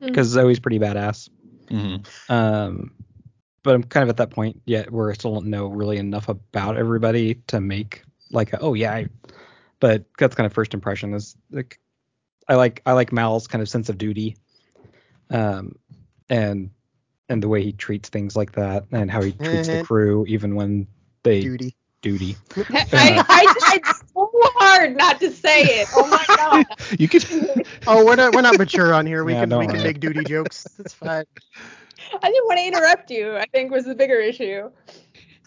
because 0.00 0.26
Zoe's 0.26 0.58
pretty 0.58 0.80
badass. 0.80 1.28
Mm-hmm. 1.66 2.32
Um, 2.32 2.90
but 3.62 3.76
I'm 3.76 3.84
kind 3.84 4.02
of 4.02 4.08
at 4.08 4.16
that 4.16 4.30
point 4.30 4.60
yet 4.66 4.90
where 4.90 5.10
I 5.10 5.14
still 5.14 5.34
don't 5.34 5.46
know 5.46 5.68
really 5.68 5.98
enough 5.98 6.28
about 6.28 6.76
everybody 6.76 7.36
to 7.46 7.60
make 7.60 8.02
like, 8.32 8.52
a, 8.52 8.58
oh 8.58 8.74
yeah, 8.74 8.92
I, 8.92 9.06
but 9.78 10.04
that's 10.18 10.34
kind 10.34 10.46
of 10.46 10.52
first 10.52 10.74
impression 10.74 11.14
is 11.14 11.36
like, 11.52 11.78
I 12.48 12.56
like 12.56 12.82
I 12.84 12.92
like 12.92 13.12
Mal's 13.12 13.46
kind 13.46 13.62
of 13.62 13.68
sense 13.68 13.88
of 13.88 13.96
duty, 13.96 14.36
um, 15.30 15.76
and 16.28 16.70
and 17.28 17.42
the 17.42 17.48
way 17.48 17.62
he 17.62 17.72
treats 17.72 18.08
things 18.08 18.36
like 18.36 18.52
that, 18.52 18.84
and 18.92 19.10
how 19.10 19.22
he 19.22 19.32
treats 19.32 19.68
the 19.68 19.82
crew 19.84 20.24
even 20.26 20.54
when 20.54 20.86
they 21.22 21.40
Duty. 21.40 21.74
duty. 22.02 22.36
I, 22.70 23.24
I 23.28 23.54
tried 23.80 23.94
so 24.14 24.30
hard 24.56 24.96
not 24.96 25.20
to 25.20 25.30
say 25.30 25.62
it. 25.62 25.88
Oh 25.96 26.06
my 26.06 26.24
god. 26.36 26.66
You 26.98 27.08
could. 27.08 27.24
Oh, 27.86 28.04
we're 28.04 28.16
not 28.16 28.34
we're 28.34 28.42
not 28.42 28.58
mature 28.58 28.92
on 28.94 29.06
here. 29.06 29.24
We 29.24 29.32
Yeah, 29.32 29.40
can 29.40 29.48
don't 29.50 29.60
we 29.60 29.66
can 29.72 29.82
make 29.82 30.00
duty 30.00 30.22
jokes. 30.24 30.64
That's 30.78 30.92
fine. 30.94 31.24
I 32.22 32.30
didn't 32.30 32.46
want 32.46 32.58
to 32.58 32.66
interrupt 32.66 33.10
you. 33.10 33.36
I 33.36 33.46
think 33.46 33.70
was 33.72 33.84
the 33.84 33.94
bigger 33.94 34.18
issue. 34.20 34.70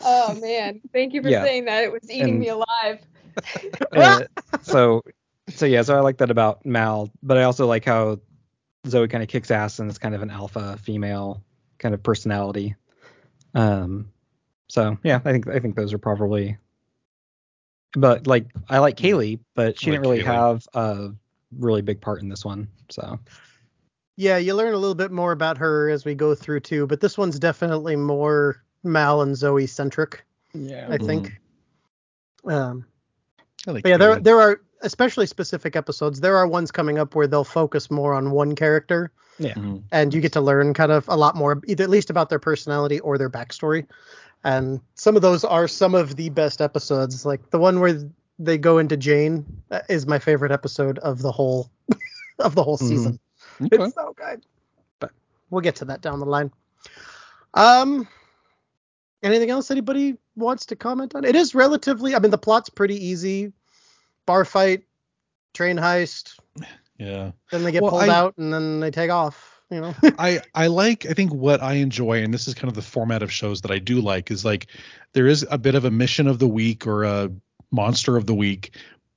Oh 0.02 0.34
man, 0.36 0.82
thank 0.94 1.14
you 1.14 1.22
for 1.22 1.30
Yeah. 1.30 1.44
saying 1.44 1.66
that. 1.66 1.84
It 1.84 1.92
was 1.92 2.10
eating 2.10 2.30
And- 2.30 2.40
me 2.40 2.50
alive. 2.50 3.00
Uh, 3.92 4.22
so 4.62 5.04
so 5.50 5.66
yeah, 5.66 5.82
so 5.84 5.96
I 5.96 6.02
like 6.02 6.18
that 6.18 6.32
about 6.32 6.66
Mal, 6.66 7.12
but 7.24 7.38
I 7.38 7.44
also 7.44 7.68
like 7.68 7.86
how 7.86 8.20
Zoe 8.90 9.08
kind 9.08 9.24
of 9.24 9.30
kicks 9.30 9.52
ass 9.52 9.80
and 9.80 9.90
is 9.90 9.98
kind 9.98 10.16
of 10.16 10.22
an 10.22 10.30
alpha 10.30 10.78
female 10.78 11.44
kind 11.78 11.94
of 11.94 12.04
personality. 12.04 12.76
Um, 13.54 14.12
so 14.68 14.98
yeah, 15.04 15.20
I 15.24 15.32
think 15.32 15.48
I 15.48 15.60
think 15.60 15.76
those 15.76 15.94
are 15.94 15.98
probably. 15.98 16.58
But 17.94 18.28
like 18.28 18.48
I 18.70 18.80
like 18.80 18.98
Kaylee, 18.98 19.40
but 19.56 19.80
she 19.80 19.88
I 19.88 19.92
didn't 19.92 20.02
really 20.02 20.20
Kaylee. 20.24 20.26
have 20.26 20.68
a 20.74 21.10
really 21.58 21.82
big 21.82 22.02
part 22.02 22.22
in 22.22 22.30
this 22.30 22.44
one. 22.44 22.68
So 22.90 23.20
Yeah, 24.18 24.38
you 24.38 24.54
learn 24.56 24.74
a 24.74 24.78
little 24.78 24.96
bit 24.96 25.12
more 25.12 25.32
about 25.32 25.58
her 25.58 25.90
as 25.90 26.04
we 26.04 26.16
go 26.16 26.36
through 26.36 26.62
too, 26.62 26.88
but 26.88 27.00
this 27.00 27.18
one's 27.18 27.40
definitely 27.40 27.96
more 27.96 28.64
Mal 28.84 29.22
and 29.22 29.36
Zoe 29.36 29.68
centric, 29.68 30.26
yeah, 30.54 30.88
I 30.90 30.98
think. 30.98 31.40
Um, 32.46 32.86
I 33.68 33.72
like 33.72 33.84
but 33.84 33.90
yeah, 33.90 33.98
there 33.98 34.20
there 34.20 34.40
are 34.40 34.62
especially 34.82 35.26
specific 35.26 35.76
episodes. 35.76 36.20
There 36.20 36.38
are 36.38 36.48
ones 36.48 36.72
coming 36.72 36.98
up 37.00 37.16
where 37.16 37.28
they'll 37.28 37.44
focus 37.44 37.90
more 37.92 38.14
on 38.14 38.32
one 38.32 38.56
character, 38.56 39.12
Mhm. 39.40 39.84
and 39.92 40.14
you 40.14 40.22
get 40.22 40.34
to 40.34 40.42
learn 40.42 40.74
kind 40.74 40.92
of 40.92 41.08
a 41.08 41.16
lot 41.18 41.36
more, 41.36 41.62
either 41.68 41.84
at 41.84 41.90
least 41.90 42.10
about 42.10 42.30
their 42.30 42.40
personality 42.40 43.00
or 43.02 43.18
their 43.18 43.30
backstory. 43.30 43.86
And 44.44 44.80
some 44.96 45.16
of 45.16 45.22
those 45.22 45.44
are 45.44 45.68
some 45.68 45.96
of 45.96 46.16
the 46.16 46.30
best 46.30 46.62
episodes. 46.62 47.26
Like 47.26 47.50
the 47.50 47.60
one 47.60 47.80
where 47.80 48.00
they 48.40 48.58
go 48.58 48.78
into 48.78 48.96
Jayne 48.98 49.46
uh, 49.72 49.82
is 49.90 50.06
my 50.06 50.20
favorite 50.20 50.52
episode 50.52 51.00
of 51.00 51.22
the 51.22 51.32
whole 51.32 51.70
of 52.40 52.54
the 52.56 52.64
whole 52.64 52.78
Mhm. 52.78 52.88
season. 52.88 53.20
Okay. 53.62 53.84
It's 53.84 53.96
so 53.96 54.14
good. 54.16 54.46
But 55.00 55.12
we'll 55.50 55.62
get 55.62 55.76
to 55.78 55.86
that 55.86 56.02
down 56.02 56.20
the 56.20 56.26
line. 56.28 56.52
Um 57.56 58.08
anything 59.24 59.50
else 59.50 59.72
anybody 59.72 60.16
wants 60.36 60.68
to 60.68 60.76
comment 60.76 61.16
on? 61.16 61.26
It 61.26 61.36
is 61.36 61.56
relatively 61.56 62.14
I 62.16 62.20
mean 62.20 62.32
the 62.32 62.38
plot's 62.38 62.70
pretty 62.70 63.04
easy. 63.04 63.52
Bar 64.28 64.46
fight, 64.46 64.84
train 65.56 65.78
heist, 65.78 66.34
Yeah. 67.00 67.32
then 67.52 67.64
they 67.64 67.72
get 67.72 67.82
Well, 67.82 67.92
pulled 67.92 68.04
I- 68.04 68.16
out 68.16 68.38
and 68.38 68.54
then 68.54 68.80
they 68.80 68.92
take 68.92 69.10
off, 69.10 69.60
you 69.72 69.82
know. 69.82 69.96
I 70.20 70.42
I 70.54 70.68
like 70.68 71.06
I 71.08 71.14
think 71.14 71.34
what 71.34 71.64
I 71.64 71.74
enjoy 71.76 72.22
and 72.24 72.32
this 72.34 72.48
is 72.48 72.54
kind 72.54 72.70
of 72.70 72.76
the 72.76 72.82
format 72.84 73.24
of 73.24 73.32
shows 73.32 73.62
that 73.62 73.72
I 73.72 73.80
do 73.80 74.02
like 74.02 74.30
is 74.30 74.46
like 74.46 74.68
there 75.14 75.26
is 75.28 75.46
a 75.50 75.58
bit 75.58 75.74
of 75.74 75.86
a 75.86 75.92
mission 75.92 76.28
of 76.28 76.38
the 76.40 76.48
week 76.48 76.86
or 76.86 77.04
a 77.04 77.32
monster 77.72 78.16
of 78.18 78.26
the 78.28 78.36
week, 78.36 78.76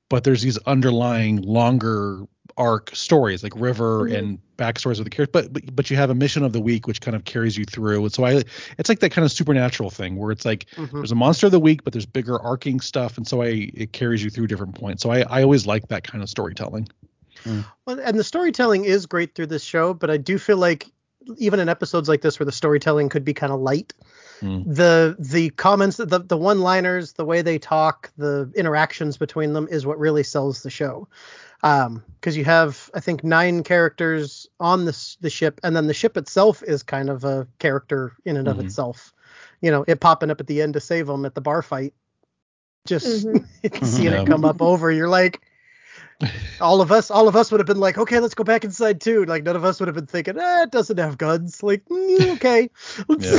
but 0.09 0.25
there's 0.25 0.43
these 0.43 0.59
underlying 0.59 1.43
longer 1.43 2.25
arc 2.57 2.95
stories 2.95 3.43
like 3.43 3.53
River 3.57 4.07
Mhm. 4.09 4.17
and 4.19 4.39
backstories 4.59 4.99
of 4.99 5.05
the 5.05 5.11
characters, 5.11 5.33
but, 5.33 5.53
but 5.53 5.75
but 5.77 5.91
you 5.91 5.97
have 5.97 6.11
a 6.11 6.15
mission 6.15 6.43
of 6.43 6.53
the 6.53 6.61
week 6.61 6.87
which 6.87 7.01
kind 7.01 7.15
of 7.17 7.25
carries 7.25 7.57
you 7.57 7.65
through. 7.65 8.03
And 8.05 8.13
so 8.13 8.25
I 8.25 8.43
it's 8.79 8.89
like 8.89 9.01
that 9.01 9.11
kind 9.11 9.25
of 9.25 9.33
supernatural 9.33 9.91
thing 9.91 10.17
where 10.17 10.31
it's 10.31 10.45
like 10.45 10.67
Mhm. 10.77 10.91
there's 10.93 11.13
a 11.13 11.15
monster 11.17 11.47
of 11.47 11.53
the 11.53 11.61
week, 11.61 11.85
but 11.85 11.93
there's 11.93 12.07
bigger 12.07 12.39
arcing 12.41 12.81
stuff, 12.81 13.17
and 13.17 13.27
so 13.27 13.43
I 13.43 13.71
it 13.75 13.93
carries 13.93 14.23
you 14.23 14.31
through 14.31 14.49
different 14.49 14.75
points. 14.75 15.03
So 15.03 15.11
I 15.11 15.21
I 15.23 15.43
always 15.43 15.67
like 15.67 15.89
that 15.89 16.05
kind 16.05 16.23
of 16.23 16.29
storytelling. 16.29 16.89
Well, 17.87 17.99
and 18.05 18.19
the 18.19 18.25
storytelling 18.25 18.85
is 18.85 19.07
great 19.07 19.35
through 19.35 19.47
this 19.47 19.65
show, 19.65 19.95
but 19.95 20.11
I 20.11 20.19
do 20.19 20.39
feel 20.39 20.59
like 20.59 20.87
even 21.39 21.61
in 21.61 21.69
episodes 21.69 22.09
like 22.09 22.23
this 22.23 22.39
where 22.39 22.45
the 22.47 22.53
storytelling 22.53 23.09
could 23.09 23.25
be 23.25 23.33
kind 23.35 23.53
of 23.53 23.61
light, 23.61 23.93
Mm. 24.43 24.65
the 24.75 25.17
the 25.19 25.51
comments, 25.51 25.97
the 25.99 26.19
the 26.19 26.37
one 26.37 26.61
liners, 26.61 27.13
the 27.15 27.25
way 27.27 27.43
they 27.43 27.59
talk, 27.59 28.11
the 28.17 28.51
interactions 28.57 29.17
between 29.19 29.53
them 29.53 29.69
is 29.71 29.85
what 29.87 29.99
really 29.99 30.23
sells 30.23 30.63
the 30.63 30.71
show. 30.71 31.09
Um, 31.63 32.03
because 32.21 32.37
you 32.37 32.45
have 32.45 32.91
I 32.95 33.01
think 33.01 33.25
nine 33.25 33.63
characters 33.63 34.47
on 34.61 34.85
this 34.85 35.17
the 35.21 35.31
ship, 35.31 35.61
and 35.63 35.75
then 35.75 35.87
the 35.87 35.95
ship 35.95 36.17
itself 36.17 36.63
is 36.63 36.83
kind 36.83 37.09
of 37.09 37.25
a 37.25 37.47
character 37.59 38.13
in 38.25 38.37
and 38.37 38.49
of 38.49 38.59
Mhm. 38.59 38.65
itself. 38.67 39.13
You 39.63 39.71
know, 39.71 39.85
it 39.89 40.01
popping 40.01 40.31
up 40.31 40.41
at 40.41 40.47
the 40.47 40.61
end 40.63 40.75
to 40.75 40.81
save 40.81 41.07
them 41.07 41.25
at 41.25 41.35
the 41.35 41.41
bar 41.41 41.63
fight. 41.63 41.95
Just 42.87 43.27
Mhm. 43.63 43.85
seeing 43.85 44.13
Yeah. 44.13 44.23
it 44.23 44.27
come 44.27 44.45
up 44.45 44.61
over, 44.63 44.91
you're 44.91 45.09
like, 45.09 45.41
all 46.61 46.81
of 46.81 46.93
us 46.93 47.11
all 47.11 47.29
of 47.29 47.37
us 47.37 47.51
would 47.51 47.61
have 47.61 47.67
been 47.67 47.81
like 47.81 47.97
okay 47.99 48.21
let's 48.21 48.35
go 48.35 48.45
back 48.45 48.65
inside 48.65 49.01
too 49.01 49.25
like 49.25 49.43
none 49.43 49.57
of 49.57 49.65
us 49.65 49.81
would 49.81 49.89
have 49.89 49.95
been 49.95 50.07
thinking 50.07 50.37
ah 50.39 50.63
it 50.63 50.71
doesn't 50.71 50.99
have 50.99 51.17
guns 51.17 51.63
like 51.63 51.85
mm, 51.87 52.31
okay 52.35 52.69
let's, 53.09 53.33
Yeah. 53.33 53.39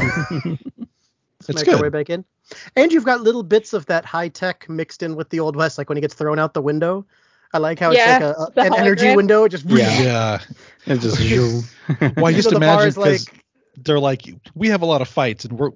let's 1.39 1.53
make 1.53 1.67
our 1.67 1.77
way 1.79 1.89
back 1.89 2.09
in 2.09 2.25
and 2.75 2.91
you've 2.91 3.05
got 3.05 3.21
little 3.21 3.43
bits 3.43 3.73
of 3.73 3.85
that 3.85 4.05
high 4.05 4.27
tech 4.27 4.67
mixed 4.69 5.03
in 5.03 5.15
with 5.15 5.29
the 5.29 5.39
old 5.39 5.55
west 5.55 5.77
like 5.77 5.89
when 5.89 5.97
he 5.97 6.01
gets 6.01 6.15
thrown 6.15 6.39
out 6.39 6.53
the 6.53 6.61
window 6.61 7.05
i 7.53 7.57
like 7.57 7.79
how 7.79 7.91
Yeah, 7.91 8.17
it's 8.31 8.39
like 8.39 8.57
a, 8.57 8.61
a- 8.61 8.73
an 8.73 8.79
energy 8.79 9.15
window 9.15 9.43
it 9.45 9.49
just 9.49 9.65
Yeah. 9.65 10.01
Yeah. 10.01 10.39
it's 10.85 11.03
just 11.03 11.19
Well, 12.17 12.25
I 12.25 12.33
just 12.33 12.51
know, 12.51 12.59
the 12.59 12.59
bar 12.65 12.85
imagine 12.85 12.87
is 12.87 12.97
like 12.97 13.11
'cause 13.19 13.27
they're 13.77 13.99
like, 13.99 14.23
we 14.53 14.67
have 14.67 14.81
a 14.81 14.85
lot 14.85 15.01
of 15.01 15.07
fights, 15.07 15.45
and 15.45 15.57
we're 15.57 15.71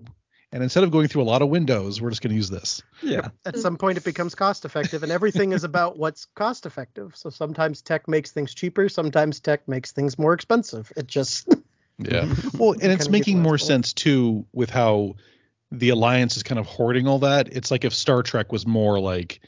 and 0.52 0.62
instead 0.64 0.84
of 0.84 0.92
going 0.92 1.08
through 1.08 1.22
a 1.22 1.26
lot 1.26 1.42
of 1.42 1.50
windows, 1.50 2.02
we're 2.02 2.10
just 2.10 2.22
going 2.22 2.30
to 2.30 2.36
use 2.36 2.50
this. 2.50 2.82
yeah. 3.02 3.28
at 3.46 3.58
some 3.58 3.76
point 3.78 3.98
it 3.98 4.04
becomes 4.04 4.36
cost 4.36 4.64
effective 4.64 5.04
and 5.04 5.12
everything 5.12 5.52
is 5.54 5.64
about 5.64 5.98
what's 5.98 6.26
cost 6.36 6.66
effective 6.66 7.14
so 7.16 7.30
sometimes 7.30 7.82
tech 7.82 8.08
makes 8.08 8.32
things 8.32 8.54
cheaper 8.54 8.88
sometimes 8.88 9.40
tech 9.40 9.68
makes 9.68 9.92
things 9.92 10.18
more 10.20 10.34
expensive 10.34 10.92
it 10.96 11.08
just 11.08 11.50
Yeah. 11.98 12.34
Well, 12.58 12.74
and 12.82 12.92
it's 12.92 13.10
making 13.10 13.42
more 13.42 13.54
what's 13.54 13.64
going. 13.64 13.84
sense 13.84 13.94
too 13.94 14.46
with 14.54 14.70
how 14.70 15.16
the 15.72 15.90
alliance 15.90 16.38
is 16.38 16.44
kind 16.44 16.60
of 16.60 16.66
hoarding 16.68 17.08
all 17.08 17.20
that. 17.20 17.48
It's 17.52 17.72
like 17.72 17.84
if 17.84 17.94
Star 17.94 18.22
Trek 18.24 18.52
was 18.52 18.66
more 18.68 19.00
like 19.00 19.42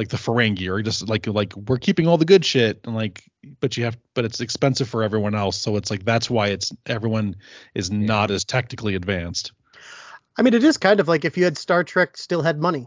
like 0.00 0.08
the 0.08 0.16
Ferengi 0.16 0.66
or 0.70 0.80
just 0.80 1.06
like 1.10 1.26
like 1.26 1.54
we're 1.54 1.76
keeping 1.76 2.08
all 2.08 2.16
the 2.16 2.24
good 2.24 2.42
shit 2.42 2.80
and 2.84 2.96
like 2.96 3.22
but 3.60 3.76
you 3.76 3.84
have 3.84 3.98
but 4.14 4.24
it's 4.24 4.40
expensive 4.40 4.88
for 4.88 5.02
everyone 5.02 5.34
else 5.34 5.58
so 5.58 5.76
it's 5.76 5.90
like 5.90 6.06
that's 6.06 6.30
why 6.30 6.46
it's 6.46 6.72
everyone 6.86 7.36
is 7.74 7.90
not 7.90 8.30
as 8.30 8.42
technically 8.44 8.94
advanced. 8.94 9.52
I 10.38 10.42
mean, 10.42 10.54
it 10.54 10.64
is 10.64 10.78
kind 10.78 11.00
of 11.00 11.06
like 11.08 11.26
if 11.26 11.36
you 11.36 11.44
had 11.44 11.58
Star 11.58 11.84
Trek 11.84 12.16
still 12.16 12.40
had 12.40 12.58
money. 12.58 12.86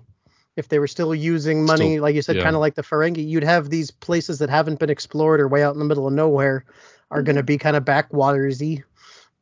If 0.56 0.70
they 0.70 0.80
were 0.80 0.88
still 0.88 1.14
using 1.14 1.66
money, 1.66 1.94
Still- 1.94 2.02
like 2.02 2.16
you 2.16 2.24
said, 2.24 2.38
yeah. 2.38 2.44
kind 2.44 2.56
of 2.56 2.62
like 2.62 2.74
the 2.74 2.82
Ferengi, 2.82 3.28
you'd 3.28 3.44
have 3.44 3.70
these 3.70 3.92
places 3.92 4.40
that 4.40 4.50
haven't 4.50 4.80
been 4.80 4.90
explored 4.90 5.40
or 5.40 5.48
way 5.48 5.62
out 5.64 5.74
in 5.74 5.80
the 5.80 5.86
middle 5.86 6.08
of 6.08 6.14
nowhere 6.14 6.66
are 7.12 7.22
going 7.22 7.36
to 7.36 7.44
be 7.44 7.60
kind 7.60 7.76
of 7.76 7.86
backwatersy. 7.86 8.82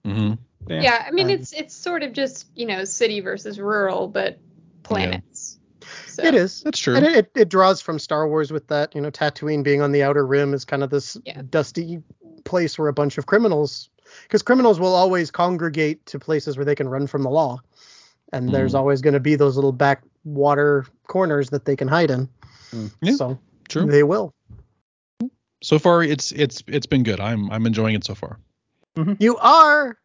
Mm-hmm. 0.06 0.34
Yeah, 0.68 1.06
I 1.08 1.12
mean 1.12 1.28
Um, 1.28 1.32
it's 1.32 1.54
it's 1.54 1.74
sort 1.74 2.04
of 2.04 2.12
just 2.12 2.48
you 2.54 2.66
know 2.66 2.84
city 2.84 3.22
versus 3.22 3.60
rural, 3.60 4.10
but 4.10 4.40
planets. 4.84 5.58
So, 6.12 6.24
It 6.24 6.36
is. 6.36 6.62
That's 6.64 6.80
true. 6.80 6.96
And 6.96 7.06
it, 7.06 7.16
it, 7.16 7.32
it 7.36 7.50
draws 7.50 7.82
from 7.82 7.98
Star 8.00 8.28
Wars 8.28 8.52
with 8.52 8.68
that, 8.68 8.94
you 8.94 9.02
know, 9.02 9.10
Tatooine 9.12 9.64
being 9.64 9.82
on 9.82 9.92
the 9.92 10.04
outer 10.04 10.26
rim 10.26 10.54
is 10.54 10.66
kind 10.66 10.84
of 10.84 10.90
this 10.90 11.18
Yeah. 11.26 11.42
dusty 11.50 12.02
place 12.44 12.78
where 12.78 12.90
a 12.90 12.94
bunch 12.94 13.18
of 13.18 13.28
criminals, 13.28 13.90
because 14.24 14.42
criminals 14.42 14.80
will 14.80 14.94
always 14.94 15.32
congregate 15.32 16.06
to 16.08 16.20
places 16.20 16.58
where 16.58 16.66
they 16.66 16.76
can 16.76 16.90
run 16.90 17.08
from 17.08 17.24
the 17.24 17.30
law. 17.30 17.60
And 18.34 18.54
there's 18.54 18.74
Mhm. 18.74 18.80
always 18.80 19.02
going 19.02 19.14
to 19.14 19.20
be 19.20 19.36
those 19.36 19.56
little 19.56 19.72
backwater 19.72 20.86
corners 21.08 21.50
that 21.52 21.66
they 21.66 21.76
can 21.76 21.88
hide 21.88 22.12
in. 22.12 22.30
Yeah, 23.02 23.16
so 23.16 23.40
True. 23.70 23.86
they 23.86 24.04
will. 24.04 24.34
So 25.64 25.78
far 25.78 26.02
it's 26.04 26.32
it's 26.32 26.64
it's 26.68 26.88
been 26.88 27.04
good. 27.04 27.20
I'm 27.20 27.52
I'm 27.52 27.66
enjoying 27.66 27.94
it 27.96 28.04
so 28.04 28.16
far. 28.16 28.40
You 29.20 29.38
are. 29.38 29.98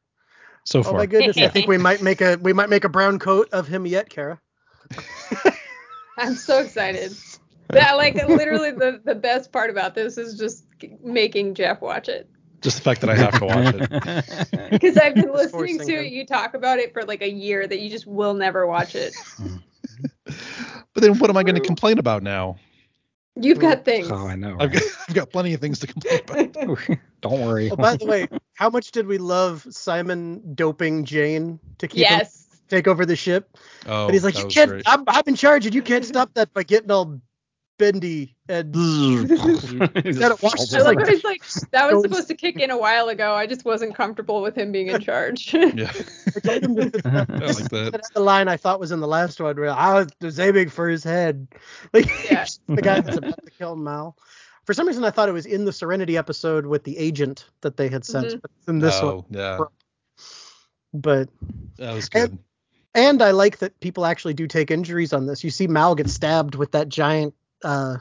So 0.64 0.82
far. 0.82 0.94
Oh 0.94 0.96
my 0.98 1.06
goodness! 1.06 1.38
I 1.38 1.48
think 1.48 1.66
we 1.66 1.78
might 1.88 2.02
make 2.02 2.20
a 2.20 2.36
we 2.36 2.52
might 2.52 2.68
make 2.68 2.84
a 2.84 2.88
brown 2.88 3.18
coat 3.18 3.48
of 3.52 3.66
him 3.68 3.86
yet, 3.86 4.10
Kara. 4.10 4.40
I'm 6.16 6.34
so 6.34 6.60
excited. 6.60 7.16
That 7.70 7.96
like 7.96 8.14
literally 8.14 8.70
the 8.70 9.00
the 9.04 9.16
best 9.16 9.50
part 9.50 9.70
about 9.70 9.96
this 9.96 10.18
is 10.18 10.38
just 10.38 10.66
making 11.02 11.54
Jeff 11.54 11.80
watch 11.80 12.08
it 12.08 12.30
Just 12.60 12.76
the 12.76 12.82
fact 12.84 13.00
that 13.00 13.10
I 13.10 13.16
have 13.16 13.40
to 13.40 13.44
watch 13.44 13.74
it. 13.74 14.70
because 14.70 14.96
I've 14.96 15.16
been 15.16 15.32
listening 15.32 15.80
to 15.80 16.04
him. 16.04 16.04
you 16.04 16.24
talk 16.24 16.54
about 16.54 16.78
it 16.78 16.92
for 16.92 17.02
like 17.02 17.22
a 17.22 17.28
year 17.28 17.66
that 17.66 17.80
you 17.80 17.90
just 17.90 18.06
will 18.06 18.34
never 18.34 18.68
watch 18.68 18.94
it. 18.94 19.16
But 20.96 21.02
then 21.02 21.18
what 21.18 21.28
am 21.28 21.36
I 21.36 21.42
going 21.42 21.56
to 21.56 21.60
complain 21.60 21.98
about 21.98 22.22
now? 22.22 22.56
You've 23.38 23.58
got 23.58 23.84
things. 23.84 24.10
oh, 24.10 24.26
I 24.26 24.34
know. 24.34 24.56
I've 24.58 24.72
got, 24.72 24.82
I've 25.06 25.14
got 25.14 25.30
plenty 25.30 25.52
of 25.52 25.60
things 25.60 25.78
to 25.80 25.86
complain 25.86 26.20
about. 26.54 26.78
Don't 27.20 27.40
worry. 27.42 27.70
Oh, 27.70 27.76
by 27.76 27.96
the 27.96 28.06
way, 28.06 28.28
how 28.54 28.70
much 28.70 28.92
did 28.92 29.06
we 29.06 29.18
love 29.18 29.66
Simon 29.68 30.54
doping 30.54 31.04
Jayne 31.04 31.60
to 31.78 31.86
keep 31.86 32.06
him 32.06 32.18
yes. 32.18 32.45
Take 32.68 32.86
over 32.88 33.04
the 33.06 33.16
ship? 33.16 33.56
Oh, 33.86 34.04
and 34.06 34.14
he's 34.14 34.24
like, 34.24 34.38
"You 34.38 34.46
can't. 34.46 34.82
I'm, 34.86 35.04
I'm 35.08 35.22
in 35.26 35.34
charge, 35.36 35.66
and 35.66 35.74
you 35.74 35.82
can't 35.82 36.04
stop 36.04 36.34
that 36.34 36.52
by 36.54 36.62
getting 36.62 36.90
all 36.90 37.20
bendy 37.78 38.34
and." 38.48 38.72
gotta 40.18 40.36
watch 40.42 40.72
I 40.74 40.82
like- 40.82 41.06
he's 41.06 41.24
like, 41.24 41.42
that 41.72 41.92
was 41.92 42.02
supposed 42.02 42.28
to 42.28 42.34
kick 42.34 42.58
in 42.60 42.70
a 42.70 42.78
while 42.78 43.08
ago. 43.08 43.34
I 43.34 43.46
just 43.46 43.64
wasn't 43.64 43.94
comfortable 43.94 44.40
with 44.42 44.56
him 44.56 44.72
being 44.72 44.88
in 44.88 45.00
charge. 45.00 45.52
Yeah, 45.54 45.92
I 46.36 46.40
told 46.40 46.62
him 46.64 46.90
to- 46.92 47.02
I 47.04 47.46
like 47.46 47.68
that. 47.70 47.88
That's 47.92 48.10
the 48.10 48.20
line 48.20 48.48
I 48.48 48.56
thought 48.56 48.80
was 48.80 48.92
in 48.92 49.00
the 49.00 49.08
last 49.08 49.40
one 49.40 49.56
where 49.56 49.70
I 49.70 49.94
was, 49.94 50.08
was 50.20 50.38
aiming 50.40 50.68
for 50.70 50.88
his 50.88 51.02
head. 51.04 51.48
Like 51.92 52.06
Yeah. 52.30 52.46
the 52.68 52.82
guy 52.82 53.00
that's 53.00 53.16
about 53.18 53.44
to 53.44 53.50
kill 53.50 53.76
Mal. 53.76 54.16
For 54.64 54.74
some 54.74 54.86
reason, 54.88 55.04
I 55.04 55.10
thought 55.10 55.28
it 55.28 55.32
was 55.32 55.46
in 55.46 55.64
the 55.64 55.72
Serenity 55.72 56.16
episode 56.16 56.66
with 56.66 56.82
the 56.82 56.98
agent 56.98 57.44
that 57.60 57.76
they 57.76 57.88
had 57.88 58.04
sent. 58.04 58.26
Mhm. 58.26 58.40
But 58.42 58.50
it's 58.58 58.68
in 58.68 58.78
this 58.80 58.98
oh, 59.00 59.14
one. 59.16 59.24
yeah, 59.30 59.58
But 60.92 61.28
that 61.78 61.94
was 61.94 62.08
good. 62.08 62.30
and 62.30 62.38
I 62.96 63.30
like 63.30 63.58
that 63.58 63.78
people 63.80 64.06
actually 64.06 64.34
do 64.34 64.46
take 64.46 64.70
injuries 64.70 65.12
on 65.12 65.26
this. 65.26 65.44
You 65.44 65.50
see 65.50 65.66
Mal 65.66 65.94
get 65.94 66.08
stabbed 66.08 66.54
with 66.54 66.72
that 66.72 66.88
giant 66.88 67.34
uh, 67.62 67.98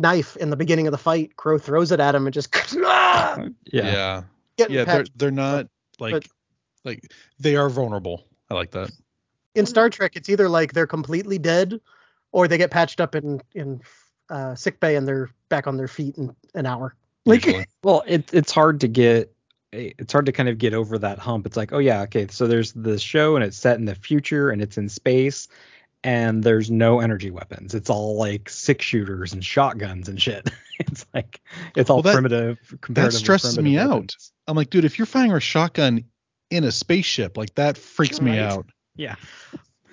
knife 0.00 0.36
in 0.36 0.50
the 0.50 0.56
beginning 0.56 0.86
of 0.86 0.92
the 0.92 0.98
fight. 0.98 1.36
Crow 1.36 1.58
throws 1.58 1.92
it 1.92 2.00
at 2.00 2.14
him 2.14 2.26
and 2.26 2.34
just 2.34 2.48
ah, 2.84 3.38
yeah. 3.72 4.22
yeah, 4.58 4.66
yeah. 4.68 4.84
They're 4.84 5.04
they're 5.16 5.30
not 5.30 5.68
like 5.98 6.12
But- 6.12 6.26
like 6.84 7.12
they 7.38 7.56
are 7.56 7.68
vulnerable. 7.68 8.24
I 8.50 8.54
like 8.54 8.70
that. 8.72 8.90
in 9.54 9.66
Star 9.66 9.90
Trek, 9.90 10.12
it's 10.14 10.28
either 10.28 10.48
like 10.48 10.72
they're 10.72 10.86
completely 10.86 11.38
dead, 11.38 11.80
or 12.32 12.46
they 12.46 12.58
get 12.58 12.70
patched 12.70 13.00
up 13.00 13.14
in 13.14 13.40
in 13.54 13.80
uh, 14.30 14.54
sick 14.54 14.80
bay 14.80 14.96
and 14.96 15.06
they're 15.06 15.30
back 15.48 15.66
on 15.66 15.76
their 15.76 15.88
feet 15.88 16.16
in 16.16 16.34
an 16.54 16.66
hour. 16.66 16.94
Like, 17.24 17.44
usually. 17.44 17.66
Well, 17.82 18.02
it, 18.06 18.32
it's 18.32 18.52
hard 18.52 18.80
to 18.80 18.88
get. 18.88 19.32
It's 19.76 20.12
hard 20.12 20.26
to 20.26 20.32
kind 20.32 20.48
of 20.48 20.58
get 20.58 20.74
over 20.74 20.98
that 20.98 21.18
hump. 21.18 21.46
It's 21.46 21.56
like, 21.56 21.72
oh 21.72 21.78
yeah, 21.78 22.02
okay, 22.02 22.26
so 22.28 22.46
there's 22.46 22.72
the 22.72 22.98
show 22.98 23.36
and 23.36 23.44
it's 23.44 23.56
set 23.56 23.78
in 23.78 23.84
the 23.84 23.94
future 23.94 24.50
and 24.50 24.60
it's 24.62 24.78
in 24.78 24.88
space 24.88 25.48
and 26.04 26.42
there's 26.42 26.70
no 26.70 27.00
energy 27.00 27.30
weapons. 27.30 27.74
It's 27.74 27.90
all 27.90 28.16
like 28.16 28.48
six 28.48 28.84
shooters 28.84 29.32
and 29.32 29.44
shotguns 29.44 30.08
and 30.08 30.20
shit. 30.20 30.50
it's 30.78 31.04
like 31.14 31.40
it's 31.76 31.90
all 31.90 31.96
Well, 31.98 32.02
that- 32.04 32.12
primitive. 32.14 32.58
That 32.70 32.80
comparatively 32.80 33.18
stresses 33.18 33.58
me 33.58 33.76
primitive 33.76 33.92
out. 33.92 34.16
I'm 34.48 34.56
like, 34.56 34.70
dude, 34.70 34.84
if 34.84 34.98
you're 34.98 35.06
firing 35.06 35.32
a 35.32 35.40
shotgun 35.40 36.04
in 36.50 36.64
a 36.64 36.72
spaceship, 36.72 37.36
like 37.36 37.54
that 37.56 37.76
freaks 37.76 38.20
me 38.20 38.32
Right. 38.32 38.40
out. 38.40 38.66
Yeah, 38.94 39.16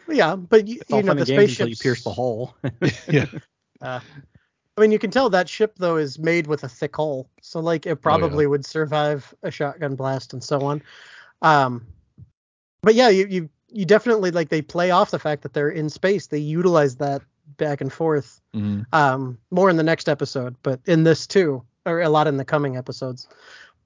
yeah, 0.07 0.35
but 0.35 0.67
you, 0.67 0.77
it's 0.81 0.91
all 0.91 0.99
you 0.99 1.03
know 1.03 1.09
fun 1.09 1.17
the 1.17 1.33
and 1.33 1.47
games 1.47 1.59
you 1.59 1.75
pierce 1.75 2.03
the 2.03 2.11
hole. 2.11 2.55
Yeah, 3.09 3.25
Uh, 3.81 3.99
I 4.77 4.81
mean, 4.81 4.91
you 4.91 4.99
can 4.99 5.11
tell 5.11 5.29
that 5.29 5.47
ship 5.47 5.75
though 5.77 5.97
is 5.97 6.17
made 6.17 6.47
with 6.47 6.63
a 6.63 6.69
thick 6.69 6.95
hull, 6.95 7.29
so 7.41 7.59
like 7.59 7.85
it 7.85 7.97
probably 7.97 8.47
would 8.47 8.65
survive 8.65 9.33
a 9.43 9.51
shotgun 9.51 9.95
blast 9.95 10.33
and 10.33 10.43
so 10.43 10.61
on. 10.61 10.81
Um, 11.41 11.85
but 12.81 12.95
yeah, 12.95 13.09
you 13.09 13.27
you 13.27 13.49
you 13.69 13.85
definitely 13.85 14.31
like 14.31 14.49
they 14.49 14.61
play 14.61 14.91
off 14.91 15.11
the 15.11 15.19
fact 15.19 15.43
that 15.43 15.53
they're 15.53 15.69
in 15.69 15.89
space. 15.89 16.27
They 16.27 16.39
utilize 16.39 16.95
that 16.97 17.21
back 17.57 17.81
and 17.81 17.93
forth. 17.93 18.41
Mhm. 18.55 18.85
Um, 18.93 19.37
more 19.51 19.69
in 19.69 19.77
the 19.77 19.83
next 19.83 20.09
episode, 20.09 20.55
but 20.63 20.79
in 20.85 21.03
this 21.03 21.27
too, 21.27 21.63
or 21.85 22.01
a 22.01 22.09
lot 22.09 22.27
in 22.27 22.37
the 22.37 22.45
coming 22.45 22.75
episodes. 22.77 23.27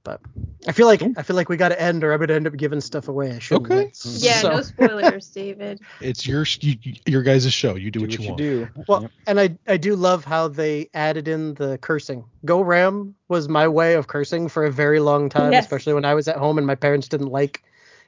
But 0.03 0.21
I 0.67 0.71
feel 0.71 0.87
like 0.87 1.03
I 1.17 1.21
feel 1.23 1.35
like 1.35 1.49
we 1.49 1.57
got 1.57 1.69
to 1.69 1.81
end, 1.81 2.03
or 2.03 2.13
I'm 2.13 2.19
gonna 2.19 2.33
end 2.33 2.47
up 2.47 2.55
giving 2.55 2.79
stuff 2.79 3.07
away. 3.09 3.31
I 3.33 3.39
shouldn't. 3.39 3.69
Okay. 3.71 3.91
Yeah, 4.03 4.39
So- 4.41 4.49
no 4.51 4.61
spoilers, 4.61 5.27
David. 5.29 5.81
it's 6.01 6.25
your 6.25 6.45
you, 6.61 6.75
you- 6.81 6.93
your 7.05 7.23
guys' 7.23 7.51
show. 7.53 7.75
You 7.75 7.91
do, 7.91 8.01
what, 8.01 8.17
you, 8.17 8.25
want. 8.27 8.37
do. 8.37 8.67
Well, 8.87 9.01
Yep. 9.01 9.11
and 9.27 9.39
I 9.39 9.57
I 9.67 9.75
do 9.77 9.95
love 9.97 10.23
how 10.23 10.47
they 10.47 10.89
added 10.93 11.27
in 11.27 11.55
the 11.55 11.77
cursing. 11.79 12.23
Gorram 12.45 13.13
was 13.27 13.49
my 13.49 13.67
way 13.67 13.95
of 13.95 14.07
cursing 14.07 14.47
for 14.47 14.63
a 14.65 14.71
very 14.71 14.99
long 15.01 15.27
time, 15.29 15.51
Yes. 15.51 15.65
especially 15.65 15.93
when 15.93 16.05
I 16.05 16.13
was 16.13 16.27
at 16.29 16.37
home 16.37 16.57
and 16.57 16.65
my 16.65 16.75
parents 16.75 17.09
didn't 17.09 17.27
like 17.31 17.63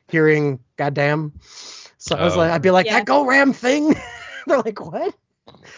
hearing 0.08 0.60
goddamn. 0.78 1.34
So 1.98 2.16
I 2.16 2.24
was 2.24 2.36
Oh. 2.36 2.38
like, 2.38 2.52
I'd 2.52 2.62
be 2.62 2.72
like, 2.72 2.86
Yeah. 2.86 3.00
that 3.00 3.08
Gorram 3.08 3.54
thing. 3.54 3.94
They're 4.48 4.60
like, 4.62 4.80
what? 4.80 5.14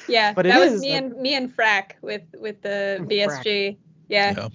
Yeah, 0.08 0.34
But 0.34 0.46
it 0.46 0.50
that 0.50 0.60
was 0.60 0.74
is 0.74 0.82
me 0.82 0.92
and 0.92 1.16
me 1.18 1.34
and 1.36 1.56
Frak 1.56 1.94
with 2.02 2.22
with 2.40 2.62
the 2.62 3.00
Frak. 3.02 3.10
BSG. 3.44 3.78
Yeah. 4.08 4.34
Yeah. 4.38 4.48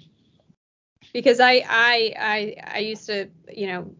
Because 1.16 1.40
I 1.40 1.64
I 1.66 2.14
I 2.18 2.56
I 2.74 2.78
used 2.80 3.06
to, 3.06 3.28
you 3.50 3.68
know, 3.68 3.90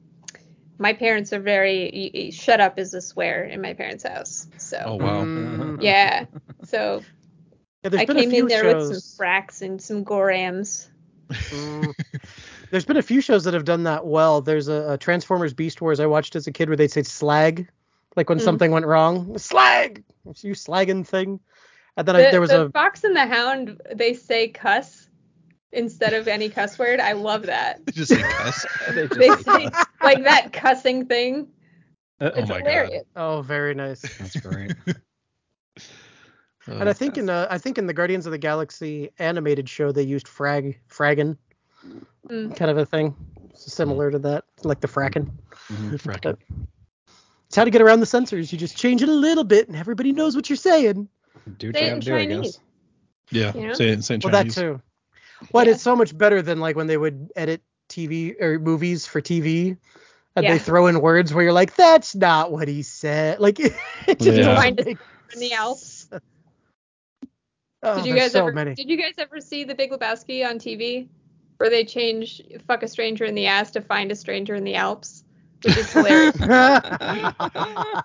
my 0.79 0.93
parents 0.93 1.33
are 1.33 1.41
very 1.41 1.91
y- 1.95 2.11
y- 2.25 2.31
shut 2.31 2.61
up 2.61 2.79
is 2.79 2.93
a 2.93 3.01
swear 3.01 3.45
in 3.45 3.62
my 3.62 3.73
parents' 3.73 4.05
house. 4.05 4.47
So 4.59 4.77
Oh 4.85 4.97
wow. 4.97 5.25
Mm. 5.25 5.83
yeah. 5.83 6.27
So 6.64 7.03
Yeah, 7.83 7.91
I 7.95 8.05
came 8.05 8.35
in 8.35 8.49
there 8.49 8.62
shows. 8.64 8.91
with 8.91 8.99
some 9.03 9.17
fraks 9.17 9.62
and 9.62 9.81
some 9.81 10.05
gorrams. 10.05 10.89
Mm. 11.31 11.95
There's 12.71 12.85
been 12.85 12.99
a 12.99 13.03
few 13.03 13.23
shows 13.23 13.45
that 13.45 13.55
have 13.55 13.64
done 13.64 13.85
that 13.85 14.05
well. 14.05 14.43
There's 14.43 14.69
a, 14.69 14.93
a 14.93 14.99
Transformers 14.99 15.55
Beast 15.55 15.81
Wars 15.81 16.01
I 16.01 16.07
watched 16.07 16.37
as 16.37 16.47
a 16.47 16.53
kid 16.53 16.69
where 16.69 16.77
they'd 16.77 16.91
say 16.91 17.03
slag, 17.03 17.67
like 18.14 18.29
when 18.29 18.41
Mm. 18.41 18.45
something 18.45 18.71
went 18.73 18.85
wrong. 18.85 19.39
Slag, 19.39 20.05
you 20.43 20.53
slagging 20.53 21.07
thing. 21.07 21.41
And 21.97 22.07
then 22.07 22.17
The, 22.17 22.29
I, 22.29 22.31
there 22.31 22.43
was 22.43 22.51
the 22.51 22.67
a 22.67 22.71
Fox 22.73 23.05
and 23.05 23.17
the 23.17 23.25
Hound, 23.25 23.81
they 23.95 24.12
say 24.12 24.49
cuss 24.49 25.06
instead 25.77 26.12
of 26.14 26.27
any 26.29 26.49
cuss 26.49 26.79
word. 26.79 26.99
I 27.01 27.12
love 27.12 27.43
that. 27.47 27.81
Just 27.93 28.11
say 28.11 28.22
cuss. 28.22 28.66
They 28.95 29.07
just 29.07 29.18
They 29.18 29.29
say 29.29 29.66
say 29.66 29.70
like 30.03 30.24
that 30.24 30.53
cussing 30.53 31.07
thing. 31.07 31.49
Uh, 32.20 32.31
It's 32.35 32.49
my 32.49 32.61
God. 32.62 32.91
oh 33.14 33.43
very 33.43 33.74
nice. 33.74 34.01
That's 34.18 34.37
great. 34.41 34.72
And 36.68 36.89
I 36.89 36.93
think 36.93 37.16
in 37.16 37.31
uh, 37.31 37.47
I 37.49 37.59
think 37.59 37.79
in 37.79 37.87
the 37.87 37.93
Guardians 37.93 38.27
of 38.27 38.33
the 38.33 38.39
Galaxy 38.39 39.11
animated 39.20 39.68
show 39.68 39.93
they 39.93 40.03
used 40.03 40.27
frag 40.27 40.81
fraggin 40.91 41.37
Mm. 42.29 42.57
kind 42.57 42.72
of 42.72 42.79
a 42.79 42.85
thing, 42.85 43.14
similar 43.55 44.11
to 44.11 44.18
that, 44.18 44.43
like 44.64 44.81
the 44.81 44.89
fracking. 44.89 45.31
Frak. 45.70 46.22
But 46.22 46.39
it's 47.47 47.55
how 47.55 47.62
to 47.62 47.70
get 47.70 47.81
around 47.81 48.01
the 48.01 48.07
censors. 48.07 48.51
You 48.53 48.59
just 48.59 48.77
change 48.77 49.01
it 49.01 49.09
a 49.09 49.12
little 49.12 49.45
bit, 49.45 49.68
and 49.68 49.77
everybody 49.77 50.11
knows 50.12 50.35
what 50.35 50.51
you're 50.51 50.57
saying. 50.57 51.09
do 51.59 51.68
what 51.68 51.77
Say 51.77 51.83
you 51.83 51.87
it 51.87 51.91
gotta 51.91 51.93
in 51.93 52.01
do, 52.01 52.14
I 52.16 52.18
Chinese. 52.27 52.53
guess. 52.57 52.61
Yeah. 53.31 53.61
You 53.61 53.66
know? 53.68 53.74
Say 53.74 53.89
it, 53.91 54.03
say 54.03 54.14
it 54.16 54.24
in 54.24 54.33
Well, 54.33 54.45
that 54.45 54.51
too. 54.53 54.83
Well, 55.53 55.66
Yeah. 55.66 55.72
it's 55.72 55.82
so 55.82 55.97
much 55.97 56.16
better 56.16 56.43
than 56.43 56.61
like 56.61 56.76
when 56.76 56.87
they 56.87 56.97
would 56.97 57.30
edit 57.37 57.62
TV 57.89 58.41
or 58.41 58.59
movies 58.59 59.07
for 59.07 59.20
TV. 59.20 59.76
And 60.34 60.45
Yeah. 60.45 60.53
they 60.53 60.59
throw 60.59 60.87
in 60.87 61.01
words 61.01 61.32
where 61.32 61.45
you're 61.45 61.53
like, 61.53 61.76
"That's 61.76 62.14
not 62.14 62.53
what 62.53 62.68
he 62.68 62.82
said." 62.82 63.39
Like, 63.41 63.59
it 63.61 63.72
just 64.18 64.20
Yeah. 64.20 64.37
doesn't 64.37 64.57
Find 64.57 64.82
make 64.84 64.99
In 65.32 65.41
the 65.41 65.53
Alps. 65.55 66.09
Oh, 67.82 67.97
Did 67.97 68.07
you 68.07 68.14
guys 68.14 68.32
so 68.32 68.41
ever 68.41 68.53
many. 68.53 68.74
did 68.74 68.89
you 68.89 68.97
guys 68.97 69.14
ever 69.18 69.41
see 69.41 69.64
the 69.64 69.74
Big 69.74 69.91
Lebowski 69.91 70.47
on 70.49 70.59
TV? 70.59 71.09
Where 71.59 71.70
they 71.70 71.84
change 71.84 72.43
fuck 72.66 72.82
a 72.82 72.89
stranger 72.89 73.24
in 73.24 73.34
the 73.34 73.47
ass 73.47 73.70
to 73.72 73.80
find 73.80 74.11
a 74.12 74.16
stranger 74.16 74.55
in 74.55 74.64
the 74.64 74.74
Alps? 74.74 75.24
Which 75.62 75.76
is 75.76 75.91
hilarious. 75.93 76.37
I 76.41 78.03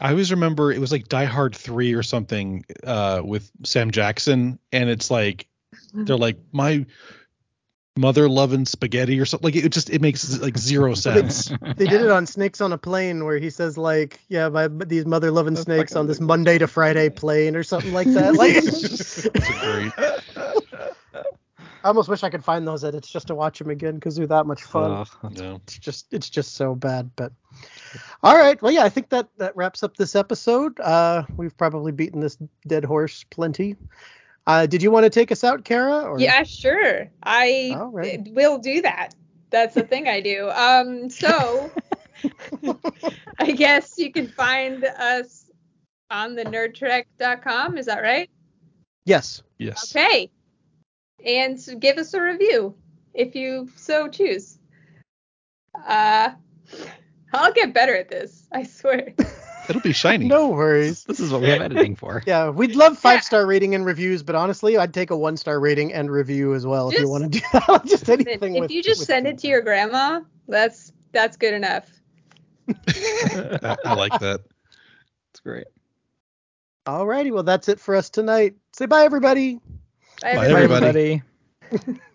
always 0.00 0.30
remember 0.30 0.72
it 0.72 0.78
was 0.78 0.92
like 0.92 1.08
Die 1.08 1.24
Hard 1.24 1.54
3 1.54 1.94
or 1.94 2.02
something 2.02 2.64
uh, 2.84 3.22
with 3.24 3.50
Sam 3.64 3.90
Jackson, 3.90 4.58
and 4.72 4.88
it's 4.90 5.10
like 5.10 5.46
they're 5.94 6.16
like 6.16 6.38
my 6.52 6.86
mother 7.96 8.28
loving 8.28 8.64
spaghetti 8.64 9.20
or 9.20 9.24
something. 9.26 9.44
Like 9.52 9.56
it 9.56 9.70
just 9.70 9.90
it 9.90 10.00
makes 10.00 10.38
like 10.40 10.56
zero 10.56 10.94
sense. 11.06 11.46
They 11.76 11.86
did 11.86 12.00
it 12.00 12.10
on 12.10 12.26
Snakes 12.26 12.60
on 12.60 12.72
a 12.72 12.78
Plane, 12.78 13.24
where 13.24 13.38
he 13.38 13.50
says 13.50 13.76
like, 13.76 14.20
"Yeah, 14.28 14.48
my 14.48 14.68
these 14.68 15.06
mother 15.06 15.30
loving 15.30 15.54
That's 15.54 15.64
snakes 15.64 15.96
on 15.96 16.06
this 16.06 16.20
Monday 16.20 16.58
to 16.58 16.66
Friday 16.66 17.10
plane" 17.10 17.56
or 17.56 17.62
something 17.62 17.92
like 17.92 18.06
that. 18.08 18.34
Like, 18.34 18.54
it's 18.56 18.80
just- 18.80 19.26
It's 19.26 19.60
great. 19.60 19.92
I 21.82 21.88
almost 21.88 22.10
wish 22.10 22.22
I 22.22 22.28
could 22.28 22.44
find 22.44 22.68
those 22.68 22.84
edits 22.84 23.08
just 23.10 23.28
to 23.28 23.34
watch 23.34 23.58
them 23.58 23.70
again 23.70 23.94
because 23.94 24.14
they're 24.14 24.26
that 24.26 24.46
much 24.46 24.64
fun. 24.64 24.90
Uh, 24.90 25.04
Yeah. 25.30 25.54
it's 25.62 25.78
just 25.78 26.12
it's 26.12 26.28
just 26.28 26.54
so 26.54 26.74
bad. 26.74 27.10
But 27.16 27.32
all 28.22 28.36
right, 28.36 28.60
well, 28.60 28.70
yeah, 28.70 28.84
I 28.84 28.90
think 28.90 29.08
that 29.08 29.28
that 29.38 29.56
wraps 29.56 29.82
up 29.82 29.96
this 29.96 30.14
episode. 30.14 30.78
Uh, 30.78 31.24
we've 31.38 31.56
probably 31.56 31.90
beaten 31.92 32.20
this 32.20 32.36
dead 32.66 32.84
horse 32.84 33.24
plenty. 33.30 33.76
Uh, 34.50 34.66
did 34.66 34.82
you 34.82 34.90
want 34.90 35.04
to 35.04 35.10
take 35.10 35.30
us 35.30 35.44
out, 35.44 35.64
Kara? 35.64 36.00
Or? 36.00 36.18
yeah, 36.18 36.42
sure. 36.42 37.08
I 37.22 37.76
All 37.78 37.86
right. 37.86 38.20
will 38.32 38.58
do 38.58 38.82
that. 38.82 39.14
That's 39.50 39.76
the 39.76 39.84
thing 39.84 40.08
I 40.08 40.20
do. 40.20 40.50
Um, 40.50 41.08
so 41.08 41.70
I 43.38 43.52
guess 43.52 43.94
you 43.96 44.10
can 44.10 44.26
find 44.26 44.84
us 44.84 45.46
on 46.10 46.34
the 46.34 46.42
nerdtrek.com. 46.44 47.78
Is 47.78 47.86
that 47.86 48.02
right? 48.02 48.28
Yes. 49.04 49.42
Yes. 49.58 49.94
Okay. 49.94 50.28
And 51.24 51.54
s- 51.54 51.70
give 51.78 51.98
us 51.98 52.12
a 52.14 52.20
review 52.20 52.74
if 53.14 53.36
you 53.36 53.68
so 53.76 54.08
choose. 54.08 54.58
Uh, 55.86 56.30
I'll 57.32 57.52
get 57.52 57.72
better 57.72 57.94
at 57.94 58.08
this. 58.08 58.48
I 58.50 58.64
swear. 58.64 59.14
It'll 59.70 59.80
be 59.80 59.92
shiny. 59.92 60.26
No 60.26 60.48
worries. 60.48 61.04
This 61.04 61.20
is 61.20 61.30
what 61.30 61.40
we 61.42 61.48
have 61.48 61.62
editing 61.62 61.94
for. 61.94 62.22
Yeah, 62.26 62.50
we'd 62.50 62.74
love 62.76 62.98
five 62.98 63.22
star 63.22 63.46
rating 63.46 63.74
and 63.74 63.86
reviews, 63.86 64.22
but 64.22 64.34
honestly, 64.34 64.76
I'd 64.76 64.92
take 64.92 65.10
a 65.10 65.16
one 65.16 65.36
star 65.36 65.58
rating 65.60 65.92
and 65.92 66.10
review 66.10 66.54
as 66.54 66.66
well 66.66 66.90
if 66.90 66.98
you 66.98 67.08
want 67.08 67.32
to 67.32 67.38
do 67.38 67.46
that. 67.52 67.84
just 67.86 68.08
anything. 68.10 68.56
if 68.56 68.60
with, 68.62 68.70
you 68.70 68.82
just 68.82 69.00
with 69.00 69.06
send 69.06 69.26
it 69.26 69.38
to 69.38 69.46
your 69.46 69.62
grandma, 69.62 70.20
that's 70.48 70.92
that's 71.12 71.36
good 71.36 71.54
enough. 71.54 71.88
I, 72.68 73.76
I 73.84 73.94
like 73.94 74.18
that. 74.20 74.40
It's 75.30 75.40
great. 75.40 75.66
All 76.86 77.06
righty, 77.06 77.30
well 77.30 77.44
that's 77.44 77.68
it 77.68 77.78
for 77.78 77.94
us 77.94 78.10
tonight. 78.10 78.56
Say 78.72 78.86
bye, 78.86 79.04
everybody. 79.04 79.60
Bye, 80.20 80.34
Bye, 80.34 80.46
everybody. 80.48 80.86
everybody. 80.86 81.22
everybody. 81.72 82.00